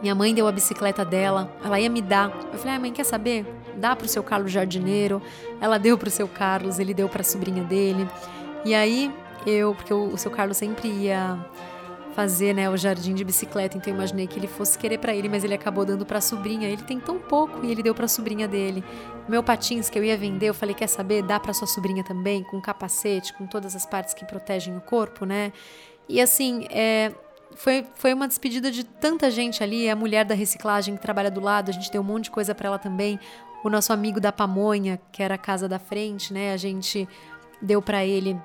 Minha 0.00 0.14
mãe 0.14 0.34
deu 0.34 0.46
a 0.46 0.52
bicicleta 0.52 1.04
dela, 1.04 1.52
ela 1.64 1.80
ia 1.80 1.90
me 1.90 2.00
dar. 2.00 2.30
Eu 2.52 2.58
falei: 2.58 2.76
ah, 2.76 2.80
mãe, 2.80 2.92
quer 2.92 3.04
saber? 3.04 3.46
Dá 3.76 3.96
pro 3.96 4.08
seu 4.08 4.22
Carlos 4.22 4.52
jardineiro. 4.52 5.20
Ela 5.60 5.78
deu 5.78 5.98
pro 5.98 6.10
seu 6.10 6.28
Carlos, 6.28 6.78
ele 6.78 6.94
deu 6.94 7.08
pra 7.08 7.24
sobrinha 7.24 7.64
dele. 7.64 8.08
E 8.64 8.74
aí 8.74 9.12
eu, 9.46 9.74
porque 9.74 9.92
o, 9.92 10.12
o 10.12 10.18
seu 10.18 10.30
Carlos 10.30 10.56
sempre 10.56 10.88
ia 10.88 11.38
fazer, 12.18 12.52
né, 12.52 12.68
o 12.68 12.76
jardim 12.76 13.14
de 13.14 13.22
bicicleta, 13.22 13.78
então 13.78 13.92
eu 13.92 13.96
imaginei 13.96 14.26
que 14.26 14.36
ele 14.36 14.48
fosse 14.48 14.76
querer 14.76 14.98
para 14.98 15.14
ele, 15.14 15.28
mas 15.28 15.44
ele 15.44 15.54
acabou 15.54 15.84
dando 15.84 16.04
para 16.04 16.18
a 16.18 16.20
sobrinha. 16.20 16.66
Ele 16.66 16.82
tem 16.82 16.98
tão 16.98 17.16
pouco 17.16 17.64
e 17.64 17.70
ele 17.70 17.80
deu 17.80 17.94
para 17.94 18.06
a 18.06 18.08
sobrinha 18.08 18.48
dele. 18.48 18.82
Meu 19.28 19.40
patins 19.40 19.88
que 19.88 19.96
eu 19.96 20.02
ia 20.02 20.16
vender, 20.16 20.48
eu 20.48 20.54
falei, 20.54 20.74
quer 20.74 20.88
saber? 20.88 21.22
Dá 21.22 21.38
para 21.38 21.52
sua 21.52 21.68
sobrinha 21.68 22.02
também, 22.02 22.42
com 22.42 22.60
capacete, 22.60 23.32
com 23.34 23.46
todas 23.46 23.76
as 23.76 23.86
partes 23.86 24.14
que 24.14 24.24
protegem 24.24 24.76
o 24.76 24.80
corpo, 24.80 25.24
né? 25.24 25.52
E 26.08 26.20
assim, 26.20 26.66
é, 26.70 27.12
foi, 27.54 27.86
foi 27.94 28.12
uma 28.12 28.26
despedida 28.26 28.68
de 28.72 28.82
tanta 28.82 29.30
gente 29.30 29.62
ali. 29.62 29.88
A 29.88 29.94
mulher 29.94 30.24
da 30.24 30.34
reciclagem 30.34 30.96
que 30.96 31.00
trabalha 31.00 31.30
do 31.30 31.40
lado, 31.40 31.68
a 31.70 31.72
gente 31.72 31.88
deu 31.88 32.02
um 32.02 32.04
monte 32.04 32.24
de 32.24 32.30
coisa 32.32 32.52
para 32.52 32.66
ela 32.66 32.80
também. 32.80 33.20
O 33.62 33.70
nosso 33.70 33.92
amigo 33.92 34.18
da 34.18 34.32
pamonha, 34.32 35.00
que 35.12 35.22
era 35.22 35.36
a 35.36 35.38
casa 35.38 35.68
da 35.68 35.78
frente, 35.78 36.32
né? 36.32 36.52
A 36.52 36.56
gente 36.56 37.08
deu 37.62 37.80
para 37.80 38.04
ele 38.04 38.36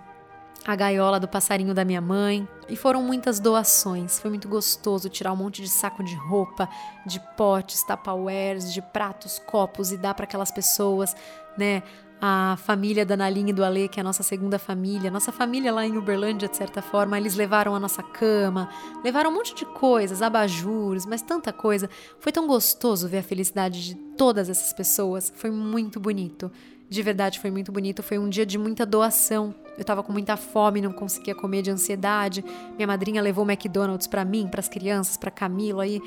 a 0.66 0.76
gaiola 0.76 1.20
do 1.20 1.28
passarinho 1.28 1.74
da 1.74 1.84
minha 1.84 2.01
mãe. 2.01 2.47
E 2.70 2.76
foram 2.76 3.03
muitas 3.03 3.39
doações. 3.39 4.20
Foi 4.20 4.30
muito 4.30 4.47
gostoso 4.47 5.09
tirar 5.09 5.34
um 5.34 5.36
monte 5.36 5.61
de 5.61 5.70
saco 5.70 6.03
de 6.03 6.16
roupa, 6.16 6.70
de 7.05 7.20
potes, 7.36 7.84
tapawares, 7.84 8.74
de 8.74 8.82
pratos, 8.82 9.39
copos 9.39 9.91
e 9.91 9.97
dar 9.97 10.14
para 10.14 10.24
aquelas 10.24 10.51
pessoas, 10.51 11.16
né? 11.57 11.84
a 12.26 12.55
família 12.55 13.05
da 13.05 13.18
Nalinha 13.18 13.49
e 13.49 13.53
do 13.53 13.66
Ale, 13.66 13.89
que 13.89 13.99
é 13.99 14.01
a 14.01 14.03
nossa 14.03 14.24
segunda 14.24 14.57
família, 14.57 15.11
nossa 15.11 15.30
família 15.30 15.74
lá 15.74 15.86
em 15.86 15.97
Uberlândia, 15.97 16.47
de 16.47 16.55
certa 16.55 16.82
forma, 16.82 17.18
eles 17.18 17.36
levaram 17.36 17.76
a 17.76 17.80
nossa 17.82 18.01
cama, 18.01 18.70
levaram 19.03 19.30
um 19.30 19.34
monte 19.34 19.53
de 19.53 19.66
coisas, 19.66 20.22
abajures, 20.22 21.05
mas 21.05 21.22
tanta 21.22 21.51
coisa. 21.51 21.89
Foi 22.22 22.32
tão 22.32 22.47
gostoso 22.47 23.09
ver 23.09 23.18
a 23.18 23.24
felicidade 23.24 23.84
de 23.84 23.95
todas 24.16 24.47
essas 24.47 24.72
pessoas, 24.72 25.34
foi 25.36 25.51
muito 25.51 25.99
bonito. 25.99 26.49
De 26.89 27.01
verdade, 27.01 27.39
foi 27.39 27.49
muito 27.49 27.72
bonito. 27.72 28.03
Foi 28.03 28.20
um 28.20 28.30
dia 28.30 28.45
de 28.45 28.57
muita 28.57 28.86
doação. 28.86 29.55
Eu 29.78 29.84
tava 29.84 30.03
com 30.03 30.11
muita 30.11 30.38
fome, 30.38 30.82
não 30.82 30.91
conseguia 30.91 31.34
comer 31.34 31.61
de 31.61 31.71
ansiedade. 31.71 32.43
Minha 32.76 32.88
madrinha 32.88 33.21
levou 33.21 33.43
McDonald's 33.49 34.07
para 34.07 34.24
mim, 34.24 34.47
para 34.47 34.59
as 34.59 34.67
crianças, 34.67 35.17
para 35.17 35.32
Camila 35.32 35.84
aí. 35.84 36.01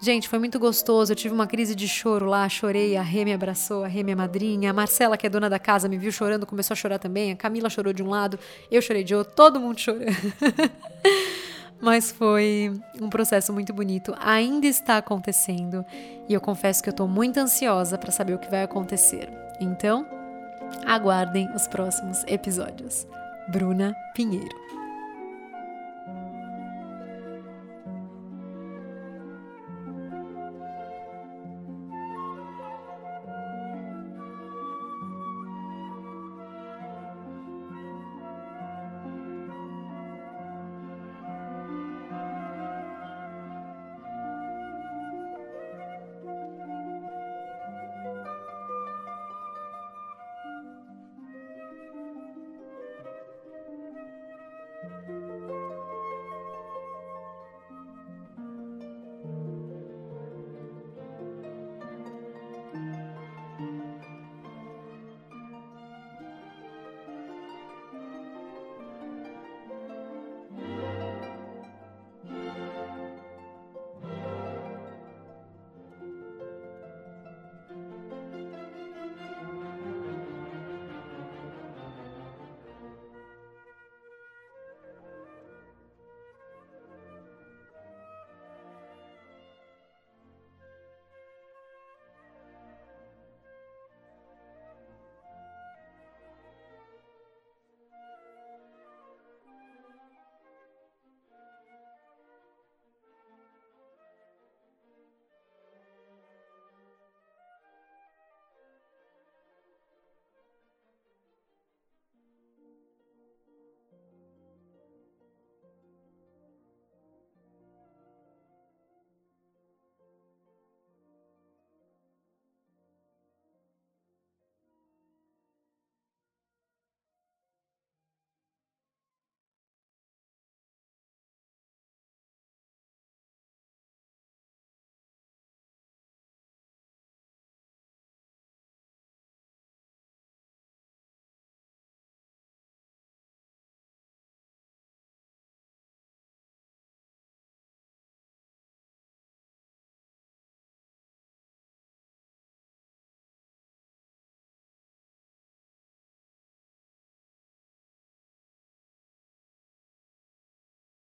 Gente, 0.00 0.28
foi 0.28 0.38
muito 0.38 0.58
gostoso. 0.58 1.12
Eu 1.12 1.16
tive 1.16 1.34
uma 1.34 1.46
crise 1.46 1.74
de 1.74 1.88
choro 1.88 2.26
lá, 2.26 2.48
chorei. 2.48 2.96
A 2.96 3.02
Rê 3.02 3.24
me 3.24 3.32
abraçou, 3.32 3.84
a 3.84 3.88
Rê, 3.88 4.02
minha 4.02 4.16
madrinha. 4.16 4.70
A 4.70 4.72
Marcela, 4.72 5.16
que 5.16 5.26
é 5.26 5.30
dona 5.30 5.48
da 5.48 5.58
casa, 5.58 5.88
me 5.88 5.96
viu 5.96 6.12
chorando, 6.12 6.46
começou 6.46 6.74
a 6.74 6.76
chorar 6.76 6.98
também. 6.98 7.32
A 7.32 7.36
Camila 7.36 7.70
chorou 7.70 7.92
de 7.92 8.02
um 8.02 8.10
lado, 8.10 8.38
eu 8.70 8.82
chorei 8.82 9.02
de 9.02 9.14
outro, 9.14 9.34
todo 9.34 9.58
mundo 9.58 9.78
chorando. 9.80 10.06
Mas 11.80 12.10
foi 12.10 12.72
um 13.00 13.08
processo 13.08 13.52
muito 13.52 13.72
bonito. 13.72 14.14
Ainda 14.18 14.66
está 14.66 14.98
acontecendo 14.98 15.84
e 16.28 16.32
eu 16.32 16.40
confesso 16.40 16.82
que 16.82 16.88
eu 16.88 16.92
estou 16.92 17.06
muito 17.06 17.38
ansiosa 17.38 17.98
para 17.98 18.10
saber 18.10 18.34
o 18.34 18.38
que 18.38 18.50
vai 18.50 18.62
acontecer. 18.62 19.28
Então, 19.60 20.06
aguardem 20.86 21.50
os 21.54 21.66
próximos 21.66 22.24
episódios. 22.26 23.06
Bruna 23.48 23.94
Pinheiro. 24.14 24.75